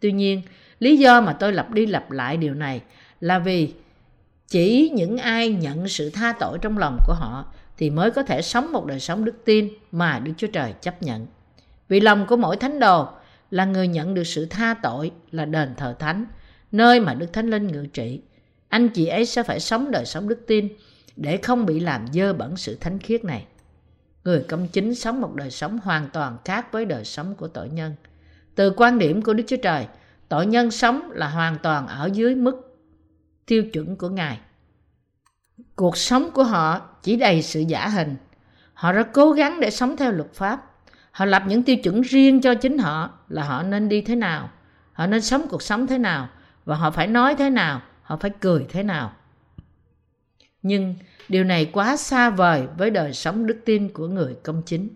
[0.00, 0.42] Tuy nhiên,
[0.78, 2.80] lý do mà tôi lặp đi lặp lại điều này
[3.20, 3.72] là vì
[4.48, 8.42] chỉ những ai nhận sự tha tội trong lòng của họ thì mới có thể
[8.42, 11.26] sống một đời sống đức tin mà Đức Chúa Trời chấp nhận.
[11.88, 13.08] Vì lòng của mỗi thánh đồ
[13.50, 16.26] là người nhận được sự tha tội là đền thờ thánh,
[16.72, 18.20] nơi mà Đức Thánh Linh ngự trị.
[18.68, 20.68] Anh chị ấy sẽ phải sống đời sống đức tin
[21.16, 23.46] để không bị làm dơ bẩn sự thánh khiết này.
[24.24, 27.68] Người công chính sống một đời sống hoàn toàn khác với đời sống của tội
[27.68, 27.94] nhân.
[28.54, 29.86] Từ quan điểm của Đức Chúa Trời,
[30.28, 32.67] tội nhân sống là hoàn toàn ở dưới mức
[33.48, 34.38] tiêu chuẩn của Ngài.
[35.76, 38.16] Cuộc sống của họ chỉ đầy sự giả hình.
[38.74, 40.64] Họ rất cố gắng để sống theo luật pháp.
[41.10, 44.50] Họ lập những tiêu chuẩn riêng cho chính họ là họ nên đi thế nào,
[44.92, 46.28] họ nên sống cuộc sống thế nào
[46.64, 49.12] và họ phải nói thế nào, họ phải cười thế nào.
[50.62, 50.94] Nhưng
[51.28, 54.88] điều này quá xa vời với đời sống đức tin của người công chính.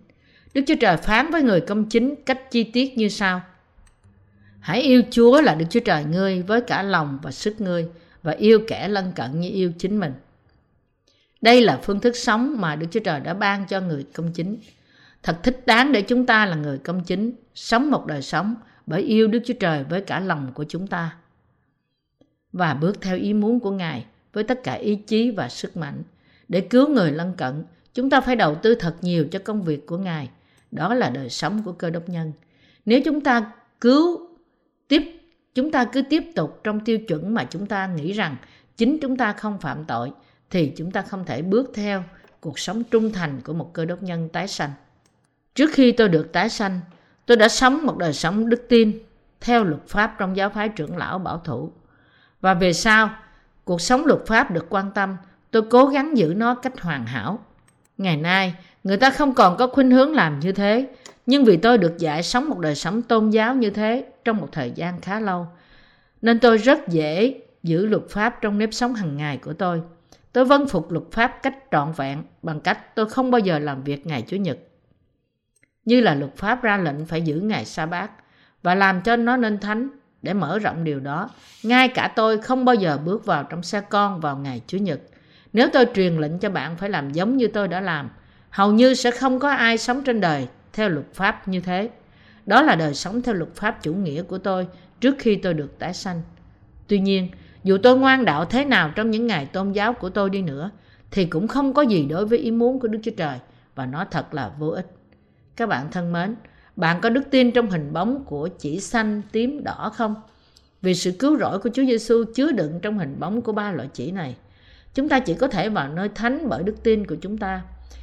[0.54, 3.42] Đức Chúa Trời phán với người công chính cách chi tiết như sau.
[4.60, 7.88] Hãy yêu Chúa là Đức Chúa Trời ngươi với cả lòng và sức ngươi
[8.22, 10.12] và yêu kẻ lân cận như yêu chính mình.
[11.40, 14.56] Đây là phương thức sống mà Đức Chúa Trời đã ban cho người công chính.
[15.22, 18.54] Thật thích đáng để chúng ta là người công chính, sống một đời sống
[18.86, 21.16] bởi yêu Đức Chúa Trời với cả lòng của chúng ta.
[22.52, 26.02] Và bước theo ý muốn của Ngài với tất cả ý chí và sức mạnh.
[26.48, 27.64] Để cứu người lân cận,
[27.94, 30.30] chúng ta phải đầu tư thật nhiều cho công việc của Ngài.
[30.70, 32.32] Đó là đời sống của cơ đốc nhân.
[32.86, 34.28] Nếu chúng ta cứu
[34.88, 35.21] tiếp
[35.54, 38.36] chúng ta cứ tiếp tục trong tiêu chuẩn mà chúng ta nghĩ rằng
[38.76, 40.12] chính chúng ta không phạm tội
[40.50, 42.04] thì chúng ta không thể bước theo
[42.40, 44.70] cuộc sống trung thành của một cơ đốc nhân tái sanh.
[45.54, 46.80] Trước khi tôi được tái sanh,
[47.26, 48.98] tôi đã sống một đời sống đức tin
[49.40, 51.72] theo luật pháp trong giáo phái trưởng lão bảo thủ.
[52.40, 53.10] Và về sau,
[53.64, 55.16] cuộc sống luật pháp được quan tâm,
[55.50, 57.38] tôi cố gắng giữ nó cách hoàn hảo.
[57.98, 60.88] Ngày nay, người ta không còn có khuynh hướng làm như thế,
[61.26, 64.48] nhưng vì tôi được dạy sống một đời sống tôn giáo như thế trong một
[64.52, 65.46] thời gian khá lâu,
[66.22, 69.82] nên tôi rất dễ giữ luật pháp trong nếp sống hàng ngày của tôi.
[70.32, 73.82] Tôi vân phục luật pháp cách trọn vẹn bằng cách tôi không bao giờ làm
[73.82, 74.58] việc ngày Chủ nhật.
[75.84, 78.10] Như là luật pháp ra lệnh phải giữ ngày sa bát
[78.62, 79.88] và làm cho nó nên thánh
[80.22, 81.30] để mở rộng điều đó.
[81.62, 85.00] Ngay cả tôi không bao giờ bước vào trong xe con vào ngày Chủ nhật.
[85.52, 88.10] Nếu tôi truyền lệnh cho bạn phải làm giống như tôi đã làm,
[88.50, 91.90] hầu như sẽ không có ai sống trên đời theo luật pháp như thế.
[92.46, 94.66] Đó là đời sống theo luật pháp chủ nghĩa của tôi
[95.00, 96.22] trước khi tôi được tái sanh.
[96.88, 97.28] Tuy nhiên,
[97.64, 100.70] dù tôi ngoan đạo thế nào trong những ngày tôn giáo của tôi đi nữa,
[101.10, 103.38] thì cũng không có gì đối với ý muốn của Đức Chúa Trời
[103.74, 104.86] và nó thật là vô ích.
[105.56, 106.36] Các bạn thân mến,
[106.76, 110.14] bạn có đức tin trong hình bóng của chỉ xanh, tím, đỏ không?
[110.82, 113.88] Vì sự cứu rỗi của Chúa Giêsu chứa đựng trong hình bóng của ba loại
[113.92, 114.36] chỉ này.
[114.94, 117.62] Chúng ta chỉ có thể vào nơi thánh bởi đức tin của chúng ta.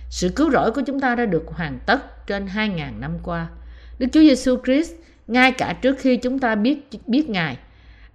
[0.10, 3.50] Sự cứu rỗi của chúng ta đã được hoàn tất trên 2.000 năm qua.
[4.00, 4.94] Đức Chúa Giêsu Christ
[5.28, 7.58] ngay cả trước khi chúng ta biết biết Ngài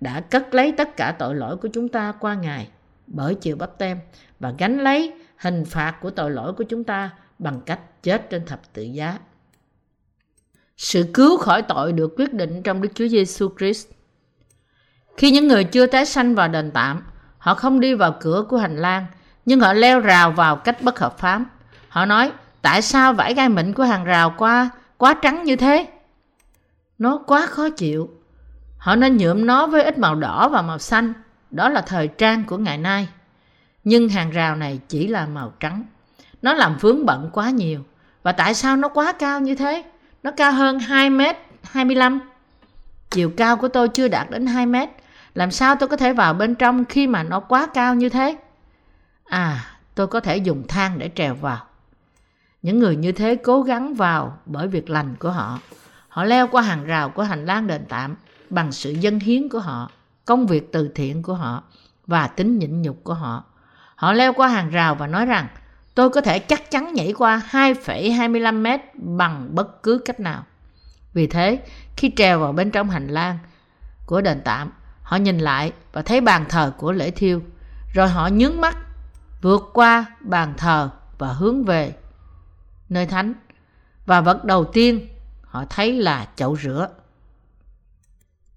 [0.00, 2.68] đã cất lấy tất cả tội lỗi của chúng ta qua Ngài
[3.06, 3.98] bởi chịu bắp tem
[4.40, 8.46] và gánh lấy hình phạt của tội lỗi của chúng ta bằng cách chết trên
[8.46, 9.18] thập tự giá.
[10.76, 13.88] Sự cứu khỏi tội được quyết định trong Đức Chúa Giêsu Christ.
[15.16, 17.02] Khi những người chưa tái sanh vào đền tạm,
[17.38, 19.06] họ không đi vào cửa của hành lang,
[19.44, 21.44] nhưng họ leo rào vào cách bất hợp pháp.
[21.88, 22.32] Họ nói,
[22.62, 25.86] tại sao vải gai mịn của hàng rào qua quá trắng như thế?
[26.98, 28.10] Nó quá khó chịu.
[28.78, 31.12] Họ nên nhuộm nó với ít màu đỏ và màu xanh.
[31.50, 33.08] Đó là thời trang của ngày nay.
[33.84, 35.84] Nhưng hàng rào này chỉ là màu trắng.
[36.42, 37.80] Nó làm vướng bận quá nhiều.
[38.22, 39.84] Và tại sao nó quá cao như thế?
[40.22, 42.20] Nó cao hơn 2 mét 25.
[43.10, 44.88] Chiều cao của tôi chưa đạt đến 2 mét.
[45.34, 48.36] Làm sao tôi có thể vào bên trong khi mà nó quá cao như thế?
[49.24, 51.66] À, tôi có thể dùng thang để trèo vào.
[52.64, 55.58] Những người như thế cố gắng vào bởi việc lành của họ.
[56.08, 58.16] Họ leo qua hàng rào của hành lang đền tạm
[58.50, 59.90] bằng sự dân hiến của họ,
[60.24, 61.62] công việc từ thiện của họ
[62.06, 63.44] và tính nhịn nhục của họ.
[63.96, 65.46] Họ leo qua hàng rào và nói rằng
[65.94, 70.44] tôi có thể chắc chắn nhảy qua 2,25 mét bằng bất cứ cách nào.
[71.12, 71.58] Vì thế,
[71.96, 73.38] khi trèo vào bên trong hành lang
[74.06, 77.42] của đền tạm, họ nhìn lại và thấy bàn thờ của lễ thiêu.
[77.94, 78.76] Rồi họ nhướng mắt,
[79.42, 81.94] vượt qua bàn thờ và hướng về
[82.88, 83.34] nơi thánh.
[84.06, 85.08] Và vật đầu tiên
[85.42, 86.88] họ thấy là chậu rửa.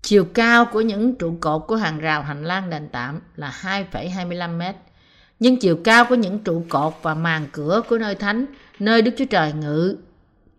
[0.02, 4.58] Chiều cao của những trụ cột của hàng rào hành lang đền tạm là 2,25
[4.58, 4.76] mét.
[5.40, 8.46] Nhưng chiều cao của những trụ cột và màn cửa của nơi thánh,
[8.80, 9.98] nơi Đức Chúa Trời ngự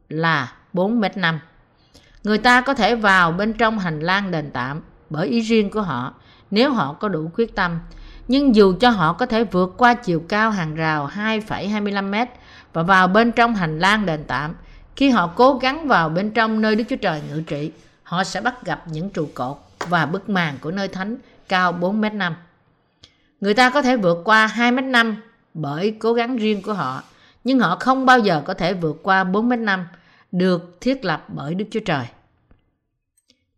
[0.09, 1.41] là 4 mét 5.
[2.25, 4.81] Người ta có thể vào bên trong hành lang đền tạm
[5.11, 6.15] bởi ý riêng của họ
[6.51, 7.79] nếu họ có đủ quyết tâm.
[8.29, 12.29] Nhưng dù cho họ có thể vượt qua chiều cao hàng rào 2,25 mét
[12.79, 14.55] và vào bên trong hành lang đền tạm,
[14.97, 17.73] khi họ cố gắng vào bên trong nơi Đức Chúa Trời ngự trị,
[18.03, 19.57] họ sẽ bắt gặp những trụ cột
[19.89, 21.17] và bức màn của nơi thánh
[21.49, 22.35] cao 4 m 5.
[23.41, 25.17] Người ta có thể vượt qua 2 m 5
[25.55, 27.03] bởi cố gắng riêng của họ,
[27.45, 29.87] nhưng họ không bao giờ có thể vượt qua 4 m 5
[30.33, 32.07] được thiết lập bởi Đức Chúa Trời.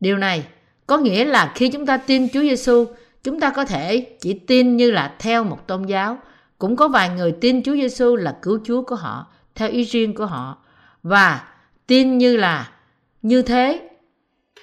[0.01, 0.45] Điều này
[0.87, 2.87] có nghĩa là khi chúng ta tin Chúa Giêsu,
[3.25, 6.19] chúng ta có thể chỉ tin như là theo một tôn giáo.
[6.61, 10.15] Cũng có vài người tin Chúa Giêsu là cứu Chúa của họ, theo ý riêng
[10.15, 10.59] của họ.
[11.03, 11.49] Và
[11.87, 12.73] tin như là
[13.23, 13.91] như thế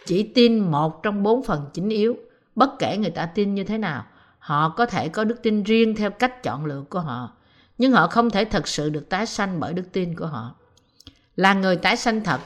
[0.05, 2.17] chỉ tin một trong bốn phần chính yếu.
[2.55, 4.05] Bất kể người ta tin như thế nào
[4.39, 7.31] họ có thể có đức tin riêng theo cách chọn lựa của họ.
[7.77, 10.55] Nhưng họ không thể thật sự được tái sanh bởi đức tin của họ.
[11.35, 12.39] Là người tái sanh thật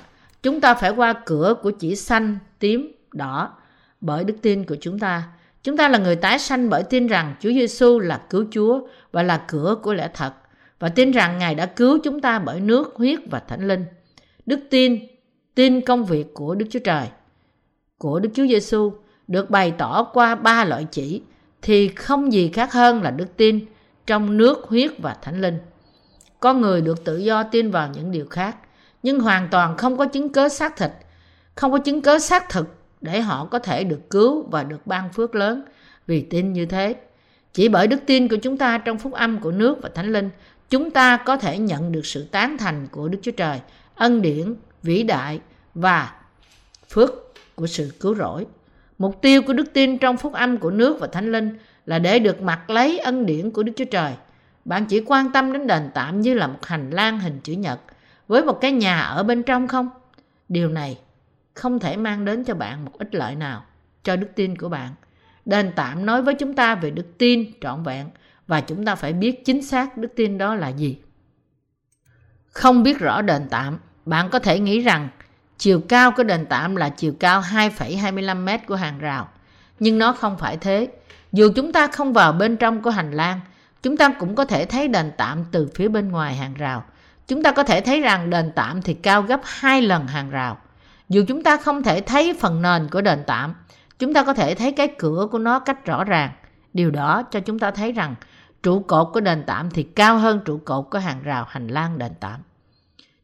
[0.43, 3.53] chúng ta phải qua cửa của chỉ xanh tím đỏ
[4.01, 5.23] bởi đức tin của chúng ta.
[5.63, 8.81] Chúng ta là người tái sanh bởi tin rằng Chúa Giêsu là cứu Chúa
[9.11, 10.33] và là cửa của lẽ thật
[10.79, 13.85] và tin rằng Ngài đã cứu chúng ta bởi nước, huyết và thánh linh.
[14.45, 14.99] Đức tin,
[15.55, 17.07] tin công việc của Đức Chúa Trời,
[17.97, 18.93] của Đức Chúa Giêsu
[19.27, 21.21] được bày tỏ qua ba loại chỉ
[21.61, 23.65] thì không gì khác hơn là đức tin
[24.07, 25.59] trong nước, huyết và thánh linh.
[26.39, 28.57] Con người được tự do tin vào những điều khác,
[29.03, 30.91] nhưng hoàn toàn không có chứng cớ xác thịt,
[31.55, 35.09] không có chứng cớ xác thực để họ có thể được cứu và được ban
[35.09, 35.63] phước lớn
[36.07, 36.95] vì tin như thế.
[37.53, 40.29] Chỉ bởi đức tin của chúng ta trong phúc âm của nước và thánh linh,
[40.69, 43.59] chúng ta có thể nhận được sự tán thành của Đức Chúa Trời,
[43.95, 45.39] ân điển, vĩ đại
[45.75, 46.13] và
[46.89, 47.11] phước
[47.55, 48.45] của sự cứu rỗi.
[48.97, 52.19] Mục tiêu của đức tin trong phúc âm của nước và thánh linh là để
[52.19, 54.13] được mặc lấy ân điển của Đức Chúa Trời.
[54.65, 57.79] Bạn chỉ quan tâm đến đền tạm như là một hành lang hình chữ nhật
[58.27, 59.89] với một cái nhà ở bên trong không?
[60.49, 60.99] Điều này
[61.53, 63.65] không thể mang đến cho bạn một ích lợi nào
[64.03, 64.89] cho đức tin của bạn.
[65.45, 68.07] Đền tạm nói với chúng ta về đức tin trọn vẹn
[68.47, 70.97] và chúng ta phải biết chính xác đức tin đó là gì.
[72.47, 75.09] Không biết rõ đền tạm, bạn có thể nghĩ rằng
[75.57, 79.29] chiều cao của đền tạm là chiều cao 2,25 mét của hàng rào.
[79.79, 80.87] Nhưng nó không phải thế.
[81.31, 83.39] Dù chúng ta không vào bên trong của hành lang,
[83.83, 86.83] chúng ta cũng có thể thấy đền tạm từ phía bên ngoài hàng rào.
[87.27, 90.57] Chúng ta có thể thấy rằng đền tạm thì cao gấp hai lần hàng rào.
[91.09, 93.55] Dù chúng ta không thể thấy phần nền của đền tạm,
[94.01, 96.31] chúng ta có thể thấy cái cửa của nó cách rõ ràng.
[96.73, 98.15] Điều đó cho chúng ta thấy rằng
[98.63, 101.97] trụ cột của đền tạm thì cao hơn trụ cột của hàng rào hành lang
[101.97, 102.39] đền tạm.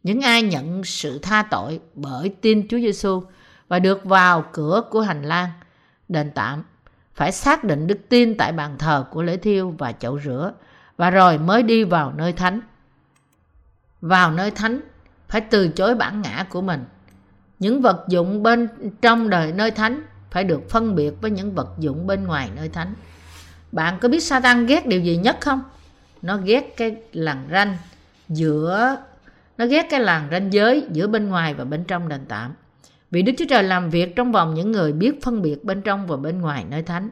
[0.03, 3.23] Những ai nhận sự tha tội bởi tin Chúa Giêsu
[3.67, 5.49] và được vào cửa của hành lang
[6.09, 6.63] đền tạm
[7.15, 10.53] phải xác định đức tin tại bàn thờ của lễ thiêu và chậu rửa
[10.97, 12.61] và rồi mới đi vào nơi thánh.
[14.01, 14.79] Vào nơi thánh
[15.29, 16.85] phải từ chối bản ngã của mình.
[17.59, 18.67] Những vật dụng bên
[19.01, 22.69] trong đời nơi thánh phải được phân biệt với những vật dụng bên ngoài nơi
[22.69, 22.93] thánh.
[23.71, 25.61] Bạn có biết Satan ghét điều gì nhất không?
[26.21, 27.77] Nó ghét cái làn ranh
[28.29, 28.97] giữa,
[29.57, 32.53] nó ghét cái làn ranh giới giữa bên ngoài và bên trong đền tạm.
[33.11, 36.07] Vì Đức Chúa Trời làm việc trong vòng những người biết phân biệt bên trong
[36.07, 37.09] và bên ngoài nơi thánh.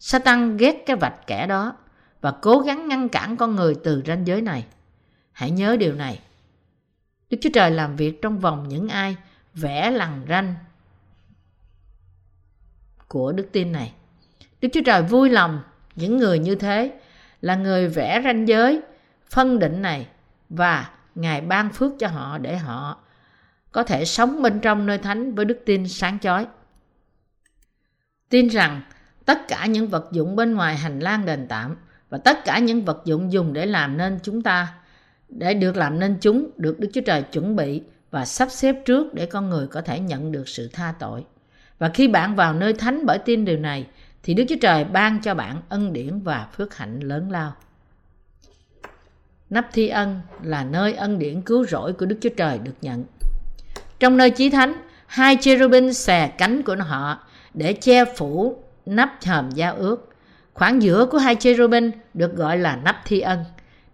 [0.00, 1.76] Satan ghét cái vạch kẻ đó
[2.20, 4.64] và cố gắng ngăn cản con người từ ranh giới này.
[5.32, 6.20] Hãy nhớ điều này.
[7.30, 9.16] Đức Chúa Trời làm việc trong vòng những ai
[9.54, 10.54] vẽ lằn ranh
[13.08, 13.92] của đức tin này.
[14.60, 15.62] Đức Chúa Trời vui lòng
[15.94, 16.92] những người như thế
[17.40, 18.80] là người vẽ ranh giới,
[19.30, 20.06] phân định này
[20.48, 22.98] và Ngài ban phước cho họ để họ
[23.72, 26.46] có thể sống bên trong nơi thánh với đức tin sáng chói.
[28.28, 28.82] Tin rằng
[29.24, 31.76] tất cả những vật dụng bên ngoài hành lang đền tạm
[32.10, 34.74] và tất cả những vật dụng dùng để làm nên chúng ta
[35.28, 39.14] để được làm nên chúng được Đức Chúa Trời chuẩn bị và sắp xếp trước
[39.14, 41.24] để con người có thể nhận được sự tha tội.
[41.78, 43.86] Và khi bạn vào nơi thánh bởi tin điều này
[44.22, 47.52] thì Đức Chúa Trời ban cho bạn ân điển và phước hạnh lớn lao.
[49.50, 53.04] Nắp thi ân là nơi ân điển cứu rỗi của Đức Chúa Trời được nhận.
[53.98, 54.74] Trong nơi chí thánh,
[55.06, 57.18] hai cherubin xè cánh của họ
[57.54, 60.14] để che phủ nắp hòm giao ước.
[60.54, 63.44] Khoảng giữa của hai cherubin được gọi là nắp thi ân.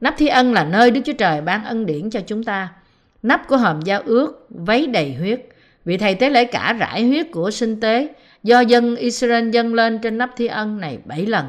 [0.01, 2.73] Nắp thi ân là nơi Đức Chúa Trời ban ân điển cho chúng ta.
[3.23, 5.47] Nắp của hòm giao ước váy đầy huyết.
[5.85, 8.09] Vị thầy tế lễ cả rải huyết của sinh tế
[8.43, 11.47] do dân Israel dâng lên trên nắp thi ân này bảy lần.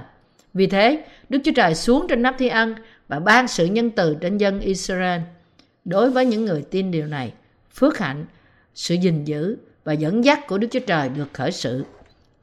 [0.54, 2.76] Vì thế, Đức Chúa Trời xuống trên nắp thi ân
[3.08, 5.22] và ban sự nhân từ trên dân Israel.
[5.86, 7.34] Đối với những người tin điều này,
[7.74, 8.26] phước hạnh,
[8.76, 11.86] sự gìn giữ và dẫn dắt của Đức Chúa Trời được khởi sự.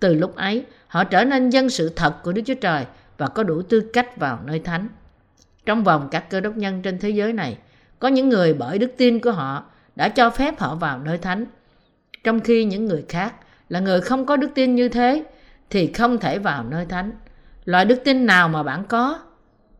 [0.01, 2.85] Từ lúc ấy, họ trở nên dân sự thật của Đức Chúa Trời
[3.19, 4.89] và có đủ tư cách vào nơi thánh.
[5.67, 7.57] Trong vòng các cơ đốc nhân trên thế giới này,
[7.99, 9.65] có những người bởi đức tin của họ
[9.97, 11.45] đã cho phép họ vào nơi thánh.
[12.25, 13.35] Trong khi những người khác
[13.69, 15.25] là người không có đức tin như thế
[15.71, 17.13] thì không thể vào nơi thánh.
[17.65, 19.19] Loại đức tin nào mà bạn có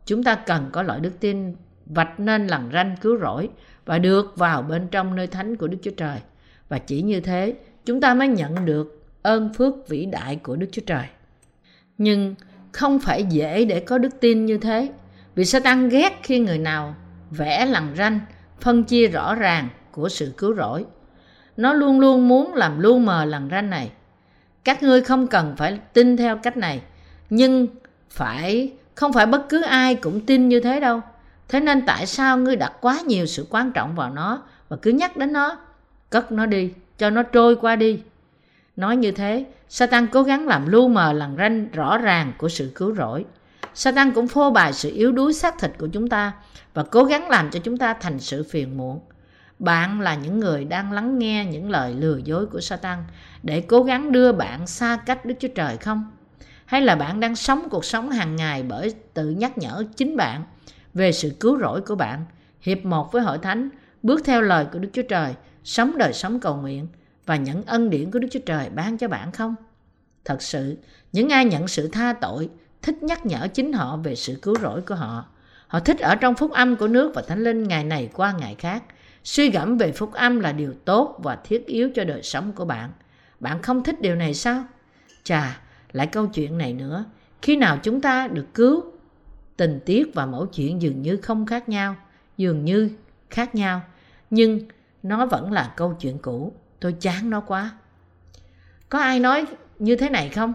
[0.05, 1.55] Chúng ta cần có loại đức tin
[1.85, 3.49] vạch nên lằn ranh cứu rỗi
[3.85, 6.19] và được vào bên trong nơi thánh của Đức Chúa Trời.
[6.69, 7.53] Và chỉ như thế,
[7.85, 11.05] chúng ta mới nhận được ơn phước vĩ đại của Đức Chúa Trời.
[11.97, 12.35] Nhưng
[12.71, 14.91] không phải dễ để có đức tin như thế,
[15.35, 16.95] vì Satan ghét khi người nào
[17.31, 18.19] vẽ lằn ranh,
[18.59, 20.85] phân chia rõ ràng của sự cứu rỗi.
[21.57, 23.91] Nó luôn luôn muốn làm lu mờ lằn ranh này.
[24.63, 26.81] Các ngươi không cần phải tin theo cách này,
[27.29, 27.67] nhưng
[28.09, 31.01] phải không phải bất cứ ai cũng tin như thế đâu.
[31.49, 34.91] Thế nên tại sao ngươi đặt quá nhiều sự quan trọng vào nó và cứ
[34.91, 35.57] nhắc đến nó?
[36.09, 37.99] Cất nó đi, cho nó trôi qua đi.
[38.75, 42.71] Nói như thế, Satan cố gắng làm lu mờ lằn ranh rõ ràng của sự
[42.75, 43.25] cứu rỗi.
[43.73, 46.31] Satan cũng phô bày sự yếu đuối xác thịt của chúng ta
[46.73, 48.99] và cố gắng làm cho chúng ta thành sự phiền muộn.
[49.61, 53.03] Bạn là những người đang lắng nghe những lời lừa dối của Satan
[53.43, 56.11] để cố gắng đưa bạn xa cách Đức Chúa Trời không?
[56.71, 60.43] hay là bạn đang sống cuộc sống hàng ngày bởi tự nhắc nhở chính bạn
[60.93, 62.25] về sự cứu rỗi của bạn,
[62.61, 63.69] hiệp một với hội thánh,
[64.03, 65.33] bước theo lời của đức chúa trời,
[65.63, 66.87] sống đời sống cầu nguyện
[67.25, 69.55] và nhận ân điển của đức chúa trời ban cho bạn không?
[70.25, 70.77] Thật sự,
[71.11, 72.49] những ai nhận sự tha tội
[72.81, 75.25] thích nhắc nhở chính họ về sự cứu rỗi của họ.
[75.67, 78.55] Họ thích ở trong phúc âm của nước và thánh linh ngày này qua ngày
[78.59, 78.83] khác.
[79.23, 82.65] Suy gẫm về phúc âm là điều tốt và thiết yếu cho đời sống của
[82.65, 82.91] bạn.
[83.39, 84.63] Bạn không thích điều này sao?
[85.23, 85.61] Chà,
[85.91, 87.05] lại câu chuyện này nữa.
[87.41, 88.83] Khi nào chúng ta được cứu?
[89.57, 91.95] Tình tiết và mẫu chuyện dường như không khác nhau,
[92.37, 92.89] dường như
[93.29, 93.81] khác nhau,
[94.29, 94.59] nhưng
[95.03, 96.53] nó vẫn là câu chuyện cũ.
[96.79, 97.71] Tôi chán nó quá.
[98.89, 99.45] Có ai nói
[99.79, 100.53] như thế này không?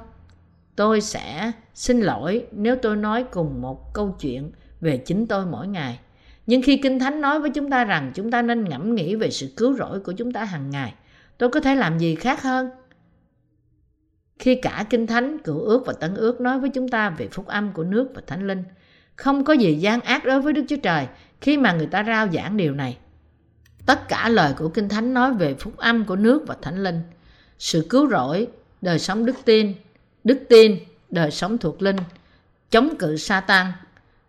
[0.76, 5.68] Tôi sẽ xin lỗi nếu tôi nói cùng một câu chuyện về chính tôi mỗi
[5.68, 5.98] ngày.
[6.46, 9.30] Nhưng khi Kinh Thánh nói với chúng ta rằng chúng ta nên ngẫm nghĩ về
[9.30, 10.94] sự cứu rỗi của chúng ta hàng ngày,
[11.38, 12.70] tôi có thể làm gì khác hơn?
[14.38, 17.46] Khi cả Kinh Thánh, Cựu ước và Tân ước nói với chúng ta về phúc
[17.46, 18.64] âm của nước và Thánh Linh,
[19.16, 21.06] không có gì gian ác đối với Đức Chúa Trời
[21.40, 22.98] khi mà người ta rao giảng điều này.
[23.86, 27.00] Tất cả lời của Kinh Thánh nói về phúc âm của nước và Thánh Linh,
[27.58, 28.46] sự cứu rỗi,
[28.80, 29.74] đời sống đức tin,
[30.24, 30.78] đức tin,
[31.10, 31.96] đời sống thuộc linh,
[32.70, 33.72] chống cự sa tăng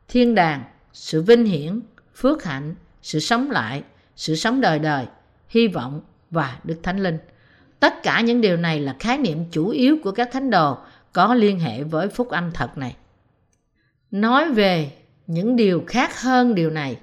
[0.08, 0.64] thiên đàng,
[0.94, 1.80] sự vinh hiển,
[2.18, 3.84] phước hạnh, sự sống lại,
[4.16, 5.06] sự sống đời đời,
[5.50, 7.18] hy vọng và Đức Thánh Linh.
[7.80, 10.78] Tất cả những điều này là khái niệm chủ yếu của các thánh đồ
[11.14, 12.96] có liên hệ với phúc âm thật này.
[14.12, 14.92] Nói về
[15.28, 16.98] những điều khác hơn điều này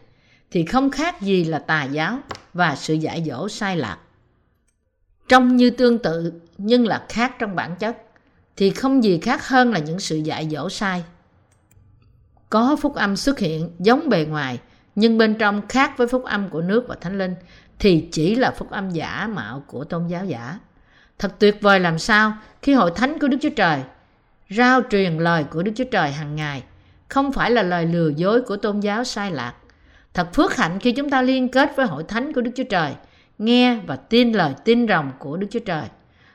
[0.51, 2.19] thì không khác gì là tà giáo
[2.55, 3.99] và sự giải dỗ sai lạc.
[5.29, 7.97] Trông như tương tự nhưng là khác trong bản chất
[8.57, 11.05] thì không gì khác hơn là những sự dạy dỗ sai.
[12.51, 14.59] Có phúc âm xuất hiện giống bề ngoài
[14.95, 17.35] nhưng bên trong khác với phúc âm của nước và thánh linh
[17.79, 20.59] thì chỉ là phúc âm giả mạo của tôn giáo giả.
[21.19, 23.81] Thật tuyệt vời làm sao khi hội thánh của Đức Chúa Trời
[24.51, 26.63] rao truyền lời của Đức Chúa Trời hàng ngày
[27.09, 29.55] không phải là lời lừa dối của tôn giáo sai lạc.
[30.15, 32.93] Thật phước hạnh khi chúng ta liên kết với hội thánh của Đức Chúa Trời,
[33.39, 35.85] nghe và tin lời tin rồng của Đức Chúa Trời.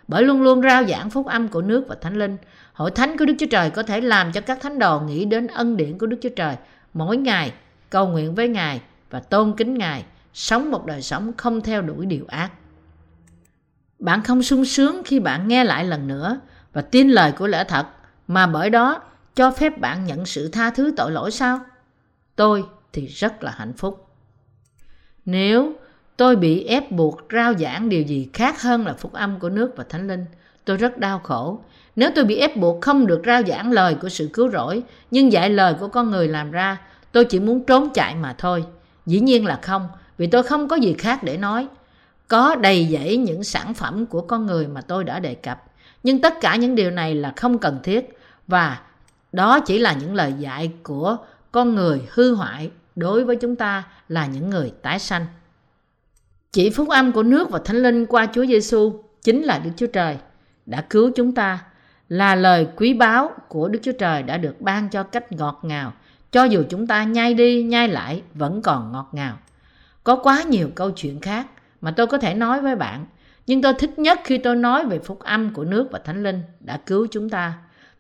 [0.08, 2.38] Bởi luôn luôn rao giảng phúc âm của nước và thánh linh,
[2.74, 5.48] hội thánh của Đức Chúa Trời có thể làm cho các thánh đồ nghĩ đến
[5.48, 6.56] ân điển của Đức Chúa Trời
[6.94, 7.52] mỗi ngày,
[7.90, 12.06] cầu nguyện với Ngài và tôn kính Ngài, sống một đời sống không theo đuổi
[12.06, 12.52] điều ác.
[14.00, 16.40] Bạn không sung sướng khi bạn nghe lại lần nữa
[16.74, 17.86] và tin lời của lẽ thật
[18.28, 19.02] mà bởi đó
[19.36, 21.60] cho phép bạn nhận sự tha thứ tội lỗi sao?
[22.36, 24.08] Tôi thì rất là hạnh phúc.
[25.26, 25.74] Nếu
[26.18, 29.72] tôi bị ép buộc rao giảng điều gì khác hơn là phúc âm của nước
[29.78, 30.26] và thánh linh,
[30.66, 31.60] tôi rất đau khổ.
[31.96, 35.32] Nếu tôi bị ép buộc không được rao giảng lời của sự cứu rỗi, nhưng
[35.32, 36.78] dạy lời của con người làm ra,
[37.12, 38.66] tôi chỉ muốn trốn chạy mà thôi.
[39.06, 39.88] Dĩ nhiên là không,
[40.18, 41.68] vì tôi không có gì khác để nói.
[42.28, 45.64] Có đầy dẫy những sản phẩm của con người mà tôi đã đề cập.
[46.04, 48.18] Nhưng tất cả những điều này là không cần thiết
[48.48, 48.80] và
[49.32, 51.18] đó chỉ là những lời dạy của
[51.52, 55.26] con người hư hoại đối với chúng ta là những người tái sanh.
[56.52, 59.88] Chỉ phúc âm của nước và thánh linh qua Chúa Giêsu chính là Đức Chúa
[59.88, 60.18] Trời
[60.66, 61.60] đã cứu chúng ta
[62.10, 65.94] là lời quý báu của Đức Chúa Trời đã được ban cho cách ngọt ngào
[66.32, 69.38] cho dù chúng ta nhai đi nhai lại vẫn còn ngọt ngào.
[70.04, 71.48] Có quá nhiều câu chuyện khác
[71.82, 73.06] mà tôi có thể nói với bạn
[73.48, 76.42] nhưng tôi thích nhất khi tôi nói về phúc âm của nước và thánh linh
[76.60, 77.54] đã cứu chúng ta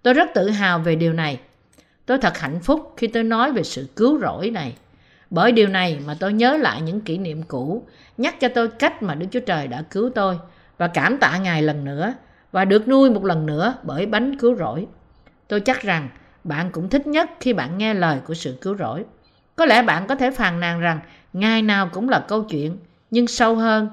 [0.03, 1.39] Tôi rất tự hào về điều này.
[2.05, 4.75] Tôi thật hạnh phúc khi tôi nói về sự cứu rỗi này.
[5.29, 7.83] Bởi điều này mà tôi nhớ lại những kỷ niệm cũ,
[8.17, 10.39] nhắc cho tôi cách mà Đức Chúa Trời đã cứu tôi
[10.77, 12.13] và cảm tạ Ngài lần nữa
[12.51, 14.87] và được nuôi một lần nữa bởi bánh cứu rỗi.
[15.47, 16.09] Tôi chắc rằng
[16.49, 19.05] bạn cũng thích nhất khi bạn nghe lời của sự cứu rỗi.
[19.55, 20.99] Có lẽ bạn có thể phàn nàn rằng
[21.33, 22.77] ngày nào cũng là câu chuyện,
[23.11, 23.89] nhưng sâu hơn.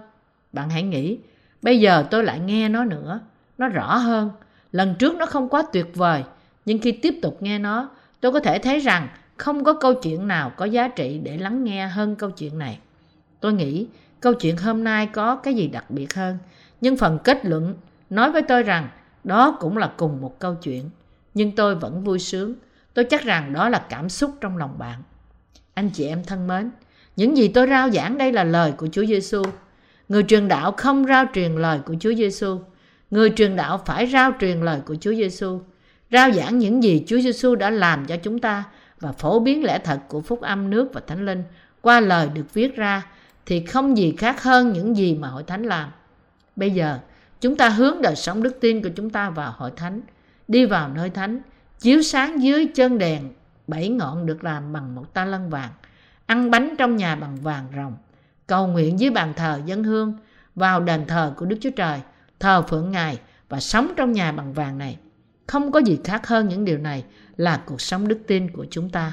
[0.53, 1.19] Bạn hãy nghĩ,
[1.63, 3.21] bây giờ tôi lại nghe nó nữa,
[3.59, 4.31] nó rõ hơn
[4.77, 6.25] Lần trước nó không quá tuyệt vời,
[6.65, 10.29] nhưng khi tiếp tục nghe nó, tôi có thể thấy rằng không có câu chuyện
[10.29, 12.79] nào có giá trị để lắng nghe hơn câu chuyện này.
[13.41, 13.87] Tôi nghĩ
[14.21, 16.39] câu chuyện hôm nay có cái gì đặc biệt hơn,
[16.81, 17.75] nhưng phần kết luận
[18.11, 18.89] nói với tôi rằng
[19.25, 20.91] đó cũng là cùng một câu chuyện,
[21.37, 22.55] nhưng tôi vẫn vui sướng.
[22.95, 25.03] Tôi chắc rằng đó là cảm xúc trong lòng bạn.
[25.75, 26.71] Anh chị em thân mến,
[27.17, 29.43] những gì tôi rao giảng đây là lời của Chúa Giêsu.
[30.09, 32.59] Người truyền đạo không rao truyền lời của Chúa Giêsu
[33.11, 35.61] Người truyền đạo phải rao truyền lời của Chúa Giêsu,
[36.13, 38.65] rao giảng những gì Chúa Giêsu đã làm cho chúng ta
[39.01, 41.43] và phổ biến lẽ thật của phúc âm nước và thánh linh
[41.81, 43.07] qua lời được viết ra
[43.47, 45.91] thì không gì khác hơn những gì mà hội thánh làm.
[46.57, 46.99] Bây giờ,
[47.41, 50.01] chúng ta hướng đời sống đức tin của chúng ta vào hội thánh,
[50.49, 51.41] đi vào nơi thánh,
[51.81, 53.33] chiếu sáng dưới chân đèn
[53.67, 55.71] bảy ngọn được làm bằng một ta lân vàng,
[56.27, 57.97] ăn bánh trong nhà bằng vàng rồng,
[58.47, 60.15] cầu nguyện dưới bàn thờ dân hương,
[60.55, 62.01] vào đền thờ của Đức Chúa Trời–
[62.41, 63.19] thờ phượng Ngài
[63.49, 64.99] và sống trong nhà bằng vàng này.
[65.47, 67.05] Không có gì khác hơn những điều này
[67.37, 69.13] là cuộc sống đức tin của chúng ta.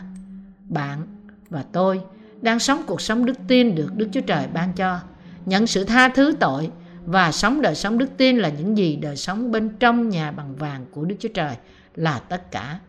[0.70, 1.08] Bạn
[1.50, 2.02] và tôi
[2.42, 5.00] đang sống cuộc sống đức tin được Đức Chúa Trời ban cho,
[5.46, 6.72] nhận sự tha thứ tội
[7.06, 10.56] và sống đời sống đức tin là những gì đời sống bên trong nhà bằng
[10.56, 11.56] vàng của Đức Chúa Trời
[11.96, 12.80] là tất cả.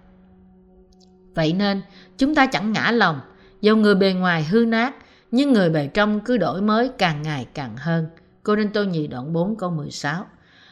[1.35, 1.83] Vậy nên
[2.19, 3.21] chúng ta chẳng ngã lòng,
[3.61, 4.95] dầu người bề ngoài hư nát,
[5.31, 8.07] nhưng người bề trong cứ đổi mới càng ngày càng hơn.
[8.43, 10.27] Cô Đinh Tô Nhì đoạn 4 câu 16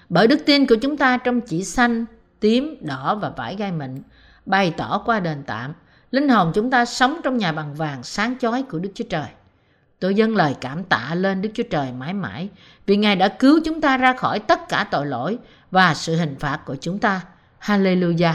[0.09, 2.05] Bởi đức tin của chúng ta trong chỉ xanh,
[2.41, 4.03] tím, đỏ và vải gai mịn,
[4.47, 5.73] bày tỏ qua đền tạm,
[6.11, 9.29] linh hồn chúng ta sống trong nhà bằng vàng sáng chói của Đức Chúa Trời.
[10.01, 12.49] Tôi dâng lời cảm tạ lên Đức Chúa Trời mãi mãi
[12.87, 15.39] vì Ngài đã cứu chúng ta ra khỏi tất cả tội lỗi
[15.71, 17.21] và sự hình phạt của chúng ta.
[17.61, 18.35] Hallelujah!